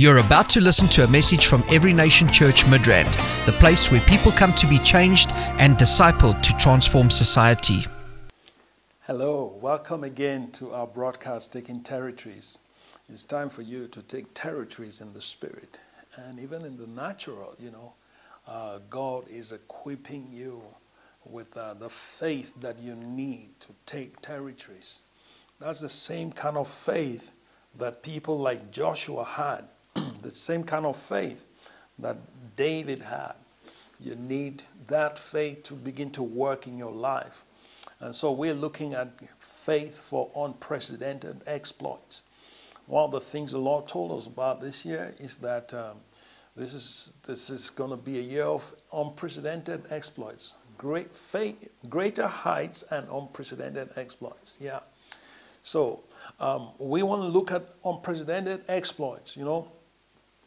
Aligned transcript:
You're 0.00 0.16
about 0.16 0.48
to 0.48 0.62
listen 0.62 0.88
to 0.92 1.04
a 1.04 1.08
message 1.08 1.44
from 1.44 1.62
Every 1.68 1.92
Nation 1.92 2.32
Church 2.32 2.64
Midrand, 2.64 3.18
the 3.44 3.52
place 3.52 3.90
where 3.90 4.00
people 4.00 4.32
come 4.32 4.54
to 4.54 4.66
be 4.66 4.78
changed 4.78 5.30
and 5.58 5.76
discipled 5.76 6.40
to 6.40 6.56
transform 6.56 7.10
society. 7.10 7.84
Hello, 9.00 9.58
welcome 9.60 10.02
again 10.02 10.52
to 10.52 10.72
our 10.72 10.86
broadcast 10.86 11.52
Taking 11.52 11.82
Territories. 11.82 12.60
It's 13.10 13.26
time 13.26 13.50
for 13.50 13.60
you 13.60 13.88
to 13.88 14.00
take 14.00 14.32
territories 14.32 15.02
in 15.02 15.12
the 15.12 15.20
spirit 15.20 15.78
and 16.16 16.40
even 16.40 16.64
in 16.64 16.78
the 16.78 16.86
natural, 16.86 17.54
you 17.58 17.70
know. 17.70 17.92
Uh, 18.48 18.78
God 18.88 19.28
is 19.28 19.52
equipping 19.52 20.30
you 20.32 20.62
with 21.26 21.54
uh, 21.58 21.74
the 21.74 21.90
faith 21.90 22.54
that 22.62 22.78
you 22.78 22.94
need 22.94 23.50
to 23.60 23.68
take 23.84 24.22
territories. 24.22 25.02
That's 25.58 25.80
the 25.80 25.90
same 25.90 26.32
kind 26.32 26.56
of 26.56 26.68
faith 26.68 27.32
that 27.78 28.02
people 28.02 28.38
like 28.38 28.70
Joshua 28.70 29.24
had, 29.24 29.64
the 30.22 30.30
same 30.30 30.64
kind 30.64 30.86
of 30.86 30.96
faith 30.96 31.46
that 31.98 32.16
David 32.56 33.02
had. 33.02 33.34
You 33.98 34.14
need 34.14 34.62
that 34.86 35.18
faith 35.18 35.62
to 35.64 35.74
begin 35.74 36.10
to 36.12 36.22
work 36.22 36.66
in 36.66 36.78
your 36.78 36.92
life. 36.92 37.44
And 38.00 38.14
so 38.14 38.32
we're 38.32 38.54
looking 38.54 38.94
at 38.94 39.08
faith 39.38 39.98
for 39.98 40.30
unprecedented 40.34 41.42
exploits. 41.46 42.24
One 42.86 43.04
of 43.04 43.12
the 43.12 43.20
things 43.20 43.52
the 43.52 43.58
Lord 43.58 43.86
told 43.86 44.10
us 44.12 44.26
about 44.26 44.60
this 44.60 44.84
year 44.84 45.14
is 45.20 45.36
that 45.36 45.72
um, 45.74 45.98
this 46.56 46.74
is, 46.74 47.12
this 47.26 47.50
is 47.50 47.70
going 47.70 47.90
to 47.90 47.96
be 47.96 48.18
a 48.18 48.22
year 48.22 48.44
of 48.44 48.74
unprecedented 48.92 49.84
exploits, 49.90 50.56
great 50.78 51.14
faith, 51.14 51.68
greater 51.88 52.26
heights 52.26 52.82
and 52.90 53.06
unprecedented 53.12 53.90
exploits. 53.96 54.58
Yeah. 54.60 54.80
So 55.62 56.04
um, 56.40 56.70
we 56.78 57.02
want 57.02 57.22
to 57.22 57.28
look 57.28 57.52
at 57.52 57.62
unprecedented 57.84 58.64
exploits. 58.66 59.36
You 59.36 59.44
know, 59.44 59.72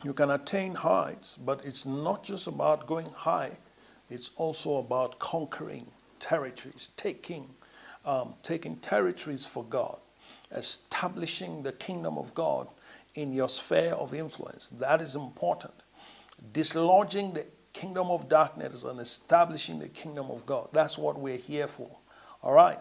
you 0.03 0.13
can 0.13 0.31
attain 0.31 0.75
heights, 0.75 1.37
but 1.37 1.63
it's 1.65 1.85
not 1.85 2.23
just 2.23 2.47
about 2.47 2.87
going 2.87 3.09
high. 3.11 3.51
It's 4.09 4.31
also 4.35 4.77
about 4.77 5.19
conquering 5.19 5.87
territories, 6.19 6.91
taking, 6.95 7.49
um, 8.05 8.35
taking 8.43 8.75
territories 8.77 9.45
for 9.45 9.63
God, 9.63 9.97
establishing 10.51 11.63
the 11.63 11.71
kingdom 11.71 12.17
of 12.17 12.33
God 12.33 12.67
in 13.15 13.31
your 13.33 13.49
sphere 13.49 13.93
of 13.93 14.13
influence. 14.13 14.69
That 14.69 15.01
is 15.01 15.15
important. 15.15 15.73
Dislodging 16.51 17.33
the 17.33 17.45
kingdom 17.73 18.07
of 18.07 18.29
darkness 18.29 18.83
and 18.83 18.99
establishing 18.99 19.79
the 19.79 19.89
kingdom 19.89 20.29
of 20.29 20.45
God. 20.45 20.69
That's 20.73 20.97
what 20.97 21.19
we're 21.19 21.37
here 21.37 21.67
for. 21.67 21.89
All 22.41 22.53
right. 22.53 22.79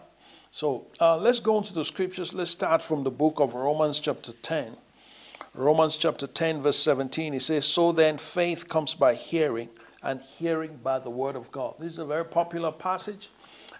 So 0.51 0.87
uh, 0.99 1.17
let's 1.17 1.39
go 1.39 1.57
into 1.57 1.73
the 1.73 1.83
scriptures. 1.83 2.33
Let's 2.33 2.51
start 2.51 2.81
from 2.81 3.03
the 3.03 3.11
book 3.11 3.39
of 3.39 3.55
Romans, 3.55 3.99
chapter 3.99 4.33
10. 4.33 4.75
Romans 5.55 5.97
chapter 5.97 6.25
10, 6.25 6.63
verse 6.63 6.79
17. 6.79 7.33
he 7.33 7.37
says, 7.37 7.67
So 7.67 7.91
then 7.91 8.17
faith 8.17 8.67
comes 8.67 8.95
by 8.95 9.13
hearing, 9.13 9.69
and 10.01 10.19
hearing 10.19 10.79
by 10.81 10.97
the 10.97 11.11
word 11.11 11.35
of 11.35 11.51
God. 11.51 11.75
This 11.77 11.93
is 11.93 11.99
a 11.99 12.05
very 12.05 12.25
popular 12.25 12.71
passage. 12.71 13.29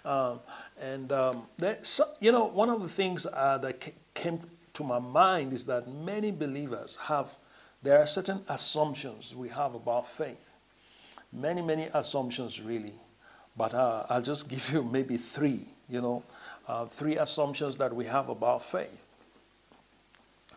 Um, 0.04 0.38
and, 0.80 1.10
um, 1.10 1.46
that, 1.58 1.98
you 2.20 2.30
know, 2.30 2.44
one 2.44 2.70
of 2.70 2.80
the 2.80 2.88
things 2.88 3.26
uh, 3.32 3.58
that 3.58 3.92
came 4.14 4.40
to 4.74 4.84
my 4.84 5.00
mind 5.00 5.52
is 5.52 5.66
that 5.66 5.88
many 5.88 6.30
believers 6.30 6.96
have, 7.02 7.34
there 7.82 7.98
are 7.98 8.06
certain 8.06 8.42
assumptions 8.48 9.34
we 9.34 9.48
have 9.48 9.74
about 9.74 10.06
faith. 10.06 10.56
Many, 11.32 11.60
many 11.60 11.88
assumptions, 11.92 12.60
really. 12.60 12.94
But 13.56 13.74
uh, 13.74 14.06
I'll 14.08 14.22
just 14.22 14.48
give 14.48 14.70
you 14.72 14.84
maybe 14.84 15.16
three, 15.16 15.66
you 15.88 16.00
know, 16.00 16.22
uh, 16.68 16.86
three 16.86 17.16
assumptions 17.16 17.76
that 17.78 17.92
we 17.92 18.04
have 18.04 18.28
about 18.28 18.62
faith. 18.62 19.08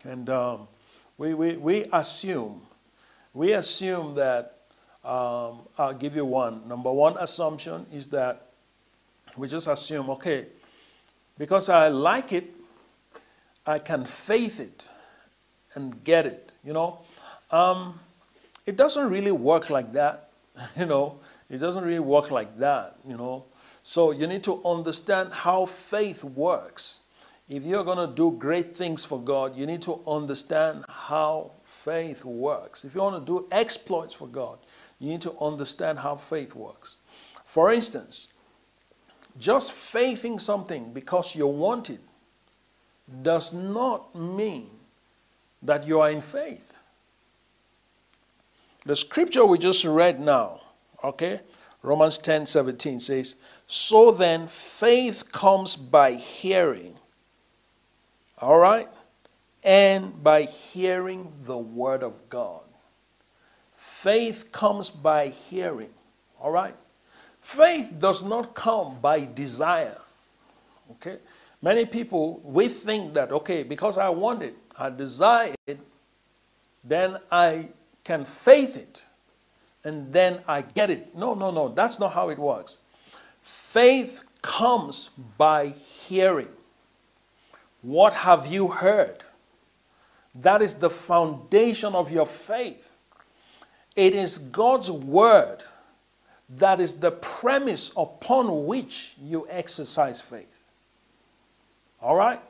And 0.04 0.30
um, 0.30 0.68
we, 1.18 1.34
we, 1.34 1.56
we 1.56 1.86
assume, 1.92 2.62
we 3.34 3.52
assume 3.52 4.14
that 4.14 4.58
um, 5.04 5.62
I'll 5.76 5.94
give 5.94 6.14
you 6.14 6.24
one. 6.24 6.66
Number 6.68 6.92
one 6.92 7.16
assumption 7.18 7.86
is 7.92 8.08
that 8.08 8.46
we 9.36 9.48
just 9.48 9.66
assume, 9.66 10.10
okay, 10.10 10.46
because 11.36 11.68
I 11.68 11.88
like 11.88 12.32
it, 12.32 12.54
I 13.66 13.80
can 13.80 14.04
faith 14.04 14.60
it 14.60 14.86
and 15.74 16.02
get 16.04 16.24
it. 16.24 16.52
You 16.64 16.72
know, 16.72 17.00
um, 17.50 17.98
it 18.64 18.76
doesn't 18.76 19.10
really 19.10 19.32
work 19.32 19.70
like 19.70 19.92
that. 19.92 20.30
You 20.76 20.86
know, 20.86 21.20
it 21.48 21.58
doesn't 21.58 21.84
really 21.84 22.00
work 22.00 22.30
like 22.30 22.58
that. 22.58 22.96
You 23.06 23.16
know, 23.16 23.44
so 23.82 24.10
you 24.10 24.26
need 24.26 24.42
to 24.44 24.60
understand 24.64 25.32
how 25.32 25.66
faith 25.66 26.22
works. 26.22 27.00
If 27.48 27.64
you're 27.64 27.84
going 27.84 28.06
to 28.06 28.14
do 28.14 28.32
great 28.32 28.76
things 28.76 29.04
for 29.04 29.20
God, 29.20 29.56
you 29.56 29.64
need 29.64 29.80
to 29.82 30.00
understand 30.06 30.84
how 30.88 31.52
faith 31.64 32.24
works. 32.24 32.84
If 32.84 32.94
you 32.94 33.00
want 33.00 33.24
to 33.24 33.32
do 33.32 33.48
exploits 33.50 34.14
for 34.14 34.28
God, 34.28 34.58
you 34.98 35.08
need 35.10 35.22
to 35.22 35.38
understand 35.38 35.98
how 35.98 36.16
faith 36.16 36.54
works. 36.54 36.98
For 37.44 37.72
instance, 37.72 38.28
just 39.38 39.72
faithing 39.72 40.38
something 40.38 40.92
because 40.92 41.34
you 41.34 41.46
want 41.46 41.88
it 41.88 42.00
does 43.22 43.52
not 43.52 44.14
mean 44.14 44.68
that 45.62 45.86
you 45.86 46.00
are 46.00 46.10
in 46.10 46.20
faith. 46.20 46.76
The 48.84 48.96
scripture 48.96 49.46
we 49.46 49.58
just 49.58 49.84
read 49.84 50.20
now, 50.20 50.60
okay, 51.02 51.40
Romans 51.82 52.18
10 52.18 52.46
17 52.46 53.00
says, 53.00 53.34
So 53.66 54.10
then 54.10 54.46
faith 54.46 55.32
comes 55.32 55.76
by 55.76 56.12
hearing, 56.12 56.97
all 58.40 58.58
right, 58.58 58.88
and 59.64 60.22
by 60.22 60.42
hearing 60.42 61.32
the 61.42 61.58
word 61.58 62.02
of 62.02 62.28
God. 62.28 62.62
Faith 63.74 64.52
comes 64.52 64.90
by 64.90 65.28
hearing. 65.28 65.90
All 66.40 66.50
right? 66.50 66.74
Faith 67.40 67.94
does 67.98 68.22
not 68.22 68.54
come 68.54 68.98
by 69.00 69.24
desire. 69.24 69.98
Okay? 70.92 71.18
Many 71.60 71.84
people, 71.84 72.40
we 72.44 72.68
think 72.68 73.14
that, 73.14 73.32
okay, 73.32 73.62
because 73.64 73.98
I 73.98 74.08
want 74.10 74.42
it, 74.42 74.54
I 74.78 74.90
desire 74.90 75.54
it, 75.66 75.80
then 76.84 77.16
I 77.32 77.68
can 78.04 78.24
faith 78.24 78.76
it, 78.76 79.04
and 79.82 80.12
then 80.12 80.40
I 80.46 80.62
get 80.62 80.90
it. 80.90 81.16
No, 81.16 81.34
no, 81.34 81.50
no, 81.50 81.68
that's 81.68 81.98
not 81.98 82.12
how 82.12 82.28
it 82.28 82.38
works. 82.38 82.78
Faith 83.40 84.22
comes 84.40 85.10
by 85.36 85.68
hearing. 85.68 86.48
What 87.82 88.14
have 88.14 88.46
you 88.46 88.68
heard? 88.68 89.22
That 90.34 90.62
is 90.62 90.74
the 90.74 90.90
foundation 90.90 91.94
of 91.94 92.10
your 92.12 92.26
faith. 92.26 92.94
It 93.96 94.14
is 94.14 94.38
God's 94.38 94.90
word 94.90 95.62
that 96.50 96.80
is 96.80 96.94
the 96.94 97.10
premise 97.10 97.92
upon 97.96 98.66
which 98.66 99.14
you 99.20 99.46
exercise 99.50 100.20
faith. 100.20 100.62
All 102.00 102.16
right? 102.16 102.40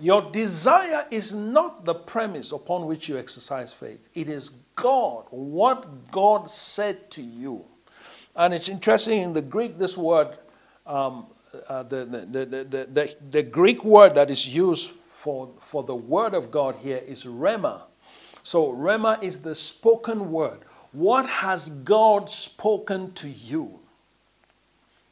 Your 0.00 0.30
desire 0.30 1.06
is 1.10 1.32
not 1.32 1.84
the 1.84 1.94
premise 1.94 2.52
upon 2.52 2.86
which 2.86 3.08
you 3.08 3.18
exercise 3.18 3.72
faith. 3.72 4.08
It 4.14 4.28
is 4.28 4.50
God, 4.74 5.26
what 5.30 6.10
God 6.10 6.50
said 6.50 7.10
to 7.12 7.22
you. 7.22 7.64
And 8.34 8.52
it's 8.52 8.68
interesting 8.68 9.22
in 9.22 9.32
the 9.32 9.42
Greek, 9.42 9.78
this 9.78 9.96
word, 9.96 10.36
um, 10.86 11.26
the, 11.82 12.04
the, 12.04 12.44
the, 12.44 12.86
the, 12.92 13.16
the 13.30 13.42
Greek 13.42 13.84
word 13.84 14.14
that 14.14 14.30
is 14.30 14.46
used 14.46 14.90
for, 14.90 15.50
for 15.60 15.82
the 15.82 15.94
word 15.94 16.34
of 16.34 16.50
God 16.50 16.76
here 16.76 17.00
is 17.06 17.24
rhema. 17.24 17.82
So, 18.42 18.72
rhema 18.72 19.22
is 19.22 19.40
the 19.40 19.54
spoken 19.54 20.30
word. 20.30 20.60
What 20.92 21.26
has 21.26 21.68
God 21.68 22.30
spoken 22.30 23.12
to 23.14 23.28
you? 23.28 23.80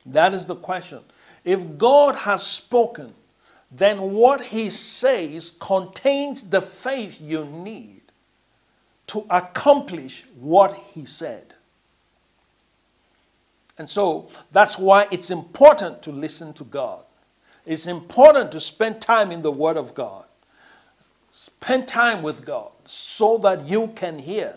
That 0.06 0.34
is 0.34 0.46
the 0.46 0.56
question. 0.56 1.00
If 1.44 1.78
God 1.78 2.16
has 2.16 2.46
spoken, 2.46 3.14
then 3.70 4.12
what 4.12 4.40
he 4.40 4.70
says 4.70 5.52
contains 5.60 6.48
the 6.48 6.62
faith 6.62 7.20
you 7.20 7.44
need 7.44 8.02
to 9.08 9.26
accomplish 9.30 10.24
what 10.38 10.74
he 10.74 11.04
said. 11.04 11.53
And 13.78 13.88
so 13.88 14.28
that's 14.52 14.78
why 14.78 15.06
it's 15.10 15.30
important 15.30 16.02
to 16.02 16.12
listen 16.12 16.52
to 16.54 16.64
God. 16.64 17.04
It's 17.66 17.86
important 17.86 18.52
to 18.52 18.60
spend 18.60 19.00
time 19.00 19.32
in 19.32 19.42
the 19.42 19.50
Word 19.50 19.76
of 19.76 19.94
God. 19.94 20.24
Spend 21.30 21.88
time 21.88 22.22
with 22.22 22.44
God 22.44 22.70
so 22.84 23.38
that 23.38 23.66
you 23.66 23.88
can 23.96 24.18
hear. 24.18 24.56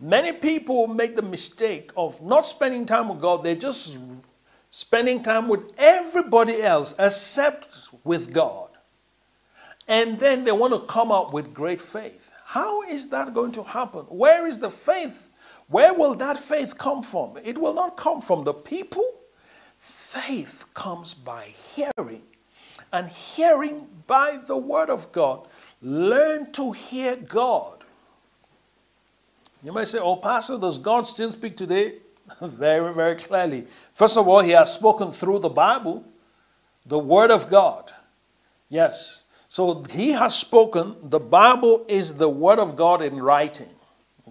Many 0.00 0.32
people 0.32 0.86
make 0.86 1.16
the 1.16 1.22
mistake 1.22 1.90
of 1.96 2.20
not 2.22 2.46
spending 2.46 2.86
time 2.86 3.08
with 3.08 3.20
God, 3.20 3.42
they're 3.42 3.54
just 3.54 3.98
spending 4.70 5.22
time 5.22 5.48
with 5.48 5.72
everybody 5.78 6.62
else 6.62 6.94
except 6.98 7.88
with 8.04 8.32
God. 8.32 8.68
And 9.88 10.20
then 10.20 10.44
they 10.44 10.52
want 10.52 10.74
to 10.74 10.80
come 10.80 11.10
up 11.10 11.32
with 11.32 11.54
great 11.54 11.80
faith. 11.80 12.30
How 12.44 12.82
is 12.82 13.08
that 13.08 13.32
going 13.32 13.52
to 13.52 13.62
happen? 13.62 14.02
Where 14.02 14.46
is 14.46 14.58
the 14.58 14.70
faith? 14.70 15.27
Where 15.68 15.92
will 15.92 16.14
that 16.16 16.38
faith 16.38 16.76
come 16.78 17.02
from? 17.02 17.38
It 17.44 17.58
will 17.58 17.74
not 17.74 17.96
come 17.96 18.20
from 18.20 18.44
the 18.44 18.54
people. 18.54 19.04
Faith 19.78 20.64
comes 20.74 21.14
by 21.14 21.44
hearing, 21.74 22.22
and 22.92 23.08
hearing 23.08 23.86
by 24.06 24.38
the 24.46 24.56
word 24.56 24.90
of 24.90 25.12
God. 25.12 25.46
Learn 25.82 26.50
to 26.52 26.72
hear 26.72 27.16
God. 27.16 27.84
You 29.62 29.72
might 29.72 29.88
say, 29.88 29.98
Oh, 29.98 30.16
Pastor, 30.16 30.58
does 30.58 30.78
God 30.78 31.06
still 31.06 31.30
speak 31.30 31.56
today? 31.56 31.96
very, 32.42 32.92
very 32.92 33.16
clearly. 33.16 33.66
First 33.94 34.16
of 34.16 34.28
all, 34.28 34.40
He 34.40 34.52
has 34.52 34.72
spoken 34.72 35.12
through 35.12 35.40
the 35.40 35.48
Bible, 35.48 36.04
the 36.86 36.98
Word 36.98 37.30
of 37.30 37.50
God. 37.50 37.92
Yes. 38.68 39.24
So 39.48 39.82
He 39.90 40.12
has 40.12 40.34
spoken. 40.34 40.96
The 41.02 41.20
Bible 41.20 41.84
is 41.88 42.14
the 42.14 42.28
Word 42.28 42.58
of 42.58 42.76
God 42.76 43.02
in 43.02 43.20
writing. 43.20 43.68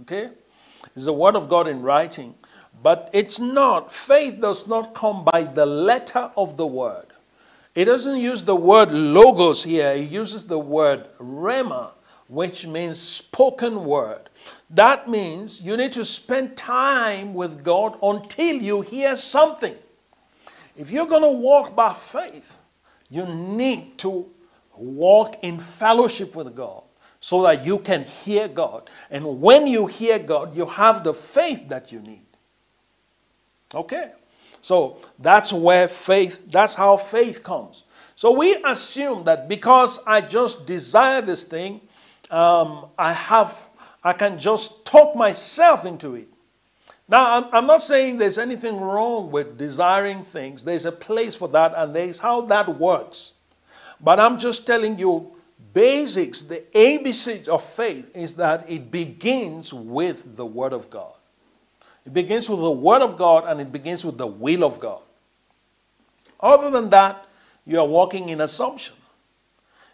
Okay? 0.01 0.29
It's 0.97 1.05
the 1.05 1.13
Word 1.13 1.35
of 1.35 1.47
God 1.47 1.67
in 1.67 1.83
writing. 1.83 2.33
But 2.81 3.11
it's 3.13 3.39
not, 3.39 3.93
faith 3.93 4.41
does 4.41 4.67
not 4.67 4.95
come 4.95 5.23
by 5.23 5.43
the 5.43 5.63
letter 5.63 6.31
of 6.35 6.57
the 6.57 6.65
Word. 6.65 7.05
It 7.75 7.85
doesn't 7.85 8.17
use 8.17 8.43
the 8.43 8.55
word 8.55 8.91
logos 8.91 9.63
here, 9.63 9.91
it 9.91 10.09
uses 10.09 10.45
the 10.45 10.57
word 10.57 11.07
rhema, 11.19 11.91
which 12.27 12.65
means 12.65 12.99
spoken 12.99 13.85
word. 13.85 14.31
That 14.71 15.07
means 15.07 15.61
you 15.61 15.77
need 15.77 15.91
to 15.91 16.03
spend 16.03 16.57
time 16.57 17.35
with 17.35 17.63
God 17.63 17.99
until 18.01 18.55
you 18.55 18.81
hear 18.81 19.15
something. 19.15 19.75
If 20.75 20.89
you're 20.89 21.05
going 21.05 21.21
to 21.21 21.37
walk 21.37 21.75
by 21.75 21.93
faith, 21.93 22.57
you 23.11 23.27
need 23.27 23.99
to 23.99 24.25
walk 24.75 25.35
in 25.43 25.59
fellowship 25.59 26.35
with 26.35 26.55
God 26.55 26.81
so 27.27 27.43
that 27.43 27.65
you 27.65 27.77
can 27.77 28.05
hear 28.05 28.47
God. 28.47 28.89
And 29.11 29.41
when 29.41 29.67
you 29.67 29.85
hear 29.85 30.17
God, 30.17 30.55
you 30.55 30.65
have 30.65 31.03
the 31.03 31.13
faith 31.13 31.67
that 31.67 31.91
you 31.91 31.99
need. 31.99 32.25
Okay? 33.75 34.13
So 34.61 34.99
that's 35.19 35.51
where 35.51 35.89
faith, 35.89 36.49
that's 36.49 36.73
how 36.73 36.95
faith 36.95 37.43
comes. 37.43 37.83
So 38.15 38.31
we 38.31 38.55
assume 38.63 39.25
that 39.25 39.49
because 39.49 39.99
I 40.07 40.21
just 40.21 40.65
desire 40.65 41.21
this 41.21 41.43
thing, 41.43 41.81
um, 42.31 42.85
I 42.97 43.11
have 43.11 43.67
I 44.05 44.13
can 44.13 44.39
just 44.39 44.85
talk 44.85 45.13
myself 45.13 45.85
into 45.85 46.15
it. 46.15 46.29
Now, 47.09 47.41
I'm, 47.41 47.49
I'm 47.51 47.67
not 47.67 47.83
saying 47.83 48.19
there's 48.19 48.37
anything 48.37 48.79
wrong 48.79 49.31
with 49.31 49.57
desiring 49.57 50.23
things. 50.23 50.63
There's 50.63 50.85
a 50.85 50.93
place 50.93 51.35
for 51.35 51.49
that, 51.49 51.73
and 51.75 51.93
there's 51.93 52.19
how 52.19 52.39
that 52.43 52.79
works. 52.79 53.33
But 53.99 54.17
I'm 54.17 54.37
just 54.37 54.65
telling 54.65 54.97
you 54.97 55.36
basics, 55.77 56.41
the 56.41 56.63
ABC 56.73 57.47
of 57.47 57.63
faith 57.63 58.17
is 58.17 58.33
that 58.33 58.67
it 58.67 58.89
begins 58.89 59.71
with 59.71 60.35
the 60.35 60.43
Word 60.43 60.73
of 60.73 60.89
God. 60.89 61.13
It 62.03 62.15
begins 62.15 62.49
with 62.49 62.61
the 62.61 62.71
Word 62.71 63.03
of 63.03 63.15
God 63.15 63.43
and 63.45 63.61
it 63.61 63.71
begins 63.71 64.03
with 64.03 64.17
the 64.17 64.25
will 64.25 64.63
of 64.63 64.79
God. 64.79 65.01
Other 66.39 66.71
than 66.71 66.89
that, 66.89 67.27
you 67.63 67.79
are 67.79 67.85
walking 67.85 68.29
in 68.29 68.41
assumption. 68.41 68.95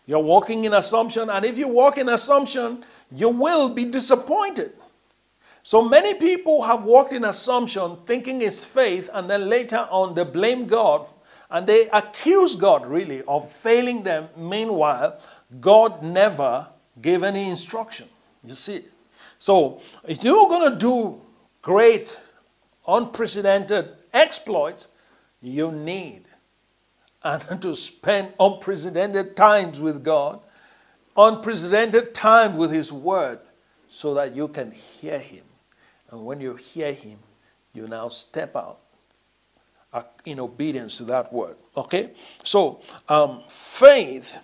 You're 0.06 0.20
walking 0.20 0.64
in 0.64 0.74
assumption, 0.74 1.30
and 1.30 1.44
if 1.44 1.58
you 1.58 1.68
walk 1.68 1.98
in 1.98 2.08
assumption, 2.08 2.86
you 3.12 3.28
will 3.28 3.68
be 3.68 3.84
disappointed. 3.84 4.72
So 5.64 5.84
many 5.84 6.14
people 6.14 6.62
have 6.62 6.86
walked 6.86 7.12
in 7.12 7.26
assumption, 7.26 7.98
thinking 8.06 8.42
it's 8.42 8.64
faith, 8.64 9.10
and 9.12 9.30
then 9.30 9.50
later 9.50 9.86
on 9.92 10.16
they 10.16 10.24
blame 10.24 10.66
God 10.66 11.10
and 11.54 11.68
they 11.68 11.88
accuse 11.90 12.56
God 12.56 12.86
really 12.86 13.22
of 13.28 13.50
failing 13.50 14.02
them. 14.02 14.28
Meanwhile, 14.36 15.20
God 15.60 16.04
never 16.04 16.68
gave 17.02 17.24
any 17.24 17.50
instruction. 17.50 18.08
You 18.46 18.56
see? 18.56 18.86
So 19.40 19.82
if 20.08 20.24
you're 20.24 20.48
going 20.48 20.72
to 20.72 20.78
do 20.78 21.22
great, 21.62 22.20
unprecedented 22.88 23.90
exploits, 24.14 24.88
you 25.42 25.72
need 25.72 26.24
and 27.24 27.62
to 27.62 27.76
spend 27.76 28.34
unprecedented 28.40 29.36
times 29.36 29.80
with 29.80 30.04
God 30.04 30.40
unprecedented 31.16 32.14
time 32.14 32.58
with 32.58 32.72
His 32.72 32.92
Word 32.92 33.40
so 33.88 34.14
that 34.16 34.36
you 34.36 34.48
can 34.48 34.72
hear 34.72 35.20
Him. 35.20 35.44
And 36.12 36.26
when 36.26 36.42
you 36.42 36.56
hear 36.56 36.94
Him, 36.94 37.20
you 37.74 37.88
now 37.88 38.10
step 38.10 38.56
out 38.56 38.80
uh, 39.92 40.04
in 40.26 40.40
obedience 40.40 40.98
to 40.98 41.04
that 41.06 41.32
Word. 41.32 41.58
Okay? 41.78 42.12
So, 42.44 42.82
um, 43.10 43.44
faith 43.48 44.38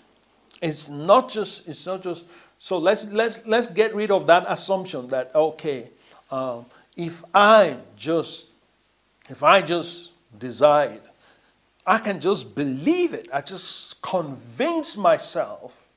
is 0.61 0.89
not 0.89 1.29
just, 1.29 1.67
it's 1.67 1.85
not 1.85 2.01
just, 2.01 2.25
so 2.57 2.77
let's, 2.77 3.07
let's, 3.07 3.45
let's 3.45 3.67
get 3.67 3.95
rid 3.95 4.11
of 4.11 4.27
that 4.27 4.45
assumption 4.47 5.07
that, 5.07 5.33
okay, 5.33 5.89
um, 6.31 6.65
if 6.95 7.23
I 7.33 7.77
just, 7.95 8.49
if 9.29 9.43
I 9.43 9.61
just 9.61 10.11
decide, 10.37 11.01
I 11.85 11.97
can 11.97 12.19
just 12.19 12.53
believe 12.53 13.13
it. 13.13 13.29
I 13.33 13.41
just 13.41 14.01
convince 14.01 14.97
myself 14.97 15.87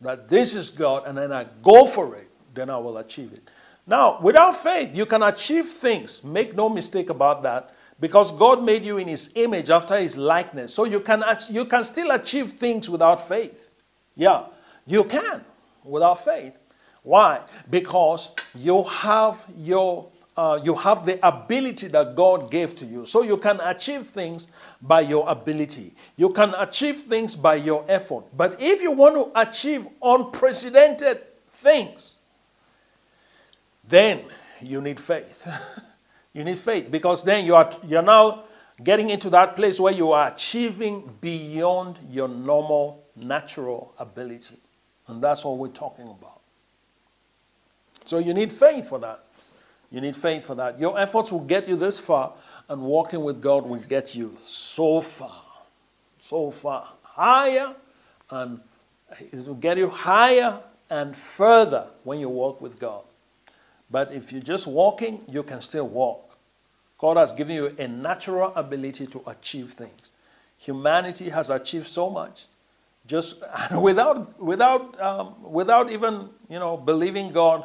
that 0.00 0.28
this 0.28 0.54
is 0.54 0.70
God 0.70 1.04
and 1.06 1.16
then 1.16 1.32
I 1.32 1.46
go 1.62 1.86
for 1.86 2.14
it, 2.16 2.28
then 2.52 2.68
I 2.68 2.78
will 2.78 2.98
achieve 2.98 3.32
it. 3.32 3.48
Now, 3.86 4.18
without 4.20 4.56
faith, 4.56 4.96
you 4.96 5.06
can 5.06 5.22
achieve 5.22 5.66
things. 5.66 6.24
Make 6.24 6.54
no 6.54 6.68
mistake 6.68 7.10
about 7.10 7.42
that 7.42 7.74
because 8.00 8.32
God 8.32 8.62
made 8.62 8.84
you 8.84 8.98
in 8.98 9.08
his 9.08 9.30
image 9.34 9.70
after 9.70 9.98
his 9.98 10.16
likeness. 10.16 10.74
So 10.74 10.84
you 10.84 11.00
can, 11.00 11.22
you 11.50 11.64
can 11.66 11.84
still 11.84 12.10
achieve 12.10 12.52
things 12.52 12.90
without 12.90 13.26
faith. 13.26 13.70
Yeah, 14.16 14.46
you 14.86 15.04
can 15.04 15.44
without 15.84 16.24
faith. 16.24 16.58
Why? 17.02 17.40
Because 17.70 18.30
you 18.54 18.82
have 18.84 19.44
your 19.56 20.08
uh, 20.36 20.60
you 20.64 20.74
have 20.74 21.06
the 21.06 21.24
ability 21.26 21.86
that 21.88 22.16
God 22.16 22.50
gave 22.50 22.74
to 22.76 22.86
you. 22.86 23.06
So 23.06 23.22
you 23.22 23.36
can 23.36 23.60
achieve 23.60 24.02
things 24.02 24.48
by 24.82 25.00
your 25.00 25.28
ability. 25.28 25.94
You 26.16 26.30
can 26.30 26.54
achieve 26.58 26.96
things 26.96 27.36
by 27.36 27.54
your 27.56 27.84
effort. 27.88 28.24
But 28.36 28.56
if 28.60 28.82
you 28.82 28.90
want 28.90 29.14
to 29.14 29.40
achieve 29.40 29.86
unprecedented 30.02 31.20
things, 31.52 32.16
then 33.86 34.22
you 34.60 34.80
need 34.80 34.98
faith. 34.98 35.46
you 36.32 36.42
need 36.42 36.58
faith 36.58 36.90
because 36.90 37.22
then 37.22 37.44
you 37.44 37.54
are 37.54 37.70
you're 37.86 38.02
now 38.02 38.44
getting 38.82 39.10
into 39.10 39.30
that 39.30 39.54
place 39.54 39.78
where 39.78 39.92
you 39.92 40.10
are 40.10 40.32
achieving 40.32 41.16
beyond 41.20 41.96
your 42.10 42.26
normal 42.26 43.03
natural 43.16 43.94
ability. 43.98 44.56
And 45.06 45.22
that's 45.22 45.44
what 45.44 45.58
we're 45.58 45.68
talking 45.68 46.06
about. 46.06 46.40
So 48.04 48.18
you 48.18 48.34
need 48.34 48.52
faith 48.52 48.88
for 48.88 48.98
that. 48.98 49.24
You 49.90 50.00
need 50.00 50.16
faith 50.16 50.44
for 50.44 50.54
that. 50.56 50.80
Your 50.80 50.98
efforts 50.98 51.30
will 51.30 51.40
get 51.40 51.68
you 51.68 51.76
this 51.76 52.00
far, 52.00 52.32
and 52.68 52.82
walking 52.82 53.22
with 53.22 53.40
God 53.40 53.66
will 53.66 53.78
get 53.78 54.14
you 54.14 54.36
so 54.44 55.00
far, 55.00 55.42
so 56.18 56.50
far 56.50 56.88
higher, 57.02 57.74
and 58.30 58.60
it 59.20 59.46
will 59.46 59.54
get 59.54 59.78
you 59.78 59.88
higher 59.88 60.58
and 60.90 61.14
further 61.16 61.86
when 62.02 62.18
you 62.18 62.28
walk 62.28 62.60
with 62.60 62.78
God. 62.80 63.02
But 63.90 64.12
if 64.12 64.32
you're 64.32 64.42
just 64.42 64.66
walking, 64.66 65.20
you 65.28 65.42
can 65.42 65.60
still 65.60 65.86
walk. 65.86 66.36
God 66.98 67.16
has 67.16 67.32
given 67.32 67.54
you 67.54 67.74
a 67.78 67.86
natural 67.86 68.52
ability 68.56 69.06
to 69.08 69.22
achieve 69.26 69.70
things. 69.70 70.10
Humanity 70.58 71.28
has 71.28 71.50
achieved 71.50 71.86
so 71.86 72.10
much 72.10 72.46
just 73.06 73.42
without, 73.72 74.40
without, 74.42 75.00
um, 75.00 75.34
without 75.42 75.90
even 75.90 76.28
you 76.48 76.58
know, 76.58 76.76
believing 76.76 77.32
God, 77.32 77.64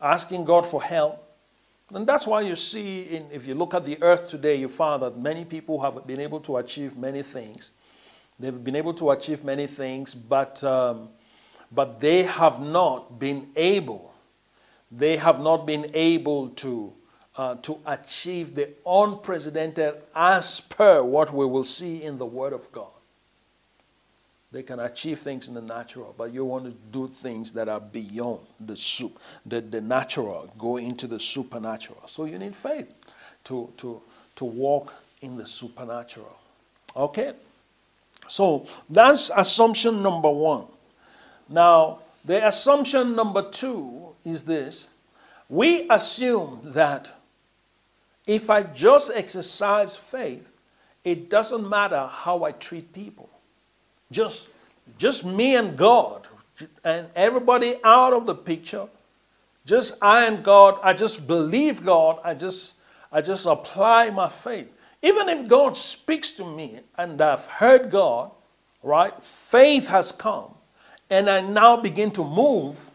asking 0.00 0.44
God 0.44 0.66
for 0.66 0.82
help. 0.82 1.24
And 1.94 2.06
that's 2.06 2.26
why 2.26 2.42
you 2.42 2.54
see, 2.54 3.04
in, 3.04 3.26
if 3.32 3.46
you 3.46 3.54
look 3.54 3.72
at 3.74 3.84
the 3.86 4.00
earth 4.02 4.28
today, 4.28 4.56
you 4.56 4.68
find 4.68 5.02
that 5.02 5.16
many 5.16 5.44
people 5.44 5.80
have 5.80 6.06
been 6.06 6.20
able 6.20 6.40
to 6.40 6.58
achieve 6.58 6.96
many 6.96 7.22
things. 7.22 7.72
They've 8.38 8.62
been 8.62 8.76
able 8.76 8.94
to 8.94 9.10
achieve 9.10 9.42
many 9.42 9.66
things, 9.66 10.14
but, 10.14 10.62
um, 10.62 11.08
but 11.72 12.00
they 12.00 12.22
have 12.24 12.60
not 12.60 13.18
been 13.18 13.48
able, 13.56 14.14
they 14.92 15.16
have 15.16 15.40
not 15.40 15.66
been 15.66 15.90
able 15.94 16.50
to, 16.50 16.92
uh, 17.36 17.54
to 17.56 17.78
achieve 17.86 18.54
the 18.54 18.70
unprecedented 18.86 19.94
as 20.14 20.60
per 20.60 21.02
what 21.02 21.32
we 21.32 21.46
will 21.46 21.64
see 21.64 22.02
in 22.02 22.18
the 22.18 22.26
Word 22.26 22.52
of 22.52 22.70
God. 22.70 22.90
They 24.50 24.62
can 24.62 24.80
achieve 24.80 25.18
things 25.18 25.48
in 25.48 25.54
the 25.54 25.60
natural, 25.60 26.14
but 26.16 26.32
you 26.32 26.44
want 26.44 26.64
to 26.64 26.70
do 26.90 27.08
things 27.08 27.52
that 27.52 27.68
are 27.68 27.80
beyond 27.80 28.40
the, 28.58 28.76
soup, 28.76 29.18
the, 29.44 29.60
the 29.60 29.80
natural, 29.80 30.50
go 30.58 30.78
into 30.78 31.06
the 31.06 31.20
supernatural. 31.20 32.02
So 32.06 32.24
you 32.24 32.38
need 32.38 32.56
faith 32.56 32.94
to, 33.44 33.70
to, 33.76 34.00
to 34.36 34.44
walk 34.46 34.94
in 35.20 35.36
the 35.36 35.44
supernatural. 35.44 36.38
Okay? 36.96 37.32
So 38.26 38.66
that's 38.88 39.30
assumption 39.36 40.02
number 40.02 40.30
one. 40.30 40.66
Now, 41.48 42.00
the 42.24 42.46
assumption 42.46 43.14
number 43.14 43.50
two 43.50 44.14
is 44.24 44.44
this 44.44 44.88
we 45.48 45.86
assume 45.88 46.60
that 46.64 47.14
if 48.26 48.50
I 48.50 48.62
just 48.62 49.10
exercise 49.14 49.96
faith, 49.96 50.46
it 51.04 51.30
doesn't 51.30 51.66
matter 51.68 52.06
how 52.06 52.44
I 52.44 52.52
treat 52.52 52.92
people. 52.92 53.30
Just, 54.10 54.48
just 54.96 55.24
me 55.24 55.56
and 55.56 55.76
God, 55.76 56.26
and 56.84 57.08
everybody 57.14 57.76
out 57.84 58.12
of 58.12 58.26
the 58.26 58.34
picture. 58.34 58.88
Just 59.66 59.98
I 60.02 60.26
and 60.26 60.42
God. 60.42 60.78
I 60.82 60.94
just 60.94 61.26
believe 61.26 61.84
God. 61.84 62.20
I 62.24 62.34
just, 62.34 62.76
I 63.12 63.20
just 63.20 63.46
apply 63.46 64.10
my 64.10 64.28
faith. 64.28 64.72
Even 65.02 65.28
if 65.28 65.46
God 65.46 65.76
speaks 65.76 66.32
to 66.32 66.44
me 66.44 66.80
and 66.96 67.20
I've 67.20 67.46
heard 67.46 67.90
God, 67.90 68.30
right? 68.82 69.12
Faith 69.22 69.88
has 69.88 70.10
come, 70.10 70.54
and 71.10 71.28
I 71.28 71.40
now 71.42 71.76
begin 71.76 72.10
to 72.12 72.24
move. 72.24 72.90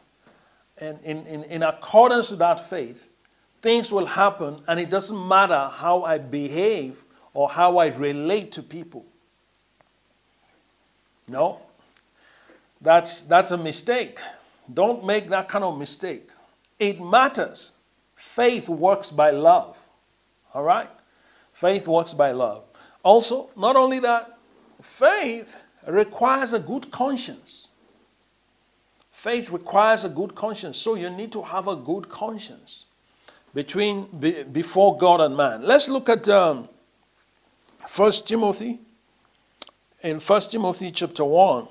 and 0.79 0.99
in, 1.03 1.25
in, 1.27 1.43
in 1.45 1.63
accordance 1.63 2.29
to 2.29 2.35
that 2.37 2.59
faith, 2.69 3.07
things 3.61 3.91
will 3.91 4.07
happen, 4.07 4.61
and 4.67 4.79
it 4.79 4.89
doesn't 4.89 5.27
matter 5.27 5.69
how 5.71 6.03
I 6.03 6.17
behave 6.17 7.03
or 7.33 7.47
how 7.49 7.77
I 7.77 7.87
relate 7.87 8.51
to 8.53 8.63
people. 8.63 9.05
No, 11.27 11.61
that's, 12.81 13.21
that's 13.21 13.51
a 13.51 13.57
mistake. 13.57 14.19
Don't 14.71 15.05
make 15.05 15.29
that 15.29 15.47
kind 15.47 15.63
of 15.63 15.77
mistake. 15.77 16.29
It 16.79 17.01
matters. 17.01 17.73
Faith 18.15 18.69
works 18.69 19.09
by 19.09 19.31
love. 19.31 19.79
All 20.53 20.63
right? 20.63 20.89
Faith 21.53 21.87
works 21.87 22.13
by 22.13 22.31
love. 22.31 22.63
Also, 23.03 23.49
not 23.55 23.75
only 23.75 23.99
that, 23.99 24.37
faith 24.81 25.61
requires 25.87 26.53
a 26.53 26.59
good 26.59 26.91
conscience. 26.91 27.67
Faith 29.11 29.51
requires 29.51 30.03
a 30.03 30.09
good 30.09 30.35
conscience. 30.35 30.77
So 30.77 30.95
you 30.95 31.09
need 31.09 31.31
to 31.31 31.41
have 31.41 31.67
a 31.67 31.75
good 31.75 32.09
conscience 32.09 32.85
between 33.53 34.07
be, 34.19 34.43
before 34.43 34.97
God 34.97 35.21
and 35.21 35.37
man. 35.37 35.63
Let's 35.63 35.87
look 35.87 36.09
at 36.09 36.27
um, 36.27 36.67
1 37.95 38.11
Timothy. 38.25 38.79
In 40.03 40.19
1 40.19 40.41
Timothy 40.41 40.91
chapter 40.91 41.23
1, 41.23 41.65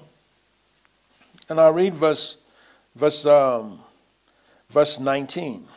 and 1.51 1.61
I'll 1.61 1.71
read 1.75 1.95
verse, 1.95 2.39
verse, 2.97 3.27
um, 3.27 3.81
verse 4.71 4.99
19. 4.99 5.69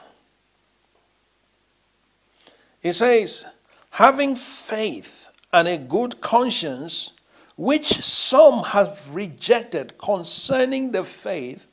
It 2.81 2.93
says, 2.93 3.45
having 3.89 4.37
faith 4.37 5.27
and 5.51 5.67
a 5.67 5.77
good 5.77 6.21
conscience, 6.21 7.11
which 7.57 7.87
some 7.87 8.63
have 8.63 9.01
rejected 9.13 9.97
concerning 9.97 10.93
the 10.93 11.03
faith, 11.03 11.67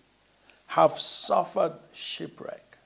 have 0.67 0.99
suffered 0.99 1.75
shipwreck. 1.93 2.77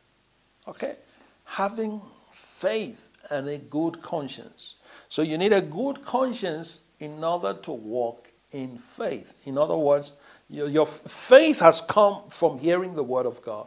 Okay? 0.68 0.96
Having 1.44 2.02
faith 2.30 3.08
and 3.30 3.48
a 3.48 3.56
good 3.56 4.02
conscience. 4.02 4.74
So 5.08 5.22
you 5.22 5.38
need 5.38 5.54
a 5.54 5.62
good 5.62 6.02
conscience 6.02 6.82
in 7.00 7.22
order 7.22 7.54
to 7.54 7.72
walk 7.72 8.32
in 8.52 8.78
faith. 8.78 9.38
In 9.44 9.58
other 9.58 9.76
words, 9.76 10.14
your, 10.48 10.68
your 10.68 10.86
faith 10.86 11.60
has 11.60 11.80
come 11.80 12.22
from 12.30 12.58
hearing 12.58 12.94
the 12.94 13.02
word 13.02 13.26
of 13.26 13.42
God. 13.42 13.66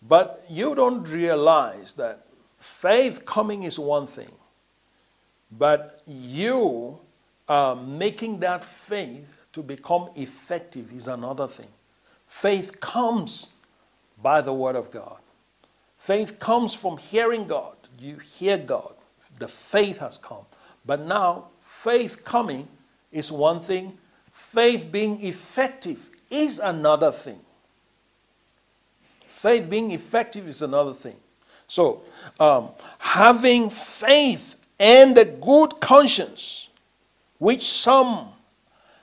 But 0.00 0.44
you 0.48 0.74
don't 0.74 1.04
realize 1.08 1.92
that 1.94 2.26
faith 2.58 3.24
coming 3.24 3.62
is 3.62 3.78
one 3.78 4.06
thing, 4.06 4.32
but 5.50 6.02
you 6.06 6.98
uh, 7.48 7.76
making 7.86 8.40
that 8.40 8.64
faith 8.64 9.36
to 9.52 9.62
become 9.62 10.08
effective 10.16 10.92
is 10.92 11.06
another 11.06 11.46
thing. 11.46 11.68
Faith 12.26 12.80
comes 12.80 13.48
by 14.20 14.40
the 14.40 14.52
word 14.52 14.74
of 14.74 14.90
God. 14.90 15.18
Faith 15.98 16.38
comes 16.38 16.74
from 16.74 16.96
hearing 16.96 17.46
God. 17.46 17.76
You 18.00 18.16
hear 18.16 18.58
God. 18.58 18.94
The 19.38 19.48
faith 19.48 19.98
has 19.98 20.18
come. 20.18 20.44
But 20.84 21.00
now, 21.02 21.48
faith 21.82 22.24
coming 22.24 22.68
is 23.10 23.32
one 23.32 23.58
thing, 23.58 23.98
faith 24.30 24.92
being 24.92 25.20
effective 25.24 26.10
is 26.30 26.60
another 26.60 27.10
thing. 27.10 27.40
Faith 29.26 29.68
being 29.68 29.90
effective 29.90 30.46
is 30.46 30.62
another 30.62 30.94
thing. 30.94 31.16
So, 31.66 32.02
um, 32.38 32.68
having 32.98 33.68
faith 33.68 34.54
and 34.78 35.18
a 35.18 35.24
good 35.24 35.80
conscience, 35.80 36.68
which 37.38 37.68
some, 37.68 38.28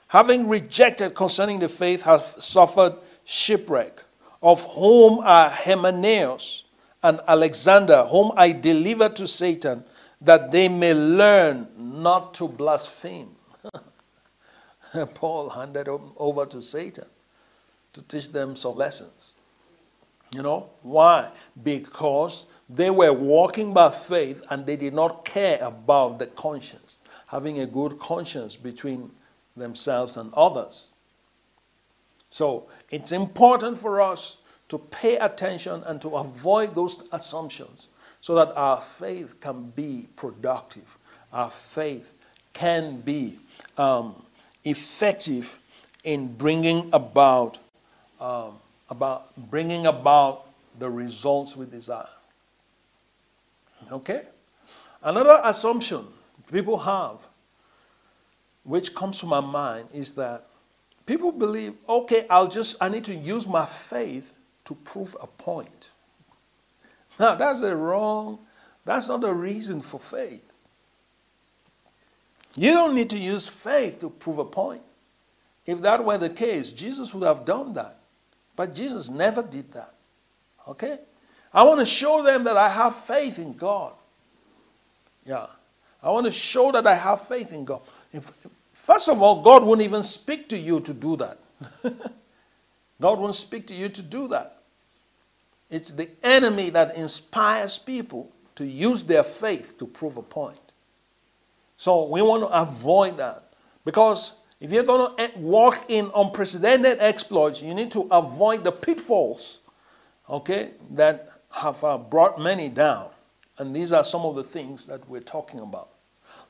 having 0.08 0.48
rejected 0.48 1.14
concerning 1.14 1.58
the 1.58 1.68
faith, 1.68 2.00
have 2.02 2.22
suffered 2.38 2.94
shipwreck, 3.26 4.02
of 4.42 4.62
whom 4.72 5.18
are 5.18 5.50
Hymenaeus 5.50 6.64
and 7.02 7.20
Alexander, 7.28 8.04
whom 8.04 8.32
I 8.36 8.52
delivered 8.52 9.16
to 9.16 9.26
Satan, 9.26 9.84
that 10.20 10.50
they 10.50 10.68
may 10.68 10.94
learn 10.94 11.68
not 11.76 12.34
to 12.34 12.48
blaspheme. 12.48 13.34
Paul 15.14 15.50
handed 15.50 15.88
over 15.88 16.46
to 16.46 16.60
Satan 16.60 17.06
to 17.92 18.02
teach 18.02 18.30
them 18.30 18.56
some 18.56 18.76
lessons. 18.76 19.36
You 20.32 20.42
know, 20.42 20.70
why? 20.82 21.30
Because 21.62 22.46
they 22.68 22.90
were 22.90 23.12
walking 23.12 23.72
by 23.74 23.90
faith 23.90 24.42
and 24.50 24.64
they 24.64 24.76
did 24.76 24.94
not 24.94 25.24
care 25.24 25.58
about 25.60 26.18
the 26.18 26.26
conscience, 26.26 26.98
having 27.28 27.60
a 27.60 27.66
good 27.66 27.98
conscience 27.98 28.54
between 28.54 29.10
themselves 29.56 30.16
and 30.16 30.32
others. 30.34 30.90
So 32.30 32.68
it's 32.90 33.10
important 33.10 33.76
for 33.76 34.00
us 34.00 34.36
to 34.68 34.78
pay 34.78 35.16
attention 35.16 35.82
and 35.86 36.00
to 36.00 36.10
avoid 36.10 36.74
those 36.76 37.02
assumptions 37.10 37.88
so 38.20 38.34
that 38.34 38.56
our 38.56 38.80
faith 38.80 39.40
can 39.40 39.70
be 39.70 40.08
productive. 40.16 40.98
Our 41.32 41.50
faith 41.50 42.12
can 42.52 43.00
be 43.00 43.38
um, 43.78 44.22
effective 44.64 45.58
in 46.04 46.34
bringing 46.34 46.90
about 46.92 47.58
um, 48.20 48.58
about 48.90 49.34
bringing 49.50 49.86
about 49.86 50.46
the 50.78 50.90
results 50.90 51.56
we 51.56 51.66
desire. 51.66 52.08
Okay? 53.90 54.22
Another 55.02 55.40
assumption 55.44 56.06
people 56.52 56.76
have, 56.76 57.26
which 58.64 58.94
comes 58.94 59.20
to 59.20 59.26
my 59.26 59.40
mind, 59.40 59.88
is 59.94 60.12
that 60.14 60.46
people 61.06 61.32
believe, 61.32 61.74
okay, 61.88 62.26
I'll 62.28 62.48
just, 62.48 62.76
I 62.80 62.88
need 62.88 63.04
to 63.04 63.14
use 63.14 63.46
my 63.46 63.64
faith 63.64 64.32
to 64.66 64.74
prove 64.74 65.16
a 65.22 65.26
point. 65.26 65.89
Now, 67.20 67.34
that's 67.36 67.60
a 67.62 67.76
wrong, 67.76 68.38
that's 68.84 69.08
not 69.08 69.20
the 69.20 69.32
reason 69.32 69.80
for 69.80 70.00
faith. 70.00 70.42
You 72.56 72.72
don't 72.72 72.96
need 72.96 73.10
to 73.10 73.18
use 73.18 73.46
faith 73.46 74.00
to 74.00 74.10
prove 74.10 74.38
a 74.38 74.44
point. 74.44 74.82
If 75.66 75.82
that 75.82 76.04
were 76.04 76.18
the 76.18 76.30
case, 76.30 76.72
Jesus 76.72 77.14
would 77.14 77.24
have 77.24 77.44
done 77.44 77.74
that. 77.74 77.98
But 78.56 78.74
Jesus 78.74 79.08
never 79.08 79.42
did 79.42 79.70
that. 79.72 79.94
Okay? 80.66 80.98
I 81.54 81.62
want 81.62 81.78
to 81.80 81.86
show 81.86 82.22
them 82.22 82.44
that 82.44 82.56
I 82.56 82.68
have 82.68 82.96
faith 82.96 83.38
in 83.38 83.52
God. 83.52 83.92
Yeah. 85.24 85.46
I 86.02 86.10
want 86.10 86.26
to 86.26 86.32
show 86.32 86.72
that 86.72 86.86
I 86.86 86.94
have 86.94 87.26
faith 87.26 87.52
in 87.52 87.64
God. 87.64 87.82
If, 88.12 88.32
first 88.72 89.08
of 89.08 89.22
all, 89.22 89.42
God 89.42 89.62
won't 89.62 89.82
even 89.82 90.02
speak 90.02 90.48
to 90.48 90.58
you 90.58 90.80
to 90.80 90.92
do 90.92 91.16
that. 91.16 91.38
God 93.00 93.18
won't 93.18 93.34
speak 93.34 93.66
to 93.68 93.74
you 93.74 93.88
to 93.90 94.02
do 94.02 94.26
that. 94.28 94.59
It's 95.70 95.92
the 95.92 96.08
enemy 96.22 96.70
that 96.70 96.96
inspires 96.96 97.78
people 97.78 98.30
to 98.56 98.66
use 98.66 99.04
their 99.04 99.22
faith 99.22 99.78
to 99.78 99.86
prove 99.86 100.16
a 100.16 100.22
point. 100.22 100.58
So 101.76 102.06
we 102.06 102.20
want 102.20 102.42
to 102.42 102.48
avoid 102.48 103.16
that 103.18 103.52
because 103.84 104.32
if 104.60 104.70
you're 104.70 104.84
going 104.84 105.16
to 105.16 105.38
walk 105.38 105.86
in 105.88 106.10
unprecedented 106.14 106.98
exploits, 107.00 107.62
you 107.62 107.72
need 107.72 107.90
to 107.92 108.06
avoid 108.10 108.64
the 108.64 108.72
pitfalls, 108.72 109.60
okay, 110.28 110.70
that 110.90 111.32
have 111.50 111.82
uh, 111.82 111.96
brought 111.96 112.38
many 112.38 112.68
down. 112.68 113.08
And 113.56 113.74
these 113.74 113.92
are 113.92 114.04
some 114.04 114.22
of 114.22 114.34
the 114.34 114.44
things 114.44 114.86
that 114.86 115.08
we're 115.08 115.20
talking 115.20 115.60
about. 115.60 115.88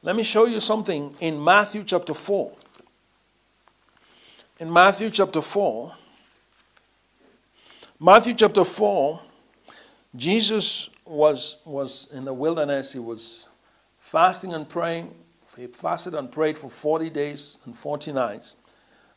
Let 0.02 0.16
me 0.16 0.22
show 0.22 0.46
you 0.46 0.60
something 0.60 1.14
in 1.20 1.42
Matthew 1.42 1.84
chapter 1.84 2.14
4. 2.14 2.52
In 4.58 4.72
Matthew 4.72 5.10
chapter 5.10 5.40
4, 5.40 5.94
Matthew 8.00 8.34
chapter 8.34 8.64
4, 8.64 9.20
Jesus 10.16 10.88
was, 11.04 11.56
was 11.64 12.08
in 12.12 12.24
the 12.24 12.32
wilderness. 12.32 12.92
He 12.92 12.98
was 12.98 13.48
fasting 13.98 14.54
and 14.54 14.68
praying 14.68 15.14
he 15.56 15.66
fasted 15.66 16.14
and 16.14 16.30
prayed 16.30 16.56
for 16.56 16.70
40 16.70 17.10
days 17.10 17.58
and 17.64 17.76
40 17.76 18.12
nights. 18.12 18.56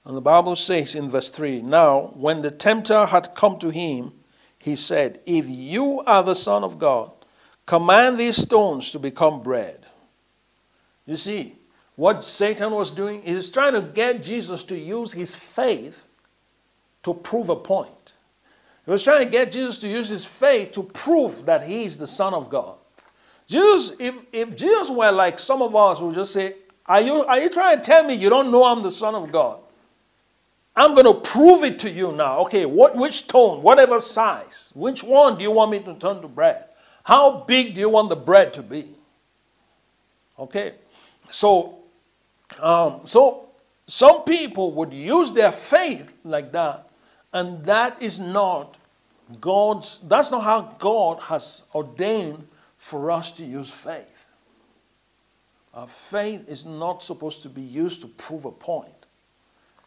And 0.06 0.18
the 0.18 0.22
Bible 0.22 0.56
says 0.56 0.96
in 0.96 1.10
verse 1.10 1.30
3 1.30 1.62
Now, 1.62 2.12
when 2.16 2.42
the 2.42 2.52
tempter 2.52 3.06
had 3.06 3.36
come 3.36 3.58
to 3.60 3.70
him, 3.70 4.12
he 4.60 4.76
said, 4.76 5.22
If 5.26 5.48
you 5.48 6.02
are 6.02 6.24
the 6.24 6.36
Son 6.36 6.64
of 6.64 6.80
God, 6.80 7.12
command 7.66 8.18
these 8.18 8.38
stones 8.38 8.92
to 8.92 9.00
become 9.00 9.44
bread. 9.44 9.86
You 11.06 11.16
see, 11.16 11.56
what 11.96 12.24
Satan 12.24 12.72
was 12.72 12.92
doing 12.92 13.22
is 13.24 13.52
trying 13.52 13.74
to 13.74 13.82
get 13.82 14.24
Jesus 14.24 14.64
to 14.66 14.78
use 14.78 15.12
his 15.12 15.36
faith 15.36 16.08
to 17.04 17.14
prove 17.14 17.50
a 17.50 17.56
point. 17.56 18.13
He 18.86 18.92
was 18.92 19.04
trying 19.04 19.24
to 19.24 19.30
get 19.30 19.52
Jesus 19.52 19.78
to 19.80 19.88
use 19.88 20.10
his 20.10 20.26
faith 20.26 20.72
to 20.74 20.84
prove 20.84 21.46
that 21.46 21.64
he 21.64 21.86
is 21.86 21.98
the 21.98 22.08
Son 22.08 22.34
of 22.34 22.50
God. 22.50 22.76
Jesus, 23.48 23.96
if, 24.00 24.22
if 24.32 24.56
Jesus 24.56 24.90
were 24.90 25.12
like 25.12 25.40
some 25.40 25.62
of 25.62 25.76
us, 25.76 26.02
would 26.02 26.16
just 26.16 26.34
say, 26.34 26.56
are 26.86 27.02
you, 27.02 27.24
are 27.24 27.40
you 27.40 27.50
trying 27.50 27.78
to 27.78 27.82
tell 27.82 28.04
me 28.04 28.14
you 28.14 28.30
don't 28.30 28.52
know 28.52 28.64
I'm 28.64 28.84
the 28.84 28.92
Son 28.92 29.16
of 29.16 29.32
God? 29.32 29.62
I'm 30.76 30.96
going 30.96 31.06
to 31.06 31.14
prove 31.14 31.64
it 31.64 31.80
to 31.80 31.90
you 31.90 32.12
now. 32.14 32.40
Okay, 32.42 32.66
what, 32.66 32.96
which 32.96 33.14
stone, 33.14 33.62
whatever 33.62 34.02
size, 34.02 34.72
which 34.74 35.04
one 35.04 35.38
do 35.38 35.44
you 35.44 35.52
want 35.52 35.72
me 35.72 35.80
to 35.80 35.96
turn 35.96 36.22
to 36.22 36.28
bread? 36.28 36.66
How 37.04 37.42
big 37.42 37.76
do 37.76 37.82
you 37.82 37.90
want 37.90 38.10
the 38.10 38.16
bread 38.16 38.54
to 38.54 38.64
be? 38.64 38.88
Okay, 40.40 40.74
so, 41.30 41.78
um, 42.60 43.02
so 43.06 43.50
some 43.86 44.24
people 44.24 44.72
would 44.72 44.94
use 44.94 45.32
their 45.32 45.52
faith 45.52 46.14
like 46.24 46.52
that, 46.54 46.90
and 47.34 47.64
that 47.66 48.02
is 48.02 48.20
not 48.20 48.78
God's 49.42 50.00
that's 50.02 50.32
not 50.32 50.44
how 50.44 50.62
God 50.80 51.20
has 51.24 51.64
ordained 51.74 52.48
for 52.78 53.12
us 53.12 53.32
to 53.34 53.46
use 53.46 53.72
faith. 53.72 54.28
Our 55.74 55.88
faith 55.88 56.48
is 56.48 56.66
not 56.66 57.02
supposed 57.02 57.42
to 57.44 57.50
be 57.50 57.62
used 57.62 58.02
to 58.02 58.08
prove 58.08 58.46
a 58.46 58.52
point. 58.52 58.90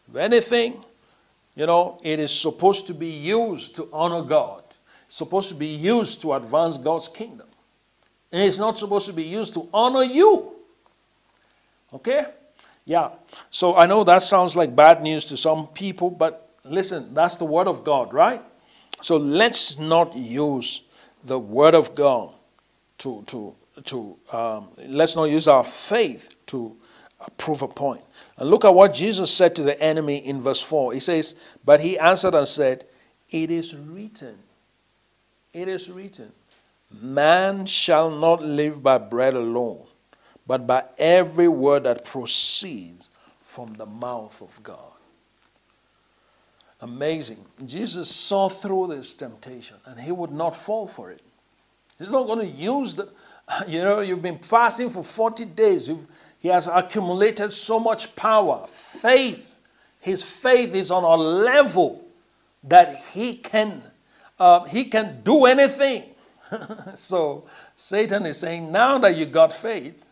If 0.09 0.15
anything, 0.15 0.83
you 1.55 1.65
know, 1.65 1.99
it 2.03 2.19
is 2.19 2.37
supposed 2.37 2.87
to 2.87 2.93
be 2.93 3.07
used 3.07 3.75
to 3.75 3.89
honor 3.93 4.21
God. 4.21 4.63
It's 5.05 5.15
supposed 5.15 5.49
to 5.49 5.55
be 5.55 5.67
used 5.67 6.21
to 6.21 6.33
advance 6.33 6.77
God's 6.77 7.07
kingdom. 7.07 7.47
And 8.31 8.43
it's 8.43 8.59
not 8.59 8.77
supposed 8.77 9.07
to 9.07 9.13
be 9.13 9.23
used 9.23 9.53
to 9.53 9.69
honor 9.73 10.03
you. 10.03 10.53
Okay? 11.93 12.25
Yeah. 12.83 13.11
So 13.49 13.75
I 13.75 13.85
know 13.85 14.03
that 14.03 14.23
sounds 14.23 14.55
like 14.55 14.75
bad 14.75 15.01
news 15.01 15.25
to 15.25 15.37
some 15.37 15.67
people, 15.67 16.09
but 16.09 16.46
listen, 16.69 17.13
that's 17.13 17.35
the 17.35 17.45
word 17.45 17.67
of 17.67 17.83
God, 17.83 18.13
right? 18.13 18.41
So 19.01 19.17
let's 19.17 19.77
not 19.77 20.15
use 20.15 20.81
the 21.23 21.39
word 21.39 21.75
of 21.75 21.95
God 21.95 22.33
to, 22.99 23.23
to, 23.27 23.55
to 23.85 24.17
um, 24.31 24.69
let's 24.77 25.15
not 25.15 25.25
use 25.25 25.47
our 25.47 25.63
faith 25.63 26.35
to 26.47 26.75
uh, 27.19 27.25
prove 27.37 27.61
a 27.61 27.67
point. 27.67 28.01
And 28.37 28.49
look 28.49 28.65
at 28.65 28.73
what 28.73 28.93
Jesus 28.93 29.33
said 29.33 29.55
to 29.55 29.63
the 29.63 29.79
enemy 29.81 30.17
in 30.17 30.41
verse 30.41 30.61
4. 30.61 30.93
He 30.93 30.99
says, 30.99 31.35
But 31.65 31.79
he 31.79 31.97
answered 31.97 32.35
and 32.35 32.47
said, 32.47 32.85
It 33.29 33.51
is 33.51 33.75
written, 33.75 34.37
it 35.53 35.67
is 35.67 35.89
written, 35.89 36.31
man 36.91 37.65
shall 37.65 38.09
not 38.09 38.43
live 38.43 38.81
by 38.81 38.97
bread 38.97 39.33
alone, 39.33 39.83
but 40.45 40.65
by 40.67 40.83
every 40.97 41.47
word 41.47 41.83
that 41.83 42.05
proceeds 42.05 43.09
from 43.41 43.73
the 43.73 43.85
mouth 43.85 44.41
of 44.41 44.61
God. 44.63 44.96
Amazing. 46.81 47.43
Jesus 47.65 48.09
saw 48.13 48.49
through 48.49 48.87
this 48.87 49.13
temptation 49.13 49.77
and 49.85 49.99
he 49.99 50.11
would 50.11 50.31
not 50.31 50.55
fall 50.55 50.87
for 50.87 51.09
it. 51.09 51.21
He's 51.97 52.11
not 52.11 52.27
going 52.27 52.39
to 52.39 52.53
use 52.53 52.95
the, 52.95 53.11
you 53.67 53.79
know, 53.79 54.01
you've 54.01 54.21
been 54.21 54.39
fasting 54.39 54.89
for 54.89 55.03
40 55.03 55.45
days. 55.45 55.89
You've, 55.89 56.05
he 56.39 56.49
has 56.49 56.67
accumulated 56.67 57.51
so 57.51 57.79
much 57.79 58.15
power, 58.15 58.65
faith. 58.67 59.59
His 59.99 60.21
faith 60.21 60.75
is 60.75 60.91
on 60.91 61.03
a 61.03 61.15
level 61.15 62.05
that 62.63 62.95
he 63.13 63.35
can, 63.35 63.81
uh, 64.39 64.63
he 64.65 64.85
can 64.85 65.21
do 65.23 65.45
anything. 65.45 66.03
so 66.93 67.45
Satan 67.75 68.25
is 68.25 68.37
saying, 68.37 68.71
now 68.71 68.99
that 68.99 69.15
you 69.15 69.25
got 69.25 69.53
faith, 69.53 70.05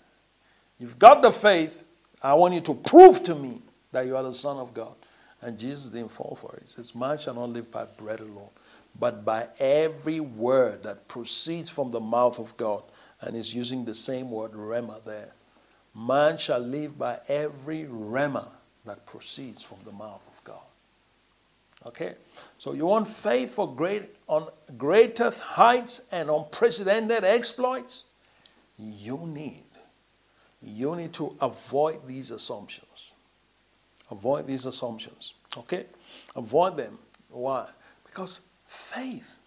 you've 0.79 0.97
got 0.97 1.21
the 1.21 1.31
faith, 1.31 1.83
I 2.21 2.33
want 2.33 2.55
you 2.55 2.61
to 2.61 2.73
prove 2.73 3.23
to 3.23 3.35
me 3.35 3.61
that 3.91 4.07
you 4.07 4.17
are 4.17 4.23
the 4.23 4.33
Son 4.33 4.57
of 4.57 4.73
God. 4.73 4.95
And 5.45 5.59
Jesus 5.59 5.91
didn't 5.91 6.09
fall 6.09 6.35
for 6.41 6.55
it. 6.55 6.63
He 6.63 6.67
says, 6.67 6.95
Man 6.95 7.19
shall 7.19 7.35
not 7.35 7.51
live 7.51 7.69
by 7.69 7.85
bread 7.85 8.19
alone, 8.19 8.49
but 8.99 9.23
by 9.23 9.47
every 9.59 10.19
word 10.19 10.81
that 10.81 11.07
proceeds 11.07 11.69
from 11.69 11.91
the 11.91 11.99
mouth 11.99 12.39
of 12.39 12.57
God. 12.57 12.81
And 13.21 13.35
he's 13.35 13.53
using 13.53 13.85
the 13.85 13.93
same 13.93 14.31
word, 14.31 14.53
rhema, 14.53 15.03
there. 15.05 15.33
Man 15.93 16.39
shall 16.39 16.59
live 16.59 16.97
by 16.97 17.19
every 17.27 17.83
rhema 17.83 18.47
that 18.85 19.05
proceeds 19.05 19.61
from 19.61 19.77
the 19.85 19.91
mouth 19.91 20.23
of 20.27 20.43
God. 20.43 20.65
Okay? 21.85 22.15
So 22.57 22.73
you 22.73 22.87
want 22.87 23.07
faith 23.07 23.53
for 23.53 23.71
great, 23.71 24.15
on 24.27 24.47
greater 24.79 25.29
heights 25.29 26.01
and 26.11 26.31
unprecedented 26.31 27.23
exploits? 27.23 28.05
You 28.79 29.19
need, 29.27 29.63
you 30.63 30.95
need 30.95 31.13
to 31.13 31.35
avoid 31.39 32.07
these 32.07 32.31
assumptions. 32.31 32.94
Avoid 34.11 34.47
these 34.47 34.65
assumptions. 34.65 35.33
Okay? 35.57 35.85
Avoid 36.35 36.77
them. 36.77 36.97
Why? 37.29 37.67
Because 38.05 38.41
faith, 38.67 39.39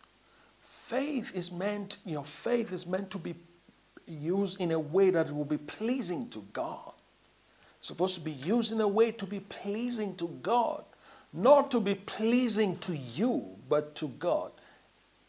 faith 0.61 1.35
is 1.35 1.53
meant, 1.53 1.99
your 2.05 2.25
faith 2.25 2.73
is 2.73 2.87
meant 2.87 3.11
to 3.11 3.19
be 3.19 3.35
used 4.07 4.61
in 4.61 4.73
a 4.73 4.79
way 4.79 5.11
that 5.11 5.35
will 5.35 5.45
be 5.45 5.59
pleasing 5.59 6.29
to 6.31 6.45
God. 6.53 6.93
It's 7.79 7.89
supposed 7.89 8.17
to 8.17 8.21
be 8.21 8.33
used 8.33 8.73
in 8.73 8.81
a 8.81 8.89
way 8.89 9.13
to 9.13 9.27
be 9.27 9.41
pleasing 9.41 10.17
to 10.17 10.29
God, 10.43 10.85
not 11.33 11.71
to 11.71 11.81
be 11.81 11.95
pleasing 11.95 12.77
to 12.79 12.97
you, 12.97 13.57
but 13.69 13.95
to 13.97 14.09
God. 14.19 14.53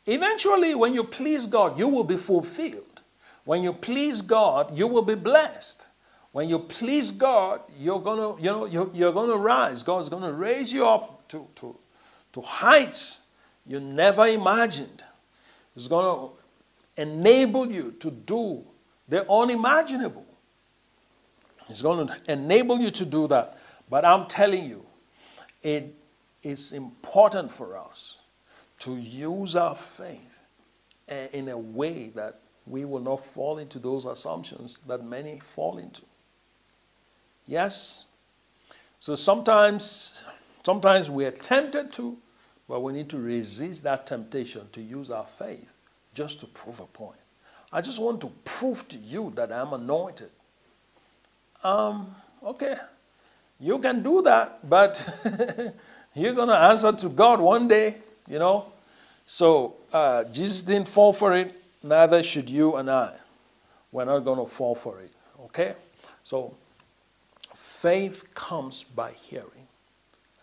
Eventually, 0.06 0.74
when 0.74 0.94
you 0.94 1.04
please 1.04 1.46
God, 1.46 1.78
you 1.78 1.88
will 1.88 2.04
be 2.04 2.18
fulfilled. 2.18 3.02
When 3.46 3.62
you 3.62 3.74
please 3.74 4.22
God, 4.22 4.76
you 4.76 4.88
will 4.88 5.04
be 5.04 5.16
blessed. 5.16 5.89
When 6.40 6.48
you 6.48 6.60
please 6.60 7.12
God, 7.12 7.60
you're 7.78 8.00
gonna, 8.00 8.38
you 8.38 8.46
know, 8.46 8.66
you're, 8.66 8.90
you're 8.94 9.12
gonna 9.12 9.36
rise. 9.36 9.84
God's 9.84 10.08
gonna 10.08 10.32
raise 10.32 10.72
you 10.72 10.86
up 10.88 11.28
to, 11.28 11.46
to, 11.56 11.78
to 12.32 12.40
heights 12.40 13.20
you 13.68 13.82
never 13.82 14.26
imagined. 14.26 15.04
He's 15.76 15.90
gonna 15.90 16.30
enable 16.96 17.70
you 17.70 17.92
to 18.00 18.10
do 18.10 18.64
the 19.10 19.30
unimaginable. 19.30 20.26
Going 21.82 22.08
to 22.08 22.18
enable 22.32 22.80
you 22.80 22.92
to 22.92 23.06
do 23.06 23.28
that. 23.28 23.58
But 23.90 24.06
I'm 24.06 24.26
telling 24.28 24.64
you, 24.64 24.86
it 25.62 25.94
is 26.42 26.72
important 26.72 27.52
for 27.52 27.78
us 27.78 28.20
to 28.80 28.96
use 28.96 29.58
our 29.58 29.76
faith 29.76 30.40
eh, 31.10 31.28
in 31.34 31.50
a 31.50 31.58
way 31.58 32.14
that 32.16 32.40
we 32.66 32.86
will 32.86 33.02
not 33.02 33.26
fall 33.26 33.58
into 33.58 33.78
those 33.78 34.06
assumptions 34.06 34.80
that 34.88 35.04
many 35.04 35.40
fall 35.42 35.80
into. 35.80 36.04
Yes? 37.50 38.06
So 39.00 39.16
sometimes, 39.16 40.24
sometimes 40.64 41.10
we 41.10 41.26
are 41.26 41.32
tempted 41.32 41.92
to, 41.94 42.16
but 42.68 42.82
we 42.82 42.94
need 42.94 43.10
to 43.10 43.18
resist 43.18 43.84
that 43.86 44.06
temptation 44.06 44.70
to 44.72 44.82
use 44.82 45.10
our 45.10 45.26
faith 45.26 45.74
just 46.14 46.40
to 46.42 46.46
prove 46.46 46.80
a 46.80 46.86
point. 46.86 47.18
I 47.74 47.82
just 47.82 48.00
want 48.00 48.22
to 48.22 48.32
prove 48.46 48.88
to 48.90 49.00
you 49.00 49.32
that 49.36 49.52
I'm 49.52 49.74
anointed. 49.74 50.30
Um, 51.64 52.16
okay, 52.44 52.76
you 53.60 53.80
can 53.80 54.04
do 54.04 54.22
that, 54.22 54.70
but 54.70 55.04
you're 56.14 56.34
going 56.36 56.50
to 56.50 56.58
answer 56.58 56.92
to 56.92 57.10
God 57.10 57.42
one 57.42 57.68
day, 57.68 57.96
you 58.30 58.38
know. 58.38 58.68
So 59.26 59.76
uh, 59.92 60.26
Jesus 60.26 60.62
didn't 60.62 60.88
fall 60.88 61.14
for 61.14 61.34
it, 61.34 61.52
neither 61.82 62.22
should 62.22 62.48
you 62.48 62.76
and 62.76 62.92
I. 62.92 63.16
We're 63.92 64.06
not 64.06 64.20
going 64.20 64.38
to 64.38 64.46
fall 64.46 64.76
for 64.76 65.00
it, 65.00 65.12
okay? 65.46 65.74
So 66.22 66.56
faith 67.82 68.34
comes 68.34 68.84
by 68.84 69.12
hearing, 69.12 69.68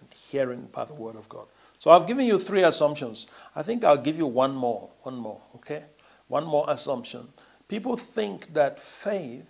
and 0.00 0.08
hearing 0.30 0.68
by 0.72 0.84
the 0.84 0.94
word 0.94 1.16
of 1.16 1.28
God. 1.28 1.46
So 1.78 1.90
I've 1.90 2.06
given 2.06 2.24
you 2.24 2.38
three 2.38 2.62
assumptions. 2.62 3.26
I 3.54 3.62
think 3.62 3.84
I'll 3.84 3.96
give 3.96 4.16
you 4.16 4.26
one 4.26 4.54
more, 4.54 4.90
one 5.02 5.16
more, 5.16 5.42
okay? 5.56 5.84
One 6.28 6.46
more 6.46 6.64
assumption. 6.68 7.28
People 7.68 7.96
think 7.96 8.54
that 8.54 8.80
faith, 8.80 9.46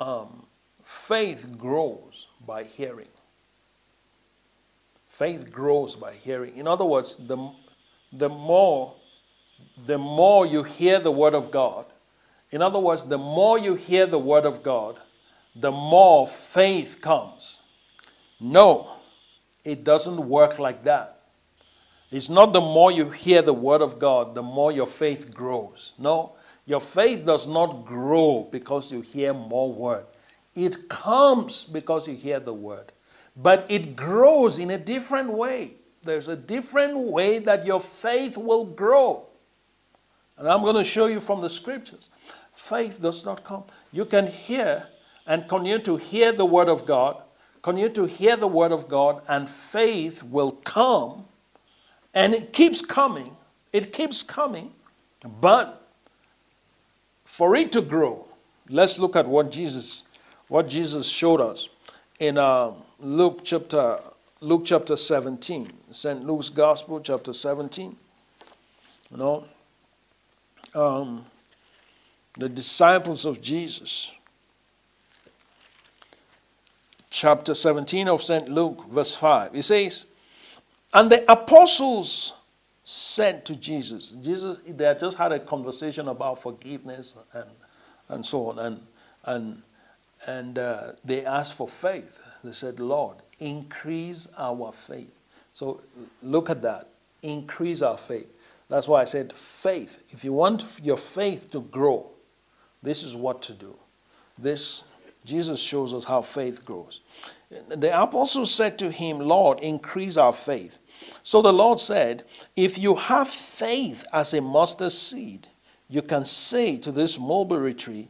um, 0.00 0.46
faith 0.82 1.46
grows 1.56 2.26
by 2.44 2.64
hearing. 2.64 3.08
Faith 5.06 5.52
grows 5.52 5.94
by 5.94 6.12
hearing. 6.12 6.56
In 6.56 6.66
other 6.66 6.84
words, 6.84 7.16
the, 7.16 7.52
the 8.12 8.28
more 8.28 8.94
the 9.86 9.98
more 9.98 10.46
you 10.46 10.62
hear 10.62 10.98
the 10.98 11.12
word 11.12 11.34
of 11.34 11.50
God, 11.50 11.84
in 12.50 12.62
other 12.62 12.78
words, 12.78 13.04
the 13.04 13.18
more 13.18 13.58
you 13.58 13.74
hear 13.74 14.06
the 14.06 14.18
word 14.18 14.44
of 14.46 14.62
God, 14.62 14.98
the 15.54 15.70
more 15.72 16.26
faith 16.26 17.00
comes. 17.00 17.60
No, 18.38 18.96
it 19.64 19.84
doesn't 19.84 20.28
work 20.28 20.58
like 20.58 20.84
that. 20.84 21.20
It's 22.10 22.28
not 22.28 22.52
the 22.52 22.60
more 22.60 22.90
you 22.90 23.10
hear 23.10 23.42
the 23.42 23.54
word 23.54 23.82
of 23.82 23.98
God, 23.98 24.34
the 24.34 24.42
more 24.42 24.72
your 24.72 24.86
faith 24.86 25.32
grows. 25.32 25.94
No, 25.98 26.34
your 26.66 26.80
faith 26.80 27.24
does 27.24 27.46
not 27.46 27.84
grow 27.84 28.48
because 28.50 28.90
you 28.90 29.00
hear 29.00 29.32
more 29.32 29.72
word. 29.72 30.06
It 30.54 30.88
comes 30.88 31.64
because 31.64 32.08
you 32.08 32.14
hear 32.14 32.40
the 32.40 32.54
word. 32.54 32.92
But 33.36 33.66
it 33.68 33.94
grows 33.94 34.58
in 34.58 34.70
a 34.70 34.78
different 34.78 35.32
way. 35.32 35.76
There's 36.02 36.28
a 36.28 36.36
different 36.36 36.98
way 36.98 37.38
that 37.40 37.64
your 37.64 37.80
faith 37.80 38.36
will 38.36 38.64
grow. 38.64 39.26
And 40.36 40.48
I'm 40.48 40.62
going 40.62 40.76
to 40.76 40.84
show 40.84 41.06
you 41.06 41.20
from 41.20 41.42
the 41.42 41.50
scriptures. 41.50 42.08
Faith 42.52 43.00
does 43.00 43.24
not 43.24 43.44
come. 43.44 43.64
You 43.92 44.04
can 44.04 44.26
hear 44.26 44.86
and 45.30 45.48
continue 45.48 45.78
to 45.78 45.96
hear 45.96 46.32
the 46.32 46.44
word 46.44 46.68
of 46.68 46.84
God, 46.84 47.16
continue 47.62 47.88
to 47.90 48.04
hear 48.04 48.36
the 48.36 48.48
word 48.48 48.72
of 48.72 48.88
God, 48.88 49.22
and 49.28 49.48
faith 49.48 50.24
will 50.24 50.50
come 50.50 51.24
and 52.12 52.34
it 52.34 52.52
keeps 52.52 52.82
coming. 52.82 53.36
It 53.72 53.92
keeps 53.92 54.24
coming. 54.24 54.72
But 55.40 55.86
for 57.24 57.54
it 57.54 57.70
to 57.70 57.80
grow, 57.80 58.26
let's 58.68 58.98
look 58.98 59.14
at 59.14 59.28
what 59.28 59.52
Jesus, 59.52 60.02
what 60.48 60.68
Jesus 60.68 61.06
showed 61.08 61.40
us 61.40 61.68
in 62.18 62.36
uh, 62.36 62.72
Luke 62.98 63.42
chapter 63.44 64.00
Luke 64.40 64.62
chapter 64.64 64.96
17, 64.96 65.70
St. 65.92 66.26
Luke's 66.26 66.48
Gospel, 66.48 66.98
chapter 66.98 67.32
17. 67.32 67.94
You 69.12 69.16
know, 69.16 69.44
um, 70.74 71.24
the 72.36 72.48
disciples 72.48 73.26
of 73.26 73.40
Jesus, 73.40 74.10
chapter 77.10 77.54
17 77.54 78.08
of 78.08 78.22
St. 78.22 78.48
Luke, 78.48 78.86
verse 78.88 79.16
5. 79.16 79.54
It 79.54 79.62
says, 79.64 80.06
and 80.94 81.10
the 81.10 81.30
apostles 81.30 82.34
said 82.84 83.44
to 83.46 83.56
Jesus, 83.56 84.16
Jesus, 84.22 84.58
they 84.66 84.84
had 84.84 84.98
just 84.98 85.18
had 85.18 85.32
a 85.32 85.38
conversation 85.38 86.08
about 86.08 86.40
forgiveness 86.40 87.14
and, 87.32 87.50
and 88.08 88.26
so 88.26 88.50
on. 88.50 88.58
And, 88.58 88.80
and, 89.24 89.62
and 90.26 90.58
uh, 90.58 90.92
they 91.04 91.24
asked 91.24 91.56
for 91.56 91.68
faith. 91.68 92.20
They 92.42 92.52
said, 92.52 92.80
Lord, 92.80 93.18
increase 93.38 94.28
our 94.38 94.72
faith. 94.72 95.18
So 95.52 95.80
look 96.22 96.50
at 96.50 96.62
that. 96.62 96.88
Increase 97.22 97.82
our 97.82 97.98
faith. 97.98 98.28
That's 98.68 98.88
why 98.88 99.02
I 99.02 99.04
said 99.04 99.32
faith. 99.32 100.02
If 100.10 100.24
you 100.24 100.32
want 100.32 100.80
your 100.82 100.96
faith 100.96 101.50
to 101.50 101.60
grow, 101.60 102.10
this 102.82 103.02
is 103.02 103.14
what 103.14 103.42
to 103.42 103.52
do. 103.52 103.76
This 104.38 104.84
Jesus 105.24 105.60
shows 105.60 105.92
us 105.92 106.04
how 106.04 106.22
faith 106.22 106.64
grows. 106.64 107.00
The 107.68 108.00
apostle 108.00 108.46
said 108.46 108.78
to 108.78 108.90
him, 108.90 109.18
Lord, 109.18 109.60
increase 109.60 110.16
our 110.16 110.32
faith. 110.32 110.78
So 111.22 111.42
the 111.42 111.52
Lord 111.52 111.80
said, 111.80 112.24
If 112.56 112.78
you 112.78 112.94
have 112.94 113.28
faith 113.28 114.04
as 114.12 114.34
a 114.34 114.40
mustard 114.40 114.92
seed, 114.92 115.48
you 115.88 116.02
can 116.02 116.24
say 116.24 116.76
to 116.78 116.92
this 116.92 117.18
mulberry 117.18 117.74
tree, 117.74 118.08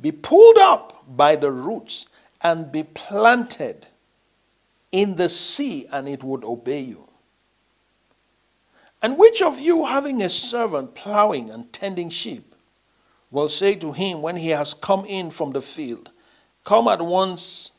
Be 0.00 0.12
pulled 0.12 0.58
up 0.58 1.04
by 1.06 1.36
the 1.36 1.52
roots 1.52 2.06
and 2.40 2.72
be 2.72 2.84
planted 2.84 3.86
in 4.92 5.16
the 5.16 5.28
sea, 5.28 5.86
and 5.92 6.08
it 6.08 6.24
would 6.24 6.44
obey 6.44 6.80
you. 6.80 7.08
And 9.02 9.18
which 9.18 9.42
of 9.42 9.60
you, 9.60 9.84
having 9.84 10.22
a 10.22 10.30
servant 10.30 10.94
plowing 10.94 11.50
and 11.50 11.72
tending 11.72 12.10
sheep, 12.10 12.54
will 13.30 13.48
say 13.48 13.74
to 13.76 13.92
him 13.92 14.22
when 14.22 14.36
he 14.36 14.48
has 14.50 14.74
come 14.74 15.04
in 15.06 15.30
from 15.30 15.52
the 15.52 15.62
field, 15.62 16.10
Come 16.64 16.88
at 16.88 17.00
once 17.00 17.70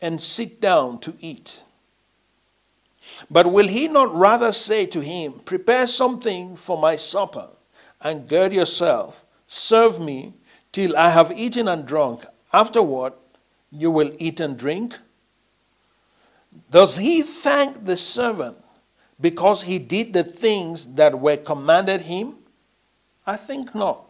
and 0.00 0.20
sit 0.20 0.60
down 0.60 0.98
to 1.00 1.14
eat? 1.20 1.62
But 3.30 3.50
will 3.50 3.68
he 3.68 3.88
not 3.88 4.14
rather 4.14 4.52
say 4.52 4.86
to 4.86 5.00
him, 5.00 5.40
Prepare 5.44 5.86
something 5.86 6.56
for 6.56 6.78
my 6.78 6.96
supper, 6.96 7.48
and 8.00 8.28
gird 8.28 8.52
yourself, 8.52 9.24
serve 9.46 10.00
me 10.00 10.34
till 10.72 10.96
I 10.96 11.10
have 11.10 11.32
eaten 11.36 11.68
and 11.68 11.86
drunk? 11.86 12.24
Afterward, 12.52 13.12
you 13.70 13.90
will 13.90 14.12
eat 14.18 14.40
and 14.40 14.56
drink? 14.58 14.98
Does 16.70 16.96
he 16.96 17.22
thank 17.22 17.84
the 17.84 17.96
servant 17.96 18.56
because 19.20 19.62
he 19.62 19.78
did 19.78 20.12
the 20.12 20.24
things 20.24 20.86
that 20.94 21.18
were 21.18 21.36
commanded 21.36 22.02
him? 22.02 22.36
I 23.26 23.36
think 23.36 23.74
not. 23.74 24.03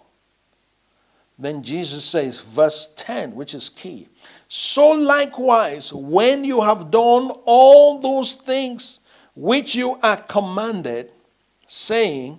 Then 1.39 1.63
Jesus 1.63 2.05
says, 2.05 2.41
verse 2.41 2.93
10, 2.97 3.35
which 3.35 3.55
is 3.55 3.69
key. 3.69 4.09
So 4.49 4.91
likewise, 4.91 5.93
when 5.93 6.45
you 6.45 6.61
have 6.61 6.91
done 6.91 7.31
all 7.45 7.99
those 7.99 8.35
things 8.35 9.01
which 9.35 9.75
you 9.75 9.99
are 10.03 10.17
commanded, 10.17 11.11
saying, 11.67 12.39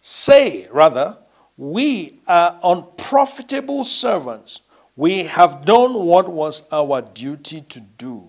say 0.00 0.68
rather, 0.72 1.18
we 1.58 2.20
are 2.26 2.58
unprofitable 2.64 3.84
servants. 3.84 4.60
We 4.96 5.24
have 5.24 5.64
done 5.64 5.92
what 5.94 6.28
was 6.28 6.64
our 6.72 7.02
duty 7.02 7.60
to 7.60 7.80
do. 7.80 8.26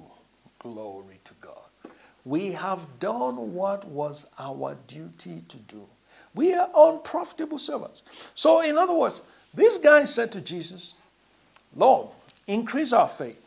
Glory 0.59 1.19
to 1.23 1.33
God. 1.39 1.91
We 2.25 2.51
have 2.51 2.85
done 2.99 3.53
what 3.53 3.85
was 3.85 4.25
our 4.37 4.77
duty 4.87 5.43
to 5.47 5.57
do. 5.57 5.87
We 6.35 6.53
are 6.53 6.69
unprofitable 6.75 7.57
servants. 7.57 8.01
So, 8.33 8.61
in 8.61 8.77
other 8.77 8.93
words, 8.93 9.21
this 9.53 9.77
guy 9.77 10.05
said 10.05 10.31
to 10.33 10.41
Jesus, 10.41 10.93
Lord, 11.75 12.09
increase 12.47 12.93
our 12.93 13.07
faith. 13.07 13.41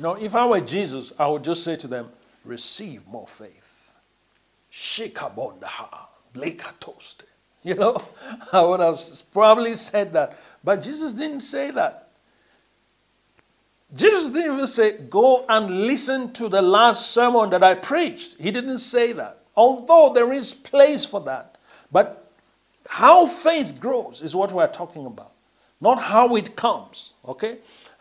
Now, 0.00 0.14
if 0.14 0.34
I 0.34 0.46
were 0.46 0.60
Jesus, 0.60 1.12
I 1.18 1.26
would 1.28 1.44
just 1.44 1.62
say 1.62 1.76
to 1.76 1.86
them, 1.86 2.08
receive 2.44 3.06
more 3.06 3.26
faith. 3.26 3.94
Shikabondaha, 4.72 6.06
blekatoste. 6.34 7.22
You 7.62 7.76
know, 7.76 8.02
I 8.52 8.62
would 8.64 8.80
have 8.80 9.00
probably 9.32 9.74
said 9.74 10.12
that. 10.14 10.38
But 10.64 10.82
Jesus 10.82 11.12
didn't 11.12 11.40
say 11.40 11.70
that. 11.70 12.08
Jesus 13.94 14.30
didn't 14.30 14.54
even 14.54 14.66
say, 14.66 14.98
Go 14.98 15.44
and 15.48 15.86
listen 15.86 16.32
to 16.32 16.48
the 16.48 16.62
last 16.62 17.12
sermon 17.12 17.50
that 17.50 17.62
I 17.62 17.74
preached. 17.74 18.40
He 18.40 18.50
didn't 18.50 18.78
say 18.78 19.12
that. 19.12 19.38
Although 19.54 20.12
there 20.14 20.32
is 20.32 20.54
place 20.54 21.04
for 21.04 21.20
that. 21.22 21.58
But 21.90 22.21
how 22.88 23.26
faith 23.26 23.80
grows 23.80 24.22
is 24.22 24.34
what 24.34 24.52
we're 24.52 24.68
talking 24.68 25.06
about, 25.06 25.32
not 25.80 26.00
how 26.00 26.36
it 26.36 26.56
comes. 26.56 27.14
Okay? 27.26 27.58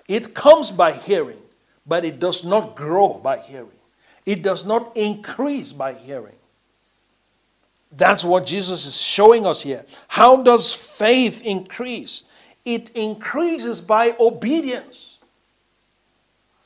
It 0.08 0.34
comes 0.34 0.72
by 0.72 0.92
hearing, 0.92 1.42
but 1.86 2.04
it 2.06 2.20
does 2.20 2.44
not 2.44 2.76
grow 2.76 3.14
by 3.14 3.38
hearing, 3.38 3.70
it 4.26 4.44
does 4.44 4.66
not 4.66 4.96
increase 4.96 5.74
by 5.74 5.94
hearing. 5.94 6.36
That's 7.94 8.24
what 8.24 8.46
Jesus 8.46 8.86
is 8.86 9.02
showing 9.02 9.46
us 9.46 9.62
here. 9.62 9.86
How 10.08 10.42
does 10.42 10.74
faith 10.74 11.46
increase? 11.46 12.24
It 12.64 12.92
increases 12.92 13.82
by 13.82 14.16
obedience. 14.20 15.20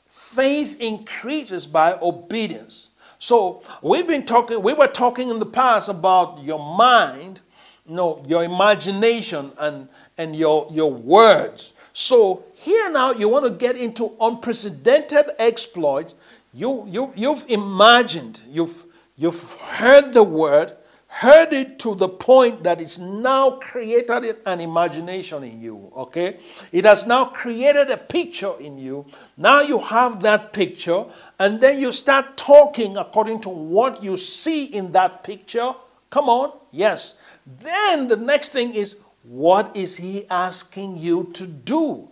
Faith 0.08 0.80
increases 0.80 1.66
by 1.66 1.98
obedience. 2.00 2.90
So 3.18 3.62
we've 3.82 4.06
been 4.06 4.24
talking, 4.24 4.62
we 4.62 4.72
were 4.72 4.86
talking 4.86 5.30
in 5.30 5.38
the 5.38 5.46
past 5.46 5.88
about 5.88 6.42
your 6.42 6.58
mind, 6.58 7.40
know, 7.88 8.22
your 8.26 8.44
imagination 8.44 9.52
and, 9.58 9.88
and 10.18 10.34
your, 10.36 10.66
your 10.70 10.92
words. 10.92 11.74
So 11.92 12.44
here 12.54 12.90
now 12.90 13.12
you 13.12 13.28
want 13.28 13.44
to 13.44 13.50
get 13.50 13.76
into 13.76 14.12
unprecedented 14.20 15.30
exploits. 15.38 16.14
You, 16.52 16.86
you, 16.88 17.12
you've 17.14 17.44
imagined, 17.48 18.42
you've, 18.48 18.84
you've 19.16 19.52
heard 19.54 20.12
the 20.12 20.22
word, 20.22 20.76
heard 21.08 21.54
it 21.54 21.78
to 21.78 21.94
the 21.94 22.08
point 22.08 22.62
that 22.62 22.78
it's 22.78 22.98
now 22.98 23.52
created 23.52 24.36
an 24.44 24.60
imagination 24.60 25.42
in 25.44 25.58
you, 25.58 25.90
okay? 25.96 26.36
It 26.72 26.84
has 26.84 27.06
now 27.06 27.24
created 27.24 27.90
a 27.90 27.96
picture 27.96 28.52
in 28.60 28.76
you. 28.76 29.06
Now 29.38 29.62
you 29.62 29.78
have 29.78 30.20
that 30.22 30.52
picture, 30.52 31.06
and 31.38 31.58
then 31.58 31.78
you 31.78 31.92
start 31.92 32.36
talking 32.36 32.98
according 32.98 33.40
to 33.40 33.48
what 33.48 34.02
you 34.02 34.18
see 34.18 34.64
in 34.64 34.92
that 34.92 35.24
picture. 35.24 35.72
Come 36.10 36.28
on, 36.28 36.52
yes. 36.70 37.16
Then 37.46 38.08
the 38.08 38.16
next 38.16 38.50
thing 38.50 38.74
is, 38.74 38.96
what 39.22 39.76
is 39.76 39.96
he 39.96 40.26
asking 40.28 40.98
you 40.98 41.30
to 41.34 41.46
do? 41.46 42.08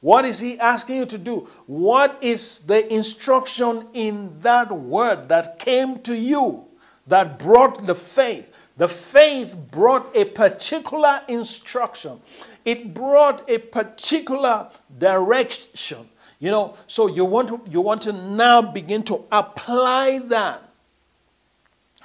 What 0.00 0.24
is 0.24 0.38
he 0.38 0.58
asking 0.58 0.96
you 0.96 1.06
to 1.06 1.18
do? 1.18 1.48
What 1.66 2.18
is 2.22 2.60
the 2.60 2.92
instruction 2.92 3.86
in 3.94 4.38
that 4.40 4.70
word 4.70 5.28
that 5.28 5.58
came 5.58 6.00
to 6.00 6.14
you? 6.14 6.66
that 7.06 7.38
brought 7.38 7.86
the 7.86 7.94
faith. 7.94 8.50
The 8.76 8.88
faith 8.88 9.56
brought 9.70 10.14
a 10.16 10.24
particular 10.24 11.20
instruction, 11.28 12.20
it 12.64 12.94
brought 12.94 13.48
a 13.48 13.58
particular 13.58 14.70
direction. 14.98 16.08
You 16.40 16.50
know, 16.50 16.76
so 16.86 17.06
you 17.06 17.24
want 17.24 17.48
to 17.48 17.60
you 17.70 17.80
want 17.80 18.02
to 18.02 18.12
now 18.12 18.60
begin 18.60 19.02
to 19.04 19.24
apply 19.30 20.18
that. 20.24 20.62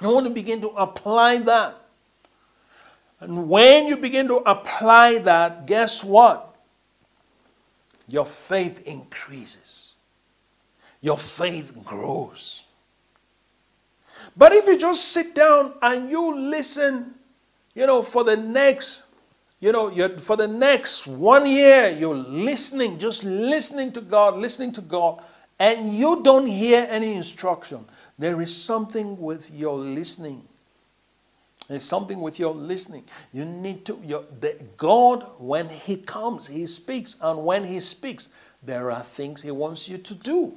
You 0.00 0.08
want 0.08 0.26
to 0.26 0.32
begin 0.32 0.60
to 0.62 0.68
apply 0.68 1.38
that. 1.38 1.76
And 3.20 3.48
when 3.48 3.86
you 3.86 3.96
begin 3.96 4.28
to 4.28 4.36
apply 4.36 5.18
that, 5.18 5.66
guess 5.66 6.02
what? 6.02 6.54
Your 8.08 8.24
faith 8.24 8.86
increases. 8.86 9.94
Your 11.00 11.18
faith 11.18 11.76
grows. 11.84 12.64
But 14.36 14.52
if 14.52 14.66
you 14.66 14.78
just 14.78 15.08
sit 15.08 15.34
down 15.34 15.74
and 15.82 16.10
you 16.10 16.34
listen, 16.34 17.14
you 17.74 17.86
know, 17.86 18.02
for 18.02 18.24
the 18.24 18.36
next, 18.36 19.04
you 19.60 19.72
know, 19.72 19.90
for 20.18 20.36
the 20.36 20.48
next 20.48 21.06
one 21.06 21.46
year, 21.46 21.90
you're 21.90 22.14
listening, 22.14 22.98
just 22.98 23.22
listening 23.24 23.92
to 23.92 24.00
God, 24.00 24.36
listening 24.36 24.72
to 24.72 24.80
God, 24.80 25.22
and 25.58 25.92
you 25.92 26.22
don't 26.22 26.46
hear 26.46 26.86
any 26.90 27.14
instruction, 27.14 27.84
there 28.18 28.40
is 28.40 28.54
something 28.54 29.18
with 29.18 29.50
your 29.50 29.76
listening. 29.76 30.42
There's 31.70 31.84
something 31.84 32.20
with 32.20 32.40
your 32.40 32.52
listening. 32.52 33.04
You 33.32 33.44
need 33.44 33.84
to, 33.84 33.96
your, 34.04 34.24
the, 34.40 34.60
God, 34.76 35.24
when 35.38 35.68
He 35.68 35.96
comes, 35.96 36.48
He 36.48 36.66
speaks. 36.66 37.14
And 37.20 37.44
when 37.44 37.64
He 37.64 37.78
speaks, 37.78 38.28
there 38.60 38.90
are 38.90 39.04
things 39.04 39.40
He 39.40 39.52
wants 39.52 39.88
you 39.88 39.96
to 39.98 40.14
do. 40.16 40.56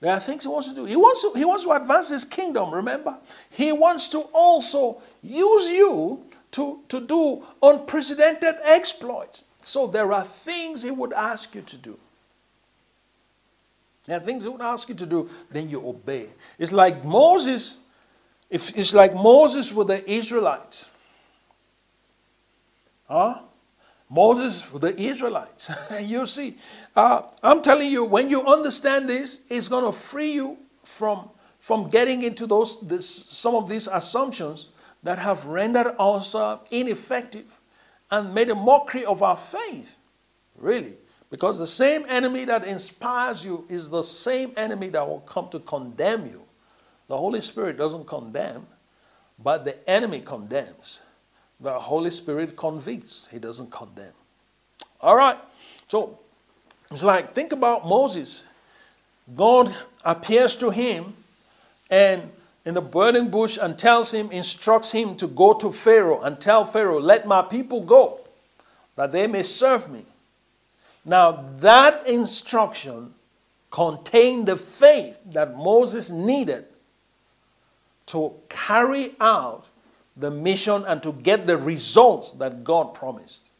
There 0.00 0.12
are 0.12 0.20
things 0.20 0.44
he 0.44 0.48
wants 0.48 0.68
to 0.68 0.74
do. 0.76 0.84
He 0.84 0.94
wants 0.94 1.22
to, 1.22 1.32
he 1.36 1.44
wants 1.44 1.64
to 1.64 1.72
advance 1.72 2.10
his 2.10 2.24
kingdom, 2.24 2.72
remember? 2.72 3.18
He 3.50 3.72
wants 3.72 4.08
to 4.10 4.20
also 4.32 5.02
use 5.22 5.70
you 5.70 6.24
to, 6.52 6.82
to 6.88 7.00
do 7.00 7.44
unprecedented 7.60 8.54
exploits. 8.62 9.42
So 9.64 9.88
there 9.88 10.12
are 10.12 10.22
things 10.22 10.82
he 10.82 10.92
would 10.92 11.12
ask 11.12 11.52
you 11.56 11.62
to 11.62 11.76
do. 11.76 11.98
There 14.06 14.16
are 14.16 14.20
things 14.20 14.44
he 14.44 14.50
would 14.50 14.62
ask 14.62 14.88
you 14.88 14.94
to 14.94 15.04
do, 15.04 15.28
then 15.50 15.68
you 15.68 15.84
obey. 15.84 16.28
It's 16.60 16.70
like 16.70 17.04
Moses, 17.04 17.78
if 18.50 18.76
it's 18.76 18.94
like 18.94 19.14
Moses 19.14 19.72
with 19.72 19.88
the 19.88 20.10
Israelites. 20.10 20.90
Huh? 23.06 23.40
Moses 24.10 24.70
with 24.72 24.82
the 24.82 24.98
Israelites. 25.00 25.70
you 26.02 26.26
see, 26.26 26.56
uh, 26.96 27.22
I'm 27.42 27.60
telling 27.60 27.90
you, 27.90 28.04
when 28.04 28.28
you 28.28 28.42
understand 28.44 29.08
this, 29.08 29.42
it's 29.48 29.68
going 29.68 29.84
to 29.84 29.92
free 29.92 30.32
you 30.32 30.58
from 30.82 31.30
from 31.58 31.88
getting 31.88 32.22
into 32.22 32.46
those 32.46 32.80
this, 32.86 33.26
some 33.28 33.54
of 33.54 33.68
these 33.68 33.88
assumptions 33.88 34.68
that 35.02 35.18
have 35.18 35.44
rendered 35.44 35.94
us 35.98 36.34
uh, 36.34 36.58
ineffective 36.70 37.60
and 38.10 38.32
made 38.32 38.48
a 38.48 38.54
mockery 38.54 39.04
of 39.04 39.22
our 39.22 39.36
faith. 39.36 39.98
Really. 40.56 40.96
Because 41.30 41.58
the 41.58 41.66
same 41.66 42.06
enemy 42.08 42.44
that 42.46 42.64
inspires 42.66 43.44
you 43.44 43.66
is 43.68 43.90
the 43.90 44.02
same 44.02 44.52
enemy 44.56 44.88
that 44.90 45.06
will 45.06 45.20
come 45.20 45.48
to 45.50 45.60
condemn 45.60 46.26
you. 46.26 46.47
The 47.08 47.16
Holy 47.16 47.40
Spirit 47.40 47.76
doesn't 47.76 48.06
condemn, 48.06 48.66
but 49.42 49.64
the 49.64 49.88
enemy 49.88 50.20
condemns. 50.20 51.00
The 51.60 51.78
Holy 51.78 52.10
Spirit 52.10 52.56
convicts, 52.56 53.28
He 53.32 53.38
doesn't 53.38 53.70
condemn. 53.70 54.12
All 55.00 55.16
right. 55.16 55.38
So 55.88 56.18
it's 56.90 57.02
like, 57.02 57.34
think 57.34 57.52
about 57.52 57.86
Moses. 57.86 58.44
God 59.36 59.74
appears 60.04 60.56
to 60.56 60.70
him 60.70 61.14
and 61.90 62.30
in 62.64 62.74
the 62.74 62.80
burning 62.80 63.30
bush 63.30 63.58
and 63.60 63.78
tells 63.78 64.12
him, 64.12 64.30
instructs 64.30 64.90
him 64.90 65.16
to 65.16 65.26
go 65.26 65.54
to 65.54 65.72
Pharaoh 65.72 66.20
and 66.20 66.40
tell 66.40 66.64
Pharaoh, 66.64 67.00
let 67.00 67.26
my 67.26 67.42
people 67.42 67.80
go, 67.80 68.20
that 68.96 69.12
they 69.12 69.26
may 69.26 69.42
serve 69.42 69.90
me. 69.90 70.04
Now, 71.04 71.32
that 71.60 72.06
instruction 72.06 73.14
contained 73.70 74.46
the 74.46 74.56
faith 74.56 75.20
that 75.26 75.56
Moses 75.56 76.10
needed 76.10 76.66
to 78.08 78.34
carry 78.48 79.14
out 79.20 79.70
the 80.16 80.30
mission 80.30 80.84
and 80.86 81.02
to 81.02 81.12
get 81.12 81.46
the 81.46 81.56
results 81.56 82.32
that 82.32 82.64
God 82.64 82.94
promised. 82.94 83.50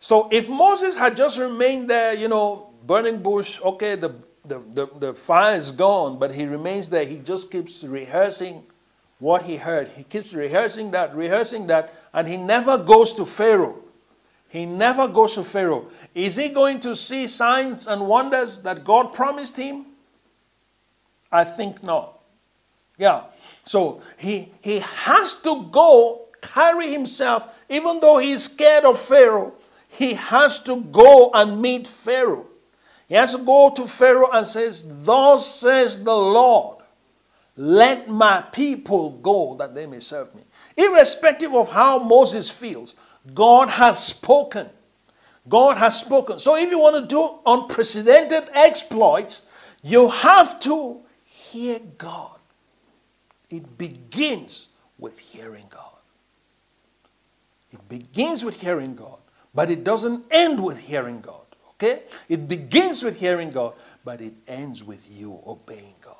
So 0.00 0.28
if 0.30 0.48
Moses 0.48 0.96
had 0.96 1.16
just 1.16 1.38
remained 1.38 1.88
there, 1.88 2.14
you 2.14 2.28
know, 2.28 2.70
burning 2.86 3.22
bush, 3.22 3.60
okay, 3.62 3.94
the, 3.94 4.14
the, 4.44 4.58
the, 4.58 4.86
the 4.98 5.14
fire 5.14 5.56
is 5.56 5.72
gone, 5.72 6.18
but 6.18 6.32
he 6.32 6.46
remains 6.46 6.88
there. 6.88 7.04
He 7.04 7.18
just 7.18 7.50
keeps 7.50 7.84
rehearsing 7.84 8.62
what 9.18 9.42
he 9.42 9.56
heard. 9.56 9.88
He 9.88 10.04
keeps 10.04 10.32
rehearsing 10.32 10.92
that, 10.92 11.14
rehearsing 11.14 11.66
that, 11.68 11.94
and 12.12 12.28
he 12.28 12.36
never 12.36 12.78
goes 12.78 13.12
to 13.14 13.26
Pharaoh. 13.26 13.82
He 14.48 14.64
never 14.64 15.08
goes 15.08 15.34
to 15.34 15.44
Pharaoh. 15.44 15.88
Is 16.14 16.36
he 16.36 16.48
going 16.48 16.80
to 16.80 16.96
see 16.96 17.26
signs 17.26 17.86
and 17.86 18.06
wonders 18.06 18.60
that 18.60 18.84
God 18.84 19.12
promised 19.12 19.56
him? 19.56 19.86
I 21.30 21.44
think 21.44 21.82
not. 21.82 22.17
Yeah. 22.98 23.24
So 23.64 24.02
he, 24.18 24.52
he 24.60 24.80
has 24.80 25.36
to 25.36 25.68
go 25.70 26.26
carry 26.42 26.92
himself, 26.92 27.46
even 27.68 28.00
though 28.00 28.18
he's 28.18 28.44
scared 28.44 28.84
of 28.84 28.98
Pharaoh, 28.98 29.54
he 29.88 30.14
has 30.14 30.60
to 30.64 30.80
go 30.82 31.30
and 31.32 31.60
meet 31.60 31.86
Pharaoh. 31.86 32.46
He 33.08 33.14
has 33.14 33.34
to 33.34 33.38
go 33.38 33.70
to 33.74 33.86
Pharaoh 33.86 34.30
and 34.30 34.46
says, 34.46 34.84
Thus 34.86 35.46
says 35.46 36.02
the 36.02 36.14
Lord, 36.14 36.78
let 37.56 38.08
my 38.08 38.42
people 38.52 39.10
go 39.10 39.56
that 39.56 39.74
they 39.74 39.86
may 39.86 40.00
serve 40.00 40.34
me. 40.34 40.42
Irrespective 40.76 41.54
of 41.54 41.70
how 41.72 41.98
Moses 41.98 42.50
feels, 42.50 42.94
God 43.34 43.70
has 43.70 44.04
spoken. 44.04 44.68
God 45.48 45.78
has 45.78 45.98
spoken. 45.98 46.38
So 46.38 46.56
if 46.56 46.70
you 46.70 46.78
want 46.78 46.96
to 46.96 47.06
do 47.06 47.38
unprecedented 47.46 48.50
exploits, 48.52 49.42
you 49.82 50.08
have 50.08 50.60
to 50.60 51.00
hear 51.24 51.80
God. 51.96 52.37
It 53.50 53.78
begins 53.78 54.68
with 54.98 55.18
hearing 55.18 55.66
God. 55.70 55.84
It 57.70 57.88
begins 57.88 58.44
with 58.44 58.60
hearing 58.60 58.94
God, 58.94 59.18
but 59.54 59.70
it 59.70 59.84
doesn't 59.84 60.24
end 60.30 60.62
with 60.62 60.78
hearing 60.78 61.20
God. 61.20 61.42
Okay? 61.74 62.02
It 62.28 62.48
begins 62.48 63.02
with 63.02 63.18
hearing 63.18 63.50
God, 63.50 63.74
but 64.04 64.20
it 64.20 64.34
ends 64.46 64.82
with 64.82 65.06
you 65.10 65.40
obeying 65.46 65.94
God. 66.00 66.14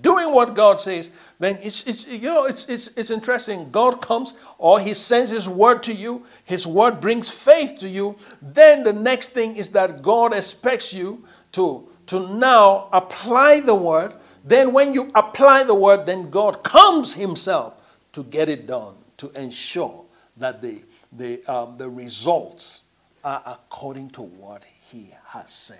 Doing 0.00 0.32
what 0.32 0.54
God 0.54 0.80
says, 0.80 1.10
then 1.38 1.58
it's, 1.60 1.86
it's 1.86 2.06
you 2.06 2.28
know 2.28 2.46
it's, 2.46 2.66
it's, 2.70 2.88
it's 2.96 3.10
interesting. 3.10 3.70
God 3.70 4.00
comes 4.00 4.32
or 4.56 4.80
He 4.80 4.94
sends 4.94 5.30
His 5.30 5.46
word 5.46 5.82
to 5.82 5.92
you, 5.92 6.24
His 6.44 6.66
word 6.66 7.02
brings 7.02 7.28
faith 7.28 7.78
to 7.80 7.88
you. 7.88 8.16
Then 8.40 8.82
the 8.82 8.94
next 8.94 9.30
thing 9.30 9.56
is 9.56 9.68
that 9.70 10.00
God 10.00 10.32
expects 10.32 10.94
you 10.94 11.22
to, 11.52 11.86
to 12.06 12.34
now 12.34 12.88
apply 12.92 13.60
the 13.60 13.74
word. 13.74 14.14
Then 14.44 14.72
when 14.72 14.92
you 14.92 15.10
apply 15.14 15.64
the 15.64 15.74
word, 15.74 16.04
then 16.06 16.30
God 16.30 16.62
comes 16.62 17.14
Himself 17.14 17.80
to 18.12 18.22
get 18.24 18.48
it 18.48 18.66
done, 18.66 18.94
to 19.16 19.30
ensure 19.30 20.04
that 20.36 20.60
the, 20.60 20.82
the, 21.12 21.44
um, 21.46 21.76
the 21.76 21.88
results 21.88 22.82
are 23.24 23.42
according 23.46 24.10
to 24.10 24.22
what 24.22 24.64
he 24.90 25.12
has 25.26 25.50
said. 25.50 25.78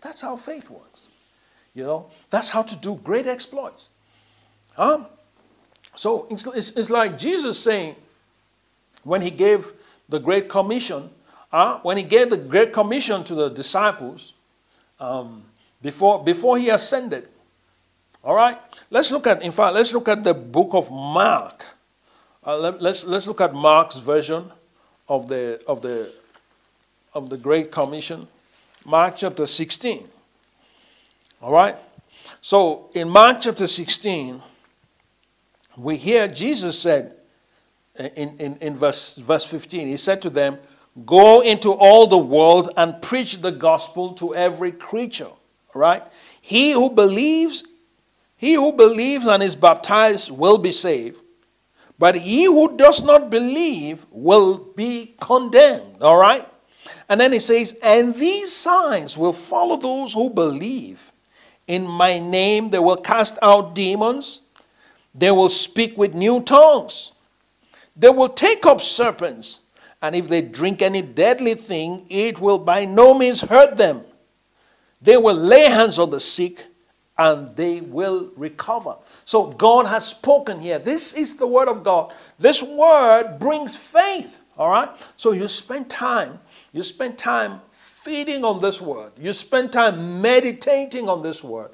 That's 0.00 0.20
how 0.20 0.36
faith 0.36 0.70
works. 0.70 1.08
You 1.74 1.84
know, 1.84 2.10
that's 2.30 2.48
how 2.48 2.62
to 2.62 2.76
do 2.76 3.00
great 3.02 3.26
exploits. 3.26 3.88
Huh? 4.76 5.06
So 5.96 6.26
it's, 6.30 6.46
it's, 6.46 6.70
it's 6.72 6.90
like 6.90 7.18
Jesus 7.18 7.58
saying, 7.58 7.96
when 9.02 9.20
he 9.20 9.30
gave 9.30 9.72
the 10.08 10.18
Great 10.18 10.48
Commission, 10.48 11.10
uh, 11.52 11.80
when 11.80 11.96
he 11.96 12.02
gave 12.02 12.30
the 12.30 12.36
Great 12.36 12.72
Commission 12.72 13.24
to 13.24 13.34
the 13.34 13.48
disciples 13.48 14.34
um, 15.00 15.44
before, 15.82 16.22
before 16.22 16.56
he 16.56 16.70
ascended. 16.70 17.28
All 18.24 18.34
right? 18.34 18.58
Let's 18.90 19.10
look 19.10 19.26
at, 19.26 19.42
in 19.42 19.52
fact, 19.52 19.74
let's 19.74 19.92
look 19.92 20.08
at 20.08 20.24
the 20.24 20.34
book 20.34 20.70
of 20.72 20.90
Mark. 20.90 21.64
Uh, 22.46 22.58
let, 22.58 22.82
let's, 22.82 23.04
let's 23.04 23.26
look 23.26 23.40
at 23.40 23.54
Mark's 23.54 23.98
version 23.98 24.50
of 25.08 25.28
the, 25.28 25.62
of 25.66 25.82
the 25.82 26.10
of 27.14 27.30
the 27.30 27.36
Great 27.36 27.70
Commission, 27.70 28.26
Mark 28.84 29.16
chapter 29.16 29.46
16. 29.46 30.08
All 31.40 31.52
right? 31.52 31.76
So 32.40 32.90
in 32.94 33.08
Mark 33.08 33.40
chapter 33.40 33.66
16, 33.66 34.42
we 35.76 35.96
hear 35.96 36.28
Jesus 36.28 36.78
said 36.78 37.14
in, 37.96 38.36
in, 38.38 38.56
in 38.56 38.74
verse, 38.74 39.16
verse 39.16 39.44
15, 39.44 39.86
He 39.86 39.96
said 39.96 40.20
to 40.22 40.30
them, 40.30 40.58
Go 41.06 41.40
into 41.40 41.72
all 41.72 42.06
the 42.06 42.18
world 42.18 42.70
and 42.76 43.00
preach 43.00 43.40
the 43.40 43.50
gospel 43.50 44.12
to 44.14 44.34
every 44.34 44.72
creature. 44.72 45.26
All 45.26 45.80
right? 45.80 46.02
He 46.40 46.72
who 46.72 46.90
believes, 46.90 47.64
he 48.36 48.54
who 48.54 48.72
believes 48.72 49.26
and 49.26 49.42
is 49.42 49.56
baptized 49.56 50.30
will 50.30 50.58
be 50.58 50.72
saved. 50.72 51.20
But 51.98 52.16
he 52.16 52.44
who 52.44 52.76
does 52.76 53.02
not 53.02 53.30
believe 53.30 54.06
will 54.10 54.58
be 54.76 55.14
condemned. 55.20 56.02
All 56.02 56.16
right? 56.16 56.46
And 57.08 57.20
then 57.20 57.32
he 57.32 57.38
says, 57.38 57.78
And 57.82 58.14
these 58.14 58.52
signs 58.52 59.16
will 59.16 59.32
follow 59.32 59.76
those 59.76 60.12
who 60.12 60.30
believe. 60.30 61.12
In 61.66 61.86
my 61.86 62.18
name 62.18 62.70
they 62.70 62.78
will 62.78 62.96
cast 62.96 63.38
out 63.40 63.74
demons, 63.74 64.40
they 65.14 65.30
will 65.30 65.48
speak 65.48 65.96
with 65.96 66.14
new 66.14 66.42
tongues, 66.42 67.12
they 67.96 68.10
will 68.10 68.28
take 68.28 68.66
up 68.66 68.82
serpents, 68.82 69.60
and 70.02 70.14
if 70.14 70.28
they 70.28 70.42
drink 70.42 70.82
any 70.82 71.00
deadly 71.00 71.54
thing, 71.54 72.04
it 72.10 72.38
will 72.38 72.58
by 72.58 72.84
no 72.84 73.16
means 73.16 73.40
hurt 73.40 73.78
them. 73.78 74.02
They 75.00 75.16
will 75.16 75.36
lay 75.36 75.70
hands 75.70 75.98
on 75.98 76.10
the 76.10 76.20
sick 76.20 76.66
and 77.16 77.54
they 77.56 77.80
will 77.80 78.30
recover. 78.36 78.96
So 79.24 79.46
God 79.52 79.86
has 79.86 80.06
spoken 80.06 80.60
here. 80.60 80.78
This 80.78 81.14
is 81.14 81.36
the 81.36 81.46
word 81.46 81.68
of 81.68 81.82
God. 81.82 82.12
This 82.38 82.62
word 82.62 83.36
brings 83.38 83.76
faith. 83.76 84.38
All 84.56 84.70
right? 84.70 84.90
So 85.16 85.32
you 85.32 85.48
spend 85.48 85.88
time 85.90 86.40
you 86.74 86.82
spend 86.82 87.16
time 87.16 87.60
feeding 87.70 88.44
on 88.44 88.60
this 88.60 88.80
word. 88.80 89.12
You 89.16 89.32
spend 89.32 89.70
time 89.72 90.20
meditating 90.20 91.08
on 91.08 91.22
this 91.22 91.42
word 91.44 91.70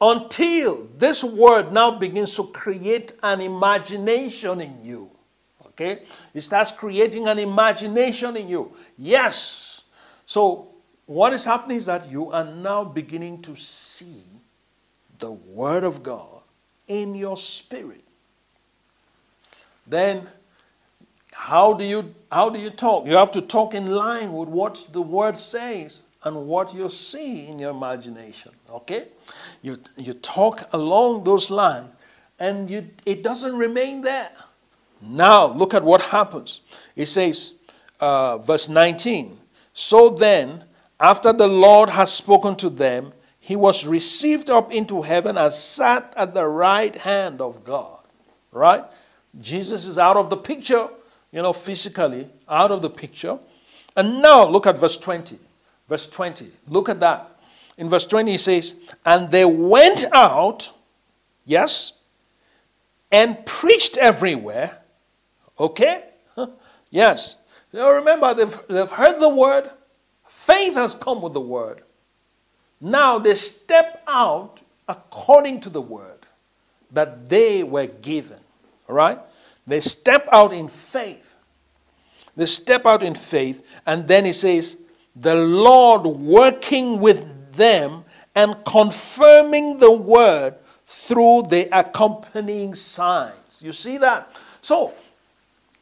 until 0.00 0.88
this 0.98 1.22
word 1.22 1.72
now 1.72 1.92
begins 1.92 2.34
to 2.34 2.48
create 2.48 3.12
an 3.22 3.40
imagination 3.40 4.60
in 4.60 4.82
you. 4.82 5.08
Okay? 5.64 6.02
It 6.34 6.40
starts 6.40 6.72
creating 6.72 7.28
an 7.28 7.38
imagination 7.38 8.36
in 8.36 8.48
you. 8.48 8.72
Yes. 8.98 9.84
So, 10.24 10.74
what 11.06 11.32
is 11.32 11.44
happening 11.44 11.76
is 11.76 11.86
that 11.86 12.10
you 12.10 12.32
are 12.32 12.44
now 12.44 12.82
beginning 12.82 13.42
to 13.42 13.54
see 13.54 14.24
the 15.18 15.32
Word 15.32 15.84
of 15.84 16.02
God 16.02 16.42
in 16.88 17.14
your 17.14 17.36
spirit. 17.36 18.04
Then 19.86 20.26
how 21.32 21.74
do 21.74 21.84
you 21.84 22.14
how 22.32 22.50
do 22.50 22.58
you 22.58 22.70
talk? 22.70 23.06
You 23.06 23.16
have 23.16 23.30
to 23.32 23.40
talk 23.40 23.74
in 23.74 23.90
line 23.90 24.32
with 24.32 24.48
what 24.48 24.86
the 24.92 25.02
word 25.02 25.38
says 25.38 26.02
and 26.24 26.46
what 26.46 26.74
you 26.74 26.88
see 26.88 27.46
in 27.46 27.58
your 27.58 27.70
imagination. 27.70 28.52
Okay? 28.70 29.08
You 29.62 29.78
you 29.96 30.14
talk 30.14 30.68
along 30.72 31.24
those 31.24 31.50
lines 31.50 31.94
and 32.38 32.68
you 32.68 32.88
it 33.04 33.22
doesn't 33.22 33.56
remain 33.56 34.00
there. 34.02 34.32
Now 35.00 35.46
look 35.52 35.74
at 35.74 35.84
what 35.84 36.00
happens. 36.00 36.62
It 36.96 37.06
says, 37.06 37.52
uh, 38.00 38.38
verse 38.38 38.68
19. 38.68 39.38
So 39.74 40.08
then, 40.08 40.64
after 40.98 41.34
the 41.34 41.46
Lord 41.46 41.90
has 41.90 42.12
spoken 42.12 42.56
to 42.56 42.70
them, 42.70 43.12
he 43.46 43.54
was 43.54 43.86
received 43.86 44.50
up 44.50 44.72
into 44.72 45.02
heaven 45.02 45.38
and 45.38 45.52
sat 45.52 46.12
at 46.16 46.34
the 46.34 46.46
right 46.46 46.94
hand 46.96 47.40
of 47.40 47.64
God. 47.64 48.02
Right? 48.50 48.84
Jesus 49.40 49.86
is 49.86 49.98
out 49.98 50.16
of 50.16 50.30
the 50.30 50.36
picture 50.36 50.88
you 51.36 51.42
know, 51.42 51.52
physically 51.52 52.28
out 52.48 52.70
of 52.70 52.80
the 52.80 52.88
picture. 52.88 53.38
And 53.94 54.22
now 54.22 54.48
look 54.48 54.66
at 54.66 54.78
verse 54.78 54.96
20. 54.96 55.38
Verse 55.86 56.06
20. 56.06 56.50
Look 56.68 56.88
at 56.88 57.00
that. 57.00 57.30
in 57.76 57.90
verse 57.90 58.06
20, 58.06 58.32
he 58.32 58.38
says, 58.38 58.74
And 59.04 59.30
they 59.30 59.44
went 59.44 60.04
out, 60.12 60.72
yes, 61.44 61.92
and 63.12 63.44
preached 63.44 63.98
everywhere. 63.98 64.78
Okay? 65.60 66.04
Yes. 66.88 67.36
Now 67.72 67.90
remember, 67.90 68.32
they've, 68.32 68.58
they've 68.68 68.90
heard 68.90 69.20
the 69.20 69.28
word, 69.28 69.68
faith 70.26 70.74
has 70.74 70.94
come 70.94 71.20
with 71.20 71.34
the 71.34 71.40
word. 71.40 71.82
Now 72.80 73.18
they 73.18 73.34
step 73.34 74.02
out 74.06 74.62
according 74.88 75.60
to 75.60 75.70
the 75.70 75.80
word 75.80 76.26
that 76.92 77.28
they 77.28 77.62
were 77.62 77.86
given. 77.86 78.38
All 78.88 78.94
right? 78.94 79.18
They 79.66 79.80
step 79.80 80.28
out 80.30 80.52
in 80.52 80.68
faith. 80.68 81.36
They 82.36 82.46
step 82.46 82.84
out 82.84 83.02
in 83.02 83.14
faith, 83.14 83.66
and 83.86 84.06
then 84.06 84.26
he 84.26 84.32
says, 84.32 84.76
The 85.14 85.34
Lord 85.34 86.06
working 86.06 87.00
with 87.00 87.54
them 87.54 88.04
and 88.34 88.62
confirming 88.66 89.78
the 89.78 89.92
word 89.92 90.54
through 90.84 91.44
the 91.48 91.66
accompanying 91.72 92.74
signs. 92.74 93.62
You 93.62 93.72
see 93.72 93.96
that? 93.98 94.30
So, 94.60 94.92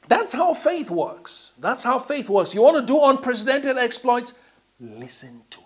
that's 0.07 0.33
how 0.33 0.55
faith 0.55 0.91
works. 0.91 1.53
That's 1.59 1.83
how 1.83 1.99
faith 1.99 2.31
works. 2.31 2.55
You 2.55 2.63
want 2.63 2.77
to 2.77 2.83
do 2.83 3.03
unprecedented 3.03 3.77
exploits? 3.77 4.35
Listen 4.79 5.43
to. 5.51 5.64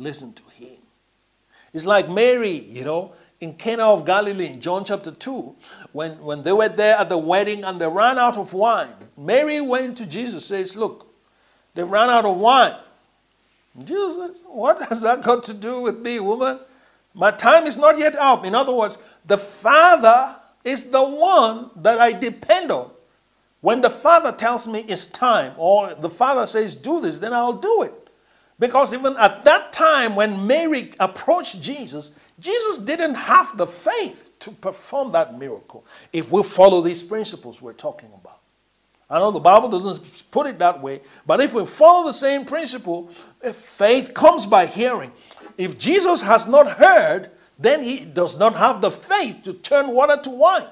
Listen 0.00 0.32
to 0.32 0.42
him. 0.54 0.78
It's 1.74 1.84
like 1.84 2.08
Mary, 2.08 2.52
you 2.52 2.84
know, 2.84 3.12
in 3.38 3.52
Cana 3.52 3.84
of 3.84 4.06
Galilee, 4.06 4.46
in 4.46 4.60
John 4.60 4.82
chapter 4.82 5.10
2, 5.10 5.54
when, 5.92 6.18
when 6.20 6.42
they 6.42 6.52
were 6.52 6.70
there 6.70 6.96
at 6.96 7.10
the 7.10 7.18
wedding 7.18 7.64
and 7.64 7.78
they 7.78 7.86
ran 7.86 8.18
out 8.18 8.38
of 8.38 8.54
wine. 8.54 8.94
Mary 9.16 9.60
went 9.60 9.98
to 9.98 10.06
Jesus 10.06 10.46
says, 10.46 10.74
Look, 10.74 11.06
they 11.74 11.82
ran 11.84 12.08
out 12.08 12.24
of 12.24 12.38
wine. 12.38 12.76
Jesus 13.84 14.16
says, 14.16 14.42
What 14.46 14.80
has 14.88 15.02
that 15.02 15.22
got 15.22 15.42
to 15.44 15.54
do 15.54 15.82
with 15.82 15.98
me, 15.98 16.18
woman? 16.18 16.60
My 17.12 17.30
time 17.30 17.66
is 17.66 17.76
not 17.76 17.98
yet 17.98 18.16
up. 18.16 18.46
In 18.46 18.54
other 18.54 18.72
words, 18.72 18.96
the 19.26 19.36
Father 19.36 20.36
is 20.64 20.84
the 20.84 21.04
one 21.04 21.70
that 21.76 21.98
I 21.98 22.12
depend 22.12 22.72
on. 22.72 22.90
When 23.60 23.82
the 23.82 23.90
Father 23.90 24.32
tells 24.32 24.66
me 24.66 24.80
it's 24.88 25.04
time, 25.04 25.52
or 25.58 25.94
the 25.94 26.08
Father 26.08 26.46
says, 26.46 26.74
Do 26.74 27.02
this, 27.02 27.18
then 27.18 27.34
I'll 27.34 27.52
do 27.52 27.82
it. 27.82 27.99
Because 28.60 28.92
even 28.92 29.16
at 29.16 29.42
that 29.44 29.72
time, 29.72 30.14
when 30.14 30.46
Mary 30.46 30.92
approached 31.00 31.62
Jesus, 31.62 32.12
Jesus 32.38 32.78
didn't 32.78 33.14
have 33.14 33.56
the 33.56 33.66
faith 33.66 34.38
to 34.40 34.50
perform 34.50 35.12
that 35.12 35.38
miracle 35.38 35.84
if 36.12 36.30
we 36.30 36.42
follow 36.42 36.82
these 36.82 37.02
principles 37.02 37.60
we're 37.60 37.72
talking 37.72 38.10
about. 38.14 38.38
I 39.08 39.18
know 39.18 39.30
the 39.30 39.40
Bible 39.40 39.68
doesn't 39.68 40.30
put 40.30 40.46
it 40.46 40.58
that 40.60 40.80
way, 40.80 41.00
but 41.26 41.40
if 41.40 41.54
we 41.54 41.64
follow 41.64 42.06
the 42.06 42.12
same 42.12 42.44
principle, 42.44 43.10
eh, 43.42 43.50
faith 43.50 44.14
comes 44.14 44.46
by 44.46 44.66
hearing. 44.66 45.10
If 45.58 45.78
Jesus 45.78 46.22
has 46.22 46.46
not 46.46 46.70
heard, 46.78 47.30
then 47.58 47.82
he 47.82 48.04
does 48.04 48.38
not 48.38 48.56
have 48.56 48.80
the 48.80 48.90
faith 48.90 49.42
to 49.44 49.54
turn 49.54 49.88
water 49.88 50.20
to 50.22 50.30
wine. 50.30 50.68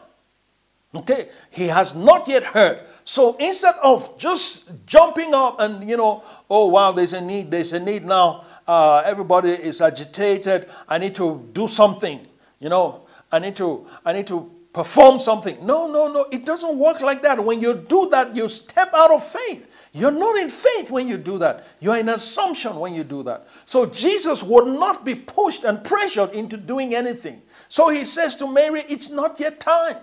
Okay, 0.95 1.29
he 1.51 1.67
has 1.67 1.95
not 1.95 2.29
yet 2.29 2.43
heard. 2.45 2.81
So 3.09 3.37
instead 3.37 3.75
of 3.83 4.19
just 4.19 4.71
jumping 4.85 5.33
up 5.33 5.61
and, 5.61 5.89
you 5.89 5.97
know, 5.97 6.23
oh, 6.51 6.67
wow, 6.67 6.93
there's 6.93 7.15
a 7.15 7.23
need, 7.23 7.51
there's 7.51 7.73
a 7.73 7.81
need 7.81 8.05
now, 8.05 8.45
uh, 8.67 9.03
everybody 9.07 9.49
is 9.49 9.81
agitated, 9.81 10.69
I 10.87 10.99
need 10.99 11.15
to 11.15 11.49
do 11.55 11.67
something, 11.69 12.21
you 12.61 12.69
know, 12.69 13.07
I 13.33 13.39
need 13.39 13.57
to, 13.57 13.87
I 14.05 14.13
need 14.13 14.27
to 14.27 14.55
perform 14.75 15.21
something. 15.21 15.57
No, 15.65 15.91
no, 15.91 16.13
no, 16.13 16.27
it 16.31 16.45
doesn't 16.45 16.79
work 16.79 17.01
like 17.01 17.23
that. 17.23 17.43
When 17.43 17.63
you 17.63 17.73
do 17.73 18.11
that, 18.11 18.37
you 18.37 18.47
step 18.47 18.93
out 18.93 19.11
of 19.11 19.25
faith. 19.25 19.89
You're 19.95 20.11
not 20.11 20.37
in 20.37 20.51
faith 20.51 20.91
when 20.91 21.09
you 21.09 21.17
do 21.17 21.39
that. 21.39 21.67
You're 21.81 21.97
in 21.97 22.11
assumption 22.11 22.77
when 22.77 22.93
you 22.93 23.05
do 23.05 23.23
that. 23.23 23.49
So 23.65 23.87
Jesus 23.87 24.43
would 24.43 24.67
not 24.67 25.07
be 25.07 25.15
pushed 25.15 25.65
and 25.65 25.83
pressured 25.83 26.33
into 26.33 26.59
doing 26.59 26.95
anything. 26.95 27.41
So 27.71 27.89
he 27.89 28.05
says 28.05 28.37
to 28.37 28.53
Mary, 28.53 28.85
It's 28.87 29.09
not 29.09 29.41
yet 29.41 29.61
time. 29.61 29.97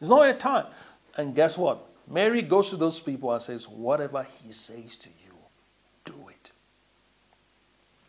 It's 0.00 0.10
not 0.10 0.24
yet 0.24 0.40
time. 0.40 0.66
And 1.16 1.32
guess 1.32 1.56
what? 1.56 1.93
Mary 2.08 2.42
goes 2.42 2.70
to 2.70 2.76
those 2.76 3.00
people 3.00 3.32
and 3.32 3.42
says, 3.42 3.68
Whatever 3.68 4.26
he 4.42 4.52
says 4.52 4.96
to 4.98 5.08
you, 5.24 5.34
do 6.04 6.14
it. 6.28 6.52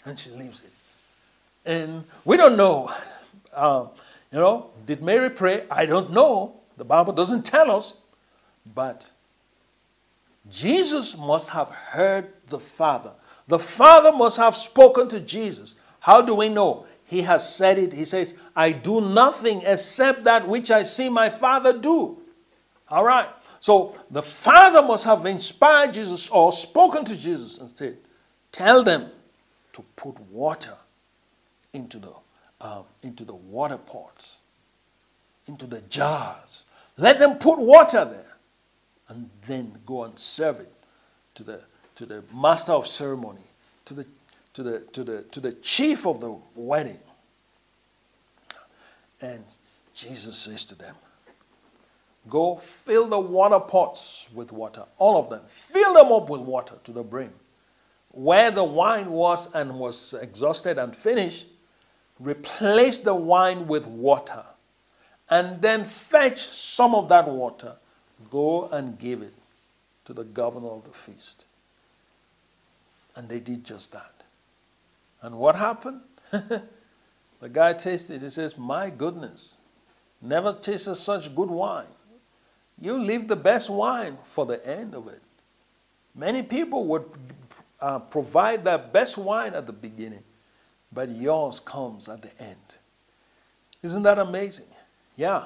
And 0.06 0.20
she 0.20 0.30
leaves 0.32 0.64
it. 0.64 0.72
And 1.66 2.04
we 2.26 2.38
don't 2.38 2.58
know. 2.58 2.92
Um, 3.54 3.90
you 4.32 4.40
know, 4.40 4.72
did 4.86 5.02
Mary 5.02 5.30
pray? 5.30 5.64
I 5.72 5.86
don't 5.86 6.12
know. 6.12 6.60
The 6.78 6.84
Bible 6.84 7.14
doesn't 7.14 7.46
tell 7.46 7.72
us. 7.72 7.94
But 8.74 9.10
Jesus 10.50 11.18
must 11.18 11.50
have 11.50 11.70
heard 11.70 12.34
the 12.48 12.60
Father. 12.60 13.12
The 13.48 13.60
Father 13.60 14.12
must 14.12 14.38
have 14.38 14.56
spoken 14.56 15.08
to 15.10 15.20
Jesus. 15.20 15.76
How 16.00 16.22
do 16.22 16.36
we 16.36 16.50
know? 16.50 16.86
He 17.06 17.22
has 17.22 17.56
said 17.56 17.78
it. 17.78 17.94
He 17.94 18.06
says, 18.06 18.34
I 18.56 18.72
do 18.72 19.02
nothing 19.02 19.62
except 19.64 20.24
that 20.24 20.48
which 20.48 20.72
I 20.72 20.84
see 20.84 21.10
my 21.10 21.30
Father 21.30 21.78
do. 21.78 22.18
All 22.90 23.04
right. 23.04 23.30
So 23.66 23.98
the 24.12 24.22
Father 24.22 24.84
must 24.84 25.06
have 25.06 25.26
inspired 25.26 25.96
Jesus 25.96 26.30
or 26.30 26.54
spoken 26.54 27.04
to 27.04 27.16
Jesus 27.18 27.58
and 27.58 27.76
said, 27.76 27.98
Tell 28.52 28.84
them 28.84 29.10
to 29.74 29.84
put 29.96 30.20
water 30.30 30.76
into 31.74 31.98
the, 31.98 32.12
uh, 32.62 32.84
into 33.02 33.26
the 33.26 33.34
water 33.34 33.78
pots, 33.78 34.38
into 35.48 35.66
the 35.66 35.82
jars. 35.90 36.62
Let 36.98 37.18
them 37.18 37.40
put 37.40 37.58
water 37.58 38.06
there 38.06 38.36
and 39.10 39.32
then 39.48 39.76
go 39.84 40.04
and 40.04 40.20
serve 40.20 40.60
it 40.60 40.72
to 41.34 41.44
the, 41.44 41.62
to 41.96 42.06
the 42.06 42.24
master 42.36 42.74
of 42.74 42.86
ceremony, 42.86 43.48
to 43.86 43.96
the, 43.96 44.06
to, 44.54 44.62
the, 44.62 44.80
to, 44.92 45.04
the, 45.04 45.22
to 45.24 45.40
the 45.40 45.54
chief 45.54 46.06
of 46.06 46.20
the 46.20 46.38
wedding. 46.54 47.00
And 49.20 49.44
Jesus 49.96 50.38
says 50.38 50.66
to 50.66 50.76
them, 50.76 50.94
Go 52.30 52.56
fill 52.56 53.08
the 53.08 53.20
water 53.20 53.60
pots 53.60 54.28
with 54.34 54.52
water, 54.52 54.86
all 54.98 55.18
of 55.18 55.30
them. 55.30 55.42
Fill 55.48 55.94
them 55.94 56.12
up 56.12 56.30
with 56.30 56.42
water 56.42 56.76
to 56.84 56.92
the 56.92 57.04
brim. 57.04 57.34
Where 58.10 58.50
the 58.50 58.64
wine 58.64 59.12
was 59.12 59.54
and 59.54 59.78
was 59.78 60.14
exhausted 60.14 60.78
and 60.80 60.96
finished, 60.96 61.48
replace 62.20 63.00
the 63.00 63.14
wine 63.14 63.68
with 63.68 63.86
water. 63.86 64.44
And 65.30 65.62
then 65.62 65.86
fetch 65.86 66.40
some 66.40 66.96
of 66.96 67.10
that 67.10 67.28
water. 67.28 67.76
Go 68.32 68.70
and 68.70 68.98
give 68.98 69.22
it 69.22 69.34
to 70.06 70.14
the 70.14 70.24
governor 70.24 70.70
of 70.70 70.84
the 70.86 70.92
feast. 70.92 71.46
And 73.16 73.30
they 73.30 73.40
did 73.40 73.64
just 73.64 73.92
that. 73.92 74.24
And 75.22 75.38
what 75.38 75.56
happened? 75.56 76.02
the 76.32 77.50
guy 77.52 77.74
tasted. 77.74 78.22
He 78.22 78.30
says, 78.30 78.58
My 78.58 78.90
goodness, 78.90 79.58
never 80.22 80.54
tasted 80.54 80.96
such 80.96 81.36
good 81.36 81.50
wine. 81.50 81.88
You 82.80 83.00
leave 83.00 83.28
the 83.28 83.36
best 83.36 83.70
wine 83.70 84.18
for 84.24 84.46
the 84.46 84.66
end 84.68 84.94
of 84.94 85.08
it. 85.08 85.22
Many 86.14 86.44
people 86.44 86.86
would 86.88 87.06
uh, 87.80 88.00
provide 88.00 88.64
their 88.64 88.78
best 88.78 89.18
wine 89.18 89.54
at 89.54 89.66
the 89.68 89.74
beginning, 89.74 90.24
but 90.92 91.10
yours 91.10 91.60
comes 91.60 92.10
at 92.10 92.22
the 92.22 92.32
end. 92.42 92.78
Isn't 93.82 94.04
that 94.04 94.20
amazing? 94.20 94.66
Yeah. 95.16 95.46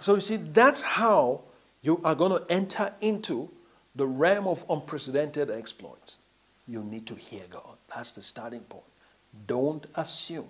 So 0.00 0.14
you 0.14 0.20
see, 0.20 0.36
that's 0.36 0.82
how 0.82 1.42
you 1.82 2.00
are 2.04 2.14
going 2.14 2.32
to 2.32 2.44
enter 2.50 2.92
into 3.00 3.50
the 3.94 4.06
realm 4.06 4.46
of 4.46 4.64
unprecedented 4.70 5.50
exploits. 5.50 6.18
You 6.68 6.82
need 6.82 7.06
to 7.06 7.14
hear 7.14 7.42
God. 7.50 7.76
That's 7.94 8.12
the 8.12 8.22
starting 8.22 8.60
point. 8.60 8.84
Don't 9.46 9.86
assume. 9.96 10.48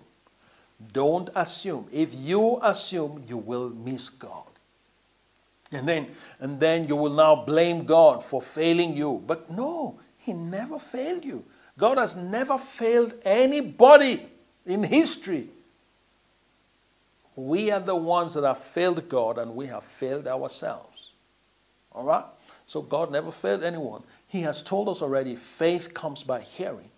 Don't 0.92 1.30
assume. 1.34 1.86
If 1.92 2.14
you 2.14 2.58
assume, 2.62 3.24
you 3.26 3.38
will 3.38 3.70
miss 3.70 4.08
God. 4.08 4.44
And 5.72 5.88
then, 5.88 6.08
and 6.40 6.58
then 6.58 6.88
you 6.88 6.96
will 6.96 7.12
now 7.12 7.36
blame 7.36 7.84
God 7.84 8.24
for 8.24 8.42
failing 8.42 8.96
you. 8.96 9.22
But 9.26 9.50
no, 9.50 10.00
He 10.18 10.32
never 10.32 10.78
failed 10.78 11.24
you. 11.24 11.44
God 11.78 11.98
has 11.98 12.16
never 12.16 12.58
failed 12.58 13.14
anybody 13.24 14.26
in 14.66 14.82
history. 14.82 15.48
We 17.36 17.70
are 17.70 17.80
the 17.80 17.96
ones 17.96 18.34
that 18.34 18.44
have 18.44 18.58
failed 18.58 19.08
God 19.08 19.38
and 19.38 19.54
we 19.54 19.66
have 19.66 19.84
failed 19.84 20.26
ourselves. 20.26 21.12
All 21.92 22.04
right? 22.04 22.24
So 22.66 22.82
God 22.82 23.10
never 23.10 23.30
failed 23.30 23.62
anyone. 23.62 24.02
He 24.26 24.42
has 24.42 24.62
told 24.62 24.88
us 24.88 25.02
already 25.02 25.36
faith 25.36 25.94
comes 25.94 26.22
by 26.22 26.40
hearing, 26.40 26.90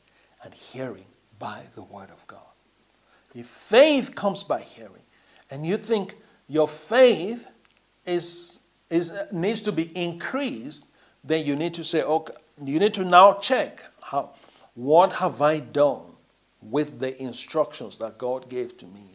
and 0.45 0.53
hearing 0.53 1.07
by 1.39 1.63
the 1.75 1.83
Word 1.83 2.11
of 2.11 2.27
God. 2.27 2.41
If 3.35 3.47
faith 3.47 4.15
comes 4.15 4.43
by 4.43 4.61
hearing, 4.61 5.03
and 5.51 5.65
you 5.65 5.77
think 5.77 6.17
your 6.49 6.69
faith 6.69 7.47
is 8.05 8.61
is, 8.93 9.13
needs 9.33 9.63
to 9.63 9.73
be 9.73 9.85
increased, 9.97 10.85
then 11.25 11.47
you 11.47 11.57
need 11.57 11.75
to 11.75 11.85
say, 11.85 12.03
okay, 12.03 12.35
you 12.63 12.79
need 12.79 12.95
to 12.95 13.05
now 13.05 13.35
check 13.35 13.83
how, 14.03 14.31
what 14.75 15.15
have 15.15 15.41
I 15.41 15.61
done 15.61 16.03
with 16.61 17.01
the 17.01 17.21
instructions 17.21 17.99
that 17.99 18.19
God 18.19 18.49
gave 18.49 18.77
to 18.79 18.87
me. 18.87 19.07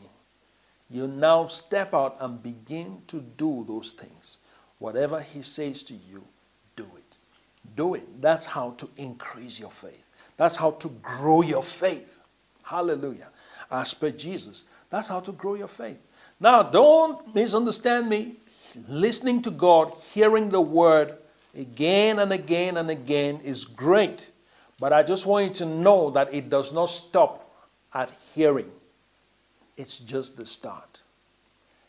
You 0.89 1.07
now 1.07 1.47
step 1.47 1.93
out 1.93 2.17
and 2.19 2.41
begin 2.41 3.01
to 3.07 3.21
do 3.37 3.65
those 3.67 3.91
things. 3.91 4.39
Whatever 4.79 5.21
He 5.21 5.41
says 5.41 5.83
to 5.83 5.93
you, 5.93 6.23
do 6.75 6.87
it. 6.95 7.17
Do 7.75 7.93
it. 7.93 8.21
That's 8.21 8.45
how 8.45 8.71
to 8.71 8.89
increase 8.97 9.59
your 9.59 9.71
faith. 9.71 10.03
That's 10.37 10.55
how 10.55 10.71
to 10.71 10.89
grow 11.01 11.41
your 11.41 11.63
faith. 11.63 12.21
Hallelujah. 12.63 13.27
As 13.71 13.93
per 13.93 14.11
Jesus. 14.11 14.63
That's 14.89 15.07
how 15.07 15.19
to 15.21 15.31
grow 15.31 15.55
your 15.55 15.67
faith. 15.67 15.99
Now, 16.39 16.63
don't 16.63 17.33
misunderstand 17.35 18.07
me. 18.07 18.35
Listening 18.87 19.41
to 19.43 19.51
God, 19.51 19.93
hearing 20.13 20.49
the 20.49 20.61
word 20.61 21.17
again 21.57 22.19
and 22.19 22.31
again 22.31 22.77
and 22.77 22.89
again 22.89 23.39
is 23.43 23.65
great. 23.65 24.31
But 24.79 24.93
I 24.93 25.03
just 25.03 25.25
want 25.25 25.47
you 25.47 25.53
to 25.55 25.65
know 25.65 26.09
that 26.11 26.33
it 26.33 26.49
does 26.49 26.71
not 26.71 26.85
stop 26.85 27.43
at 27.93 28.11
hearing, 28.35 28.71
it's 29.75 29.99
just 29.99 30.37
the 30.37 30.45
start. 30.45 31.01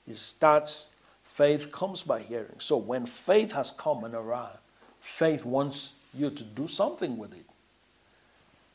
It 0.06 0.16
starts, 0.16 0.88
faith 1.22 1.70
comes 1.70 2.02
by 2.02 2.20
hearing. 2.20 2.54
So 2.58 2.78
when 2.78 3.04
faith 3.04 3.52
has 3.52 3.72
come 3.72 4.04
and 4.04 4.14
arrived, 4.14 4.58
faith 5.00 5.44
wants 5.44 5.92
you 6.14 6.30
to 6.30 6.44
do 6.44 6.66
something 6.66 7.18
with 7.18 7.34
it. 7.34 7.44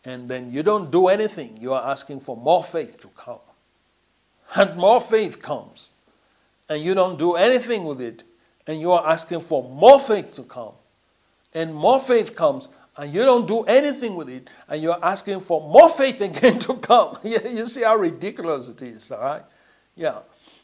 And 0.06 0.30
then 0.30 0.52
you 0.52 0.62
don't 0.64 0.92
do 0.92 1.08
anything, 1.08 1.58
you 1.60 1.74
are 1.74 1.90
asking 1.90 2.20
for 2.20 2.38
more 2.38 2.64
faith 2.64 3.00
to 3.02 3.08
come. 3.10 3.40
And 4.56 4.78
more 4.78 5.02
faith 5.02 5.42
comes. 5.42 5.94
And 6.74 6.84
you 6.84 6.96
don't 6.96 7.20
do 7.20 7.36
anything 7.36 7.86
with 7.86 8.02
it, 8.02 8.24
and 8.66 8.80
you 8.80 8.92
are 8.94 9.08
asking 9.08 9.42
for 9.42 9.62
more 9.62 10.00
faith 10.00 10.34
to 10.38 10.42
come. 10.42 10.72
And 11.54 11.76
more 11.76 12.00
faith 12.00 12.36
comes, 12.36 12.68
and 12.98 13.14
you 13.14 13.22
don't 13.22 13.48
do 13.48 13.62
anything 13.66 14.16
with 14.16 14.28
it, 14.28 14.50
and 14.68 14.82
you're 14.82 14.98
asking 15.06 15.42
for 15.42 15.62
more 15.62 15.88
faith 15.88 16.20
again 16.30 16.58
to 16.58 16.74
come. 16.78 17.16
you 17.24 17.68
see 17.68 17.84
how 17.84 17.96
ridiculous 17.96 18.70
it 18.70 18.82
is, 18.82 19.12
all 19.12 19.20
right? 19.20 19.44
Yeah. 19.96 20.22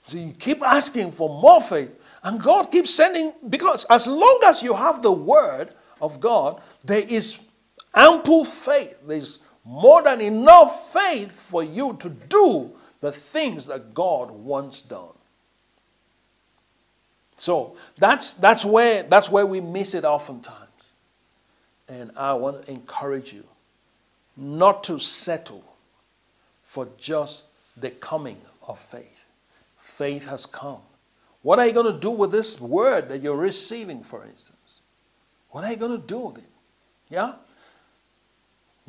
So 0.07 0.17
you 0.17 0.31
keep 0.31 0.63
asking 0.63 1.11
for 1.11 1.29
more 1.29 1.61
faith, 1.61 1.95
and 2.23 2.41
God 2.41 2.71
keeps 2.71 2.91
sending, 2.91 3.31
because 3.47 3.85
as 3.91 4.07
long 4.07 4.39
as 4.47 4.63
you 4.63 4.73
have 4.73 5.03
the 5.03 5.11
word 5.11 5.75
of 6.01 6.19
God, 6.19 6.59
there 6.83 7.05
is 7.07 7.39
ample 7.93 8.45
faith. 8.45 8.97
There's 9.05 9.41
more 9.63 10.01
than 10.01 10.21
enough 10.21 10.91
faith 10.91 11.39
for 11.39 11.63
you 11.63 11.95
to 11.99 12.09
do 12.09 12.71
the 12.99 13.11
things 13.11 13.67
that 13.67 13.93
God 13.93 14.31
wants 14.31 14.81
done. 14.81 15.13
So 17.39 17.77
that's, 17.97 18.33
that's, 18.33 18.65
where, 18.65 19.03
that's 19.03 19.29
where 19.29 19.45
we 19.45 19.61
miss 19.61 19.93
it 19.93 20.03
oftentimes. 20.03 20.93
And 21.87 22.11
I 22.17 22.33
want 22.33 22.65
to 22.65 22.71
encourage 22.71 23.31
you 23.31 23.45
not 24.35 24.83
to 24.85 24.99
settle 24.99 25.63
for 26.61 26.89
just 26.97 27.45
the 27.77 27.91
coming 27.91 28.37
of 28.67 28.77
faith. 28.77 29.25
Faith 29.77 30.27
has 30.27 30.45
come. 30.45 30.81
What 31.41 31.59
are 31.59 31.65
you 31.65 31.71
going 31.71 31.91
to 31.93 31.99
do 31.99 32.11
with 32.11 32.31
this 32.31 32.59
word 32.59 33.07
that 33.07 33.21
you're 33.21 33.37
receiving, 33.37 34.03
for 34.03 34.25
instance? 34.25 34.81
What 35.51 35.63
are 35.63 35.71
you 35.71 35.77
going 35.77 35.99
to 35.99 36.05
do 36.05 36.19
with 36.19 36.39
it? 36.39 36.51
Yeah? 37.09 37.35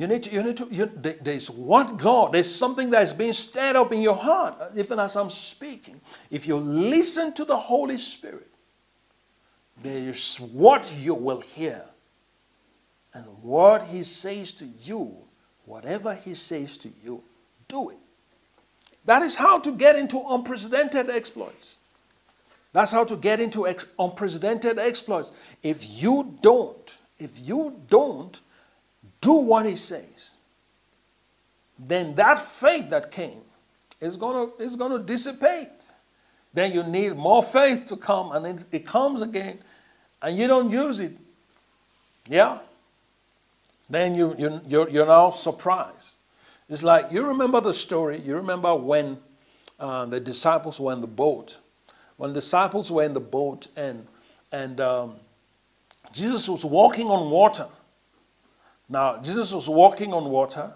You 0.00 0.06
need 0.06 0.22
to, 0.22 0.32
you 0.32 0.42
need 0.42 0.56
to, 0.56 0.66
you, 0.70 0.86
there's 1.20 1.50
what 1.50 1.98
God, 1.98 2.32
there's 2.32 2.50
something 2.50 2.88
that 2.88 3.02
is 3.02 3.12
being 3.12 3.34
stirred 3.34 3.76
up 3.76 3.92
in 3.92 4.00
your 4.00 4.14
heart, 4.14 4.54
even 4.74 4.98
as 4.98 5.14
I'm 5.14 5.28
speaking. 5.28 6.00
If 6.30 6.48
you 6.48 6.56
listen 6.56 7.34
to 7.34 7.44
the 7.44 7.58
Holy 7.58 7.98
Spirit, 7.98 8.48
there's 9.82 10.38
what 10.38 10.90
you 10.96 11.12
will 11.12 11.42
hear. 11.42 11.84
And 13.12 13.26
what 13.42 13.82
he 13.82 14.02
says 14.02 14.54
to 14.54 14.64
you, 14.84 15.18
whatever 15.66 16.14
he 16.14 16.32
says 16.32 16.78
to 16.78 16.90
you, 17.04 17.22
do 17.68 17.90
it. 17.90 17.98
That 19.04 19.20
is 19.20 19.34
how 19.34 19.58
to 19.58 19.70
get 19.70 19.96
into 19.96 20.24
unprecedented 20.30 21.10
exploits. 21.10 21.76
That's 22.72 22.90
how 22.92 23.04
to 23.04 23.16
get 23.16 23.38
into 23.38 23.68
ex- 23.68 23.84
unprecedented 23.98 24.78
exploits. 24.78 25.30
If 25.62 26.02
you 26.02 26.38
don't, 26.40 26.96
if 27.18 27.38
you 27.38 27.82
don't 27.90 28.40
do 29.20 29.32
what 29.32 29.66
he 29.66 29.76
says, 29.76 30.36
then 31.78 32.14
that 32.14 32.38
faith 32.38 32.90
that 32.90 33.10
came 33.10 33.42
is 34.00 34.16
going 34.16 34.50
to 34.50 34.62
is 34.62 34.76
going 34.76 34.92
to 34.92 34.98
dissipate. 34.98 35.86
Then 36.52 36.72
you 36.72 36.82
need 36.82 37.16
more 37.16 37.42
faith 37.42 37.86
to 37.86 37.96
come, 37.96 38.32
and 38.32 38.46
it, 38.46 38.64
it 38.72 38.86
comes 38.86 39.22
again, 39.22 39.58
and 40.20 40.36
you 40.36 40.46
don't 40.46 40.70
use 40.70 40.98
it. 40.98 41.16
Yeah? 42.28 42.58
then 43.90 44.14
you, 44.14 44.34
you, 44.38 44.60
you're, 44.66 44.88
you're 44.88 45.06
now 45.06 45.30
surprised. 45.30 46.16
It's 46.68 46.84
like 46.84 47.10
you 47.10 47.26
remember 47.26 47.60
the 47.60 47.74
story, 47.74 48.18
you 48.20 48.36
remember 48.36 48.74
when 48.74 49.18
uh, 49.80 50.06
the 50.06 50.20
disciples 50.20 50.78
were 50.78 50.92
in 50.92 51.00
the 51.00 51.08
boat. 51.08 51.58
When 52.16 52.30
the 52.30 52.34
disciples 52.34 52.90
were 52.90 53.02
in 53.02 53.12
the 53.12 53.20
boat 53.20 53.66
and, 53.76 54.06
and 54.52 54.80
um, 54.80 55.16
Jesus 56.12 56.48
was 56.48 56.64
walking 56.64 57.08
on 57.08 57.30
water. 57.30 57.66
Now, 58.90 59.18
Jesus 59.18 59.54
was 59.54 59.68
walking 59.68 60.12
on 60.12 60.24
water, 60.24 60.74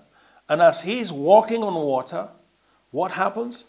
and 0.49 0.63
as 0.63 0.81
he's 0.81 1.13
walking 1.13 1.65
on 1.65 1.75
water, 1.75 2.29
what 2.93 3.11
happens? 3.11 3.67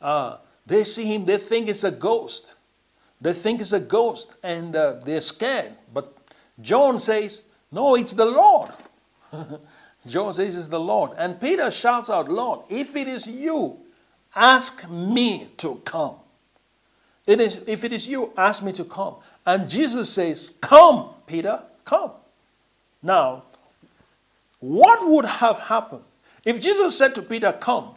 Uh, 0.00 0.38
they 0.64 0.84
see 0.84 1.04
him, 1.04 1.26
they 1.26 1.36
think 1.36 1.68
it's 1.68 1.84
a 1.84 1.90
ghost. 1.90 2.54
They 3.20 3.34
think 3.34 3.60
it's 3.60 3.72
a 3.72 3.80
ghost, 3.80 4.34
and 4.42 4.74
uh, 4.74 4.94
they're 5.04 5.20
scared. 5.20 5.74
But 5.92 6.16
John 6.60 6.98
says, 6.98 7.42
no, 7.70 7.94
it's 7.96 8.14
the 8.14 8.24
Lord. 8.24 8.70
John 10.06 10.32
says 10.32 10.56
it's 10.56 10.68
the 10.68 10.80
Lord. 10.80 11.10
And 11.18 11.38
Peter 11.38 11.70
shouts 11.70 12.08
out, 12.08 12.30
Lord, 12.30 12.60
if 12.70 12.96
it 12.96 13.06
is 13.06 13.26
you, 13.26 13.78
ask 14.34 14.88
me 14.88 15.48
to 15.58 15.76
come. 15.84 16.16
It 17.26 17.40
is, 17.40 17.60
if 17.66 17.84
it 17.84 17.92
is 17.92 18.08
you, 18.08 18.32
ask 18.36 18.62
me 18.62 18.72
to 18.72 18.84
come. 18.84 19.16
And 19.44 19.68
Jesus 19.68 20.10
says, 20.10 20.50
Come, 20.60 21.10
Peter, 21.26 21.62
come. 21.84 22.12
Now, 23.02 23.44
what 24.68 25.08
would 25.08 25.24
have 25.24 25.58
happened 25.58 26.04
if 26.44 26.60
Jesus 26.60 26.96
said 26.96 27.14
to 27.16 27.22
Peter, 27.22 27.52
Come, 27.52 27.90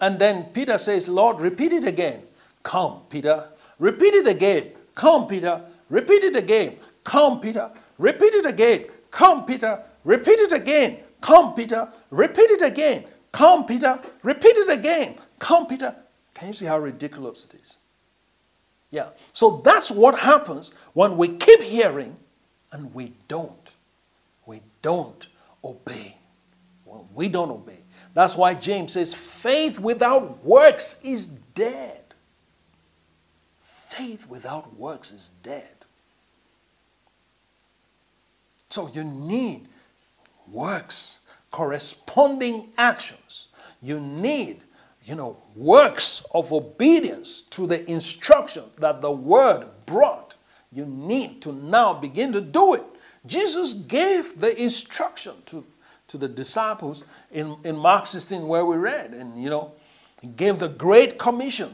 and 0.00 0.18
then 0.18 0.44
Peter 0.52 0.78
says, 0.78 1.08
Lord, 1.08 1.40
repeat 1.40 1.72
it 1.72 1.84
again. 1.84 2.22
Come, 2.62 3.02
Peter. 3.10 3.48
Repeat 3.78 4.14
it 4.14 4.26
again. 4.26 4.72
Come, 4.94 5.26
Peter. 5.26 5.62
Repeat 5.88 6.24
it 6.24 6.36
again. 6.36 6.76
Come, 7.04 7.40
Peter. 7.40 7.70
Repeat 7.98 8.34
it 8.34 8.46
again. 8.46 8.86
Come, 9.10 9.46
Peter, 9.46 9.82
repeat 10.04 10.40
it 10.40 10.52
again. 10.52 10.98
Come, 11.22 11.54
Peter, 11.54 11.90
repeat 12.10 12.50
it 12.50 12.62
again. 12.62 13.04
Come, 13.32 13.64
Peter, 13.64 13.98
repeat 14.22 14.56
it 14.56 14.68
again. 14.68 15.16
Come, 15.38 15.66
Peter. 15.66 15.96
Can 16.34 16.48
you 16.48 16.54
see 16.54 16.66
how 16.66 16.78
ridiculous 16.78 17.46
it 17.46 17.54
is? 17.62 17.78
Yeah. 18.90 19.08
So 19.32 19.62
that's 19.64 19.90
what 19.90 20.18
happens 20.18 20.72
when 20.92 21.16
we 21.16 21.28
keep 21.28 21.62
hearing 21.62 22.16
and 22.72 22.92
we 22.94 23.14
don't. 23.28 23.74
We 24.44 24.60
don't 24.82 25.26
obey. 25.66 26.16
When 26.84 27.04
we 27.14 27.28
don't 27.28 27.50
obey. 27.50 27.80
That's 28.14 28.36
why 28.36 28.54
James 28.54 28.92
says 28.92 29.12
faith 29.12 29.78
without 29.78 30.44
works 30.44 30.96
is 31.02 31.26
dead. 31.26 32.02
Faith 33.60 34.26
without 34.28 34.74
works 34.76 35.12
is 35.12 35.30
dead. 35.42 35.68
So 38.70 38.90
you 38.92 39.04
need 39.04 39.68
works, 40.50 41.18
corresponding 41.50 42.68
actions. 42.78 43.48
You 43.82 44.00
need, 44.00 44.62
you 45.04 45.14
know, 45.14 45.36
works 45.54 46.24
of 46.32 46.52
obedience 46.52 47.42
to 47.42 47.66
the 47.66 47.88
instruction 47.90 48.64
that 48.78 49.00
the 49.00 49.10
word 49.10 49.66
brought. 49.86 50.36
You 50.72 50.86
need 50.86 51.42
to 51.42 51.52
now 51.52 51.94
begin 51.94 52.32
to 52.32 52.40
do 52.40 52.74
it. 52.74 52.84
Jesus 53.26 53.72
gave 53.74 54.38
the 54.40 54.60
instruction 54.60 55.34
to, 55.46 55.64
to 56.08 56.18
the 56.18 56.28
disciples 56.28 57.04
in, 57.30 57.56
in 57.64 57.76
Mark 57.76 58.06
16 58.06 58.46
where 58.46 58.64
we 58.64 58.76
read, 58.76 59.12
and 59.12 59.42
you 59.42 59.50
know, 59.50 59.72
he 60.20 60.28
gave 60.28 60.58
the 60.58 60.68
great 60.68 61.18
commission. 61.18 61.72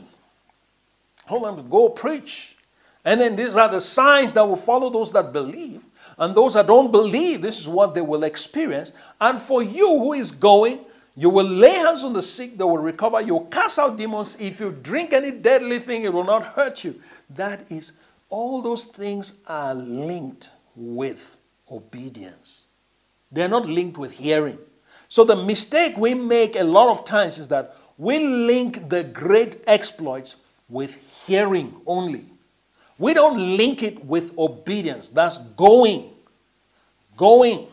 Hold 1.27 1.45
on, 1.45 1.69
go 1.69 1.89
preach. 1.89 2.57
And 3.05 3.21
then 3.21 3.37
these 3.37 3.57
are 3.57 3.69
the 3.69 3.81
signs 3.81 4.35
that 4.35 4.47
will 4.47 4.57
follow 4.57 4.91
those 4.91 5.13
that 5.13 5.33
believe. 5.33 5.85
And 6.19 6.35
those 6.35 6.55
that 6.55 6.67
don't 6.67 6.93
believe, 6.93 7.43
this 7.43 7.59
is 7.59 7.69
what 7.69 7.95
they 7.95 8.01
will 8.01 8.25
experience. 8.25 8.93
And 9.21 9.41
for 9.41 9.63
you 9.63 9.89
who 9.89 10.13
is 10.13 10.31
going, 10.31 10.81
you 11.17 11.29
will 11.29 11.47
lay 11.47 11.73
hands 11.73 12.05
on 12.05 12.13
the 12.13 12.23
sick, 12.23 12.57
they 12.57 12.65
will 12.65 12.79
recover. 12.79 13.21
You 13.21 13.35
will 13.35 13.47
cast 13.47 13.79
out 13.79 13.97
demons. 13.97 14.37
If 14.41 14.61
you 14.61 14.73
drink 14.83 15.13
any 15.13 15.31
deadly 15.31 15.79
thing, 15.79 16.05
it 16.05 16.13
will 16.13 16.25
not 16.25 16.45
hurt 16.45 16.85
you. 16.85 17.01
That 17.31 17.71
is, 17.71 17.93
all 18.29 18.63
those 18.63 18.87
things 18.87 19.35
are 19.47 19.75
linked 19.75 20.53
with 20.75 21.39
obedience. 21.73 22.67
They're 23.31 23.49
not 23.49 23.67
linked 23.67 23.99
with 23.99 24.13
hearing. 24.13 24.59
So 25.09 25.25
the 25.25 25.37
mistake 25.37 25.97
we 25.97 26.15
make 26.15 26.57
a 26.57 26.65
lot 26.65 26.89
of 26.89 27.05
times 27.05 27.39
is 27.39 27.49
that 27.49 27.75
we 27.99 28.19
link 28.19 28.89
the 28.89 29.05
great 29.05 29.63
exploits 29.67 30.37
with 30.69 30.97
hearing 31.27 31.75
only. 31.87 32.27
We 32.99 33.15
don't 33.15 33.57
link 33.57 33.83
it 33.83 34.05
with 34.05 34.39
obedience. 34.39 35.09
That's 35.09 35.39
going. 35.39 36.11
Going. 37.17 37.67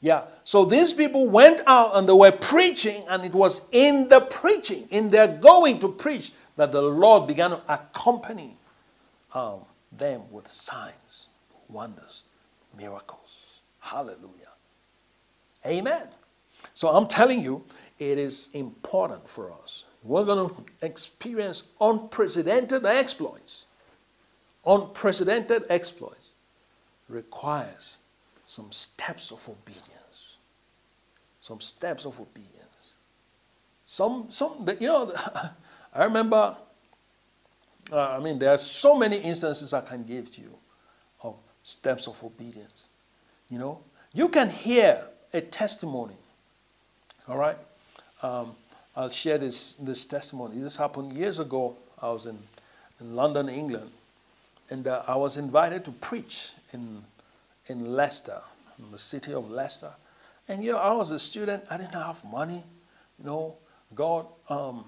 Yeah. 0.00 0.24
So 0.44 0.64
these 0.64 0.92
people 0.92 1.26
went 1.26 1.60
out 1.66 1.92
and 1.94 2.08
they 2.08 2.12
were 2.12 2.32
preaching, 2.32 3.04
and 3.08 3.24
it 3.24 3.34
was 3.34 3.62
in 3.72 4.08
the 4.08 4.20
preaching, 4.20 4.88
in 4.90 5.10
their 5.10 5.28
going 5.28 5.78
to 5.80 5.88
preach, 5.88 6.32
that 6.56 6.72
the 6.72 6.82
Lord 6.82 7.26
began 7.26 7.50
to 7.50 7.60
accompany 7.68 8.56
um, 9.34 9.60
them 9.92 10.22
with 10.30 10.48
signs, 10.48 11.28
wonders, 11.68 12.24
miracles. 12.76 13.60
Hallelujah. 13.80 14.52
Amen. 15.66 16.08
So 16.74 16.88
I'm 16.88 17.06
telling 17.06 17.40
you, 17.40 17.64
it 17.98 18.18
is 18.18 18.48
important 18.54 19.28
for 19.28 19.52
us. 19.52 19.84
We're 20.02 20.24
going 20.24 20.48
to 20.48 20.86
experience 20.86 21.64
unprecedented 21.80 22.86
exploits. 22.86 23.66
Unprecedented 24.64 25.64
exploits 25.68 26.34
requires 27.08 27.98
some 28.44 28.72
steps 28.72 29.30
of 29.30 29.46
obedience. 29.48 30.38
Some 31.40 31.60
steps 31.60 32.06
of 32.06 32.18
obedience. 32.18 32.94
Some, 33.84 34.26
some, 34.30 34.66
you 34.78 34.86
know, 34.86 35.12
I 35.94 36.04
remember, 36.04 36.56
uh, 37.92 38.10
I 38.10 38.20
mean, 38.20 38.38
there 38.38 38.50
are 38.50 38.58
so 38.58 38.96
many 38.96 39.18
instances 39.18 39.72
I 39.72 39.80
can 39.80 40.04
give 40.04 40.30
to 40.36 40.40
you 40.42 40.59
steps 41.62 42.06
of 42.06 42.22
obedience. 42.22 42.88
You 43.50 43.58
know, 43.58 43.80
you 44.12 44.28
can 44.28 44.50
hear 44.50 45.02
a 45.32 45.40
testimony, 45.40 46.16
all 47.28 47.36
right? 47.36 47.58
Um, 48.22 48.54
I'll 48.96 49.10
share 49.10 49.38
this, 49.38 49.74
this 49.76 50.04
testimony. 50.04 50.60
This 50.60 50.76
happened 50.76 51.12
years 51.12 51.38
ago. 51.38 51.76
I 52.02 52.10
was 52.10 52.26
in, 52.26 52.38
in 53.00 53.14
London, 53.14 53.48
England, 53.48 53.90
and 54.68 54.86
uh, 54.86 55.02
I 55.06 55.16
was 55.16 55.36
invited 55.36 55.84
to 55.86 55.92
preach 55.92 56.52
in, 56.72 57.02
in 57.66 57.92
Leicester, 57.92 58.40
in 58.78 58.90
the 58.90 58.98
city 58.98 59.32
of 59.32 59.50
Leicester. 59.50 59.90
And 60.48 60.64
you 60.64 60.72
know, 60.72 60.78
I 60.78 60.92
was 60.92 61.10
a 61.12 61.18
student, 61.18 61.64
I 61.70 61.76
didn't 61.76 61.94
have 61.94 62.24
money, 62.24 62.64
you 63.18 63.24
know, 63.24 63.54
God, 63.94 64.26
um, 64.48 64.84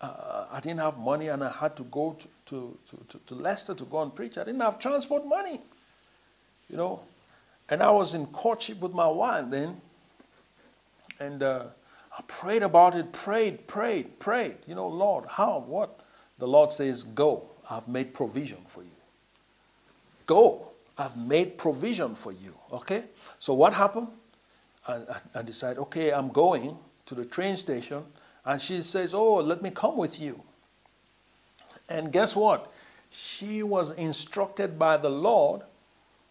uh, 0.00 0.46
I 0.52 0.60
didn't 0.60 0.80
have 0.80 0.98
money 0.98 1.28
and 1.28 1.42
I 1.42 1.50
had 1.50 1.76
to 1.76 1.84
go 1.84 2.16
to, 2.18 2.28
to, 2.46 2.78
to, 3.08 3.18
to, 3.26 3.34
Leicester 3.34 3.74
to 3.74 3.84
go 3.84 4.02
and 4.02 4.14
preach. 4.14 4.38
I 4.38 4.44
didn't 4.44 4.60
have 4.60 4.78
transport 4.78 5.26
money, 5.26 5.60
you 6.68 6.76
know. 6.76 7.00
And 7.70 7.82
I 7.82 7.90
was 7.90 8.14
in 8.14 8.26
courtship 8.26 8.80
with 8.80 8.92
my 8.92 9.08
wife 9.08 9.46
then. 9.50 9.80
And 11.20 11.42
uh, 11.42 11.64
I 12.16 12.22
prayed 12.26 12.62
about 12.62 12.94
it, 12.94 13.12
prayed, 13.12 13.66
prayed, 13.66 14.18
prayed. 14.18 14.56
You 14.66 14.74
know, 14.74 14.88
Lord, 14.88 15.24
how, 15.28 15.60
what? 15.60 16.00
The 16.38 16.46
Lord 16.46 16.72
says, 16.72 17.02
Go. 17.02 17.50
I've 17.70 17.86
made 17.86 18.14
provision 18.14 18.58
for 18.66 18.82
you. 18.82 18.90
Go. 20.26 20.68
I've 20.96 21.16
made 21.16 21.58
provision 21.58 22.14
for 22.14 22.32
you. 22.32 22.54
Okay? 22.72 23.04
So 23.38 23.54
what 23.54 23.72
happened? 23.72 24.08
I, 24.86 24.94
I, 24.94 25.20
I 25.36 25.42
decided, 25.42 25.78
okay, 25.78 26.12
I'm 26.12 26.28
going 26.28 26.76
to 27.06 27.14
the 27.14 27.24
train 27.24 27.56
station. 27.56 28.04
And 28.44 28.60
she 28.60 28.80
says, 28.82 29.14
Oh, 29.14 29.36
let 29.36 29.62
me 29.62 29.70
come 29.70 29.96
with 29.96 30.20
you. 30.20 30.42
And 31.88 32.12
guess 32.12 32.34
what? 32.34 32.72
She 33.10 33.62
was 33.62 33.92
instructed 33.92 34.78
by 34.78 34.96
the 34.96 35.10
Lord. 35.10 35.62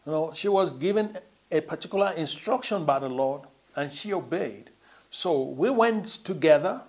You 0.07 0.13
know, 0.13 0.31
she 0.33 0.47
was 0.47 0.71
given 0.71 1.17
a 1.51 1.59
particular 1.59 2.13
instruction 2.15 2.85
by 2.85 2.99
the 2.99 3.09
Lord, 3.09 3.41
and 3.75 3.91
she 3.91 4.13
obeyed. 4.13 4.69
So 5.09 5.41
we 5.41 5.69
went 5.69 6.05
together 6.05 6.81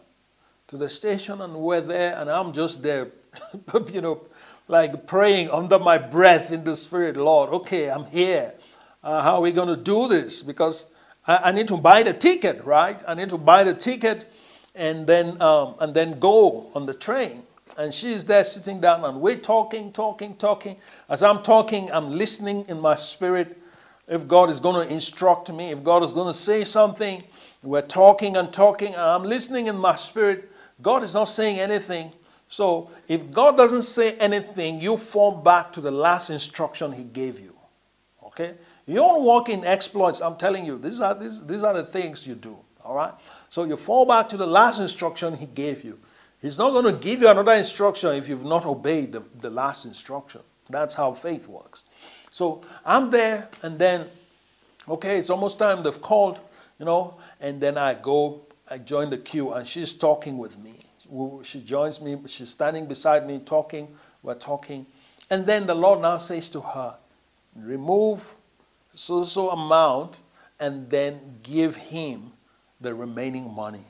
to 0.69 0.77
the 0.77 0.89
station 0.89 1.41
and 1.41 1.57
we're 1.57 1.81
there, 1.81 2.17
and 2.17 2.31
I'm 2.31 2.53
just 2.53 2.81
there, 2.81 3.09
you 3.93 4.01
know, 4.01 4.23
like 4.69 5.09
praying 5.09 5.51
under 5.51 5.81
my 5.81 5.99
breath 5.99 6.53
in 6.53 6.63
the 6.63 6.77
Spirit, 6.77 7.17
Lord, 7.17 7.51
okay, 7.51 7.91
I'm 7.91 8.05
here. 8.05 8.55
Uh, 9.03 9.21
how 9.21 9.35
are 9.35 9.41
we 9.41 9.51
going 9.51 9.69
to 9.69 9.77
do 9.77 10.07
this? 10.07 10.41
Because 10.41 10.87
I, 11.27 11.37
I, 11.45 11.53
need 11.53 11.67
to 11.69 11.77
buy 11.77 12.05
the 12.05 12.13
ticket, 12.13 12.65
right? 12.65 13.03
I 13.09 13.15
need 13.15 13.31
to 13.31 13.39
buy 13.39 13.65
the 13.65 13.75
ticket 13.75 14.33
and 14.77 15.09
then, 15.09 15.43
um, 15.43 15.75
and 15.81 15.93
then 15.93 16.21
go 16.21 16.71
on 16.73 16.87
the 16.87 16.95
train. 16.95 17.43
And 17.79 17.95
she's 17.95 18.25
there 18.25 18.43
sitting 18.43 18.81
down, 18.81 19.05
and 19.05 19.21
we're 19.21 19.37
talking, 19.37 19.93
talking, 19.93 20.35
talking. 20.35 20.77
As 21.09 21.23
I'm 21.23 21.43
talking, 21.43 21.89
I'm 21.93 22.11
listening 22.11 22.67
in 22.69 22.81
my 22.81 22.97
spirit. 22.97 23.57
If 24.09 24.27
God 24.27 24.51
is 24.51 24.59
going 24.59 24.85
to 24.85 24.93
instruct 24.93 25.53
me, 25.53 25.71
if 25.71 25.85
God 25.85 26.03
is 26.03 26.11
going 26.11 26.27
to 26.27 26.35
say 26.35 26.65
something, 26.65 27.23
we're 27.63 27.83
talking 27.83 28.37
and 28.37 28.53
talking, 28.53 28.89
and 28.89 29.01
I'm 29.01 29.23
listening 29.23 29.69
in 29.69 29.77
my 29.77 29.95
spirit. 29.95 30.51
God 30.83 31.05
is 31.05 31.15
not 31.15 31.25
saying 31.25 31.61
anything. 31.61 32.13
So 32.49 32.91
if 33.07 33.31
God 33.31 33.57
doesn't 33.57 33.83
say 33.83 34.15
anything, 34.15 34.81
you 34.81 34.97
fall 34.97 35.37
back 35.37 35.73
to 35.75 35.81
the 35.81 35.93
last 35.93 36.31
instruction 36.31 36.91
He 36.91 37.05
gave 37.05 37.39
you. 37.39 37.55
Okay? 38.25 38.55
You 38.87 38.97
don't 38.97 39.23
walk 39.23 39.51
in 39.51 39.65
exploits. 39.65 40.21
I'm 40.21 40.37
telling 40.37 40.65
you, 40.65 40.79
these 40.79 41.01
are, 41.01 41.15
these, 41.15 41.47
these 41.47 41.63
are 41.63 41.75
the 41.75 41.85
things 41.85 42.27
you 42.27 42.35
do. 42.35 42.59
All 42.85 42.97
right? 42.97 43.13
So 43.51 43.63
you 43.63 43.77
fall 43.77 44.05
back 44.05 44.29
to 44.31 44.37
the 44.37 44.47
last 44.47 44.81
instruction 44.81 45.37
He 45.37 45.47
gave 45.47 45.85
you. 45.85 46.01
He's 46.41 46.59
not 46.59 46.71
going 46.71 46.85
to 46.85 46.93
give 46.93 47.21
you 47.21 47.29
another 47.29 47.53
instruction 47.53 48.15
if 48.15 48.29
you've 48.29 48.45
not 48.45 48.65
obeyed 48.65 49.13
the, 49.13 49.23
the 49.41 49.51
last 49.51 49.85
instruction. 49.85 50.41
That's 50.71 50.95
how 50.95 51.13
faith 51.13 51.49
works. 51.49 51.85
So 52.31 52.61
I'm 52.85 53.11
there, 53.11 53.49
and 53.63 53.79
then, 53.79 54.07
okay, 54.89 55.19
it's 55.19 55.31
almost 55.31 55.59
time. 55.59 55.83
They've 55.83 56.01
called 56.01 56.41
you 56.79 56.85
know, 56.85 57.17
and 57.41 57.61
then 57.61 57.77
I 57.77 57.95
go, 57.95 58.43
I 58.71 58.79
join 58.79 59.11
the 59.11 59.19
queue, 59.19 59.53
and 59.53 59.67
she's 59.67 59.95
talking 59.95 60.39
with 60.39 60.59
me. 60.59 60.75
She 61.43 61.61
joins 61.61 62.01
me, 62.01 62.19
she's 62.27 62.51
standing 62.51 62.87
beside 62.87 63.27
me 63.27 63.39
talking, 63.39 63.89
we're 64.23 64.35
talking. 64.35 64.87
And 65.31 65.47
then 65.47 65.67
the 65.67 65.75
Lord 65.75 66.01
now 66.01 66.19
says 66.19 66.51
to 66.51 66.61
her, 66.61 66.97
remove 67.57 68.35
so 68.95 69.25
so 69.25 69.51
amount 69.51 70.21
and 70.61 70.91
then 70.91 71.39
give 71.43 71.77
him 71.77 72.33
the 72.81 72.95
remaining 72.95 73.53
money. 73.55 73.87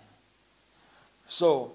So 1.26 1.72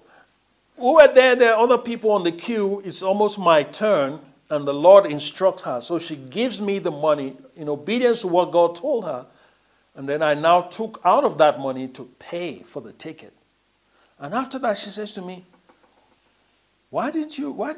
who 0.76 0.98
are 0.98 1.12
there? 1.12 1.36
There 1.36 1.54
are 1.54 1.62
other 1.62 1.78
people 1.78 2.10
on 2.12 2.24
the 2.24 2.32
queue. 2.32 2.82
It's 2.84 3.02
almost 3.02 3.38
my 3.38 3.62
turn, 3.62 4.18
and 4.50 4.66
the 4.66 4.74
Lord 4.74 5.06
instructs 5.06 5.62
her. 5.62 5.80
So 5.80 5.98
she 5.98 6.16
gives 6.16 6.60
me 6.60 6.78
the 6.78 6.90
money 6.90 7.36
in 7.56 7.68
obedience 7.68 8.22
to 8.22 8.28
what 8.28 8.50
God 8.50 8.74
told 8.74 9.04
her. 9.04 9.26
And 9.94 10.08
then 10.08 10.22
I 10.22 10.34
now 10.34 10.62
took 10.62 11.00
out 11.04 11.24
of 11.24 11.38
that 11.38 11.60
money 11.60 11.86
to 11.88 12.10
pay 12.18 12.62
for 12.64 12.80
the 12.80 12.92
ticket. 12.92 13.32
And 14.18 14.34
after 14.34 14.58
that, 14.60 14.78
she 14.78 14.90
says 14.90 15.12
to 15.12 15.22
me, 15.22 15.44
Why 16.90 17.10
did 17.10 17.36
you, 17.38 17.52
why, 17.52 17.76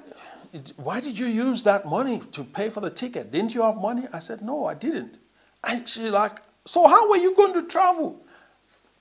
why 0.77 1.01
did 1.01 1.19
you 1.19 1.27
use 1.27 1.63
that 1.65 1.85
money 1.85 2.21
to 2.33 2.45
pay 2.45 2.71
for 2.71 2.81
the 2.81 2.91
ticket? 2.91 3.31
Didn't 3.31 3.55
you 3.55 3.63
have 3.63 3.77
money? 3.77 4.07
I 4.13 4.21
said, 4.21 4.41
No, 4.41 4.65
I 4.65 4.75
didn't. 4.75 5.17
And 5.65 5.87
she's 5.87 6.11
like, 6.11 6.39
So 6.65 6.87
how 6.87 7.11
were 7.11 7.19
you 7.19 7.35
going 7.35 7.53
to 7.55 7.63
travel? 7.65 8.25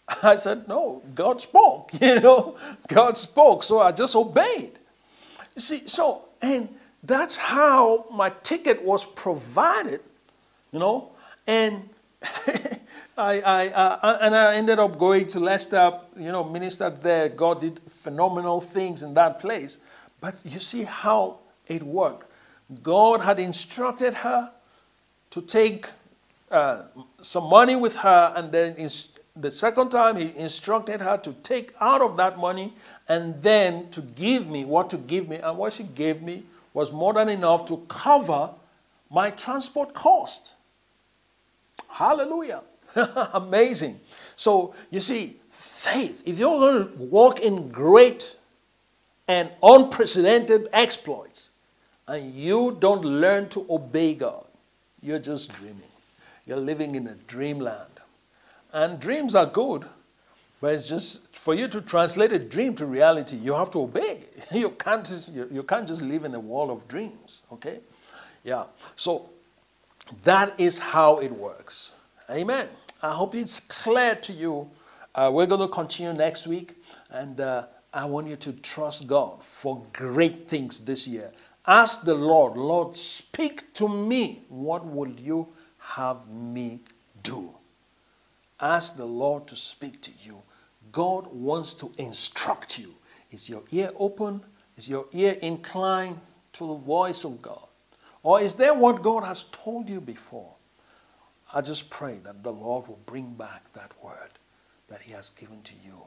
I 0.23 0.35
said, 0.35 0.67
No, 0.67 1.01
God 1.13 1.41
spoke. 1.41 1.91
You 2.01 2.19
know, 2.19 2.57
God 2.87 3.17
spoke. 3.17 3.63
So 3.63 3.79
I 3.79 3.91
just 3.91 4.15
obeyed. 4.15 4.71
You 5.55 5.61
see, 5.61 5.87
so, 5.87 6.25
and 6.41 6.69
that's 7.03 7.35
how 7.37 8.05
my 8.11 8.31
ticket 8.43 8.83
was 8.83 9.05
provided, 9.05 10.01
you 10.71 10.79
know, 10.79 11.11
and 11.47 11.87
I, 13.17 13.41
I, 13.41 14.17
and 14.21 14.35
I 14.35 14.55
ended 14.55 14.79
up 14.79 14.97
going 14.97 15.27
to 15.27 15.39
Leicester, 15.39 15.99
you 16.17 16.31
know, 16.31 16.43
ministered 16.43 17.01
there. 17.01 17.29
God 17.29 17.61
did 17.61 17.79
phenomenal 17.87 18.59
things 18.59 19.03
in 19.03 19.13
that 19.13 19.39
place. 19.39 19.77
But 20.19 20.41
you 20.43 20.59
see 20.59 20.83
how 20.83 21.39
it 21.67 21.81
worked. 21.83 22.29
God 22.83 23.21
had 23.21 23.39
instructed 23.39 24.13
her 24.15 24.51
to 25.29 25.41
take 25.41 25.87
uh, 26.51 26.83
some 27.21 27.45
money 27.45 27.75
with 27.75 27.95
her, 27.97 28.33
and 28.35 28.51
then 28.51 28.75
the 29.35 29.51
second 29.51 29.89
time 29.89 30.15
he 30.15 30.35
instructed 30.37 31.01
her 31.01 31.17
to 31.17 31.33
take 31.43 31.73
out 31.81 32.01
of 32.01 32.15
that 32.17 32.37
money 32.37 32.73
and 33.09 33.41
then 33.41 33.89
to 33.89 34.01
give 34.01 34.47
me 34.47 34.63
what 34.65 34.89
to 34.91 34.97
give 34.97 35.27
me. 35.27 35.37
And 35.37 35.57
what 35.57 35.73
she 35.73 35.83
gave 35.83 36.21
me 36.21 36.43
was 36.73 36.91
more 36.91 37.13
than 37.13 37.29
enough 37.29 37.65
to 37.65 37.77
cover 37.87 38.51
my 39.09 39.29
transport 39.31 39.93
cost. 39.93 40.55
Hallelujah. 41.89 42.63
Amazing. 43.33 43.99
So 44.35 44.73
you 44.89 45.01
see, 45.01 45.37
faith, 45.49 46.23
if 46.25 46.39
you're 46.39 46.59
going 46.59 46.91
to 46.91 46.97
walk 46.99 47.39
in 47.39 47.69
great 47.69 48.37
and 49.27 49.49
unprecedented 49.61 50.69
exploits, 50.71 51.49
and 52.07 52.33
you 52.33 52.77
don't 52.79 53.03
learn 53.03 53.49
to 53.49 53.65
obey 53.69 54.13
God, 54.13 54.45
you're 55.01 55.19
just 55.19 55.53
dreaming. 55.55 55.81
You're 56.45 56.57
living 56.57 56.95
in 56.95 57.07
a 57.07 57.15
dreamland. 57.27 57.94
And 58.75 58.99
dreams 58.99 59.35
are 59.35 59.45
good, 59.45 59.85
but 60.59 60.73
it's 60.73 60.89
just 60.89 61.33
for 61.33 61.53
you 61.53 61.69
to 61.69 61.79
translate 61.79 62.33
a 62.33 62.39
dream 62.39 62.75
to 62.75 62.85
reality, 62.85 63.37
you 63.37 63.53
have 63.53 63.71
to 63.71 63.79
obey. 63.79 64.25
You 64.51 64.71
can't 64.71 65.05
just, 65.05 65.31
you 65.31 65.63
can't 65.63 65.87
just 65.87 66.01
live 66.01 66.25
in 66.25 66.35
a 66.35 66.39
world 66.41 66.69
of 66.69 66.85
dreams, 66.89 67.43
okay? 67.53 67.79
Yeah. 68.43 68.65
So 68.97 69.29
that 70.23 70.59
is 70.59 70.77
how 70.77 71.19
it 71.19 71.31
works. 71.31 71.95
Amen. 72.29 72.67
I 73.01 73.11
hope 73.13 73.33
it's 73.33 73.61
clear 73.61 74.13
to 74.15 74.33
you. 74.33 74.69
Uh, 75.15 75.31
we're 75.33 75.45
going 75.47 75.61
to 75.61 75.69
continue 75.69 76.11
next 76.11 76.45
week, 76.45 76.75
and 77.11 77.39
uh, 77.39 77.67
I 77.93 78.03
want 78.03 78.27
you 78.27 78.35
to 78.35 78.51
trust 78.51 79.07
God 79.07 79.41
for 79.41 79.85
great 79.93 80.49
things 80.49 80.81
this 80.81 81.07
year. 81.07 81.31
Ask 81.65 82.03
the 82.03 82.13
Lord, 82.13 82.57
Lord, 82.57 82.97
speak 82.97 83.73
to 83.75 83.87
me. 83.87 84.43
What 84.49 84.85
will 84.85 85.11
you 85.11 85.47
have 85.77 86.27
me 86.27 86.81
do? 87.23 87.55
Ask 88.59 88.95
the 88.95 89.05
Lord 89.05 89.47
to 89.47 89.55
speak 89.55 90.01
to 90.01 90.11
you. 90.23 90.41
God 90.91 91.27
wants 91.27 91.73
to 91.75 91.91
instruct 91.97 92.79
you. 92.79 92.93
Is 93.31 93.49
your 93.49 93.63
ear 93.71 93.89
open? 93.97 94.41
Is 94.77 94.87
your 94.87 95.05
ear 95.11 95.37
inclined 95.41 96.19
to 96.53 96.67
the 96.67 96.75
voice 96.75 97.25
of 97.25 97.41
God? 97.41 97.67
Or 98.23 98.41
is 98.41 98.55
there 98.55 98.73
what 98.73 99.03
God 99.03 99.23
has 99.23 99.43
told 99.45 99.89
you 99.89 100.01
before? 100.01 100.53
I 101.53 101.61
just 101.61 101.89
pray 101.89 102.19
that 102.23 102.43
the 102.43 102.51
Lord 102.51 102.87
will 102.87 102.99
bring 103.05 103.33
back 103.33 103.71
that 103.73 103.91
word 104.03 104.31
that 104.87 105.01
He 105.01 105.13
has 105.13 105.29
given 105.31 105.61
to 105.63 105.73
you 105.85 106.01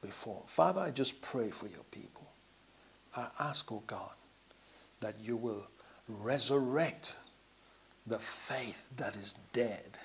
before. 0.00 0.42
Father, 0.46 0.80
I 0.80 0.90
just 0.90 1.20
pray 1.22 1.50
for 1.50 1.66
your 1.66 1.84
people. 1.90 2.26
I 3.16 3.28
ask, 3.40 3.70
oh 3.72 3.82
God, 3.86 4.12
that 5.00 5.16
you 5.22 5.36
will 5.36 5.66
resurrect 6.08 7.18
the 8.06 8.18
faith 8.18 8.86
that 8.96 9.16
is 9.16 9.34
dead. 9.52 9.98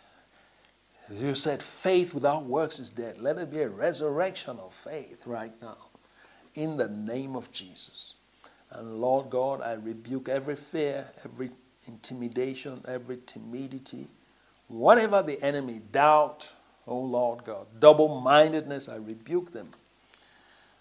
You 1.12 1.36
said, 1.36 1.62
faith 1.62 2.14
without 2.14 2.46
works 2.46 2.80
is 2.80 2.90
dead. 2.90 3.20
Let 3.20 3.38
it 3.38 3.52
be 3.52 3.62
a 3.62 3.70
resurrection 3.70 4.58
of 4.60 4.74
faith 4.74 5.28
right 5.28 5.54
now 5.62 5.78
in 6.56 6.78
the 6.78 6.88
name 6.88 7.36
of 7.36 7.52
Jesus. 7.52 8.16
And 8.72 9.02
Lord 9.02 9.30
God, 9.30 9.62
I 9.62 9.74
rebuke 9.74 10.30
every 10.30 10.56
fear, 10.56 11.08
every 11.24 11.52
intimidation, 11.88 12.82
every 12.88 13.20
timidity, 13.26 14.08
whatever 14.68 15.22
the 15.22 15.42
enemy, 15.44 15.82
doubt, 15.92 16.52
oh 16.88 17.00
Lord 17.00 17.44
God, 17.44 17.68
double 17.80 18.22
mindedness, 18.22 18.90
I 18.90 18.96
rebuke 18.96 19.52
them. 19.52 19.70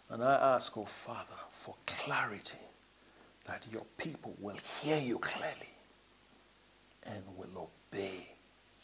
And 0.08 0.22
I 0.22 0.54
ask, 0.54 0.76
oh 0.76 0.84
Father, 0.84 1.28
for 1.50 1.74
clarity 1.86 2.58
that 3.46 3.66
your 3.72 3.84
people 3.98 4.34
will 4.38 4.58
hear 4.80 4.98
you 4.98 5.18
clearly 5.18 5.74
and 7.06 7.22
will 7.36 7.70
obey 7.92 8.28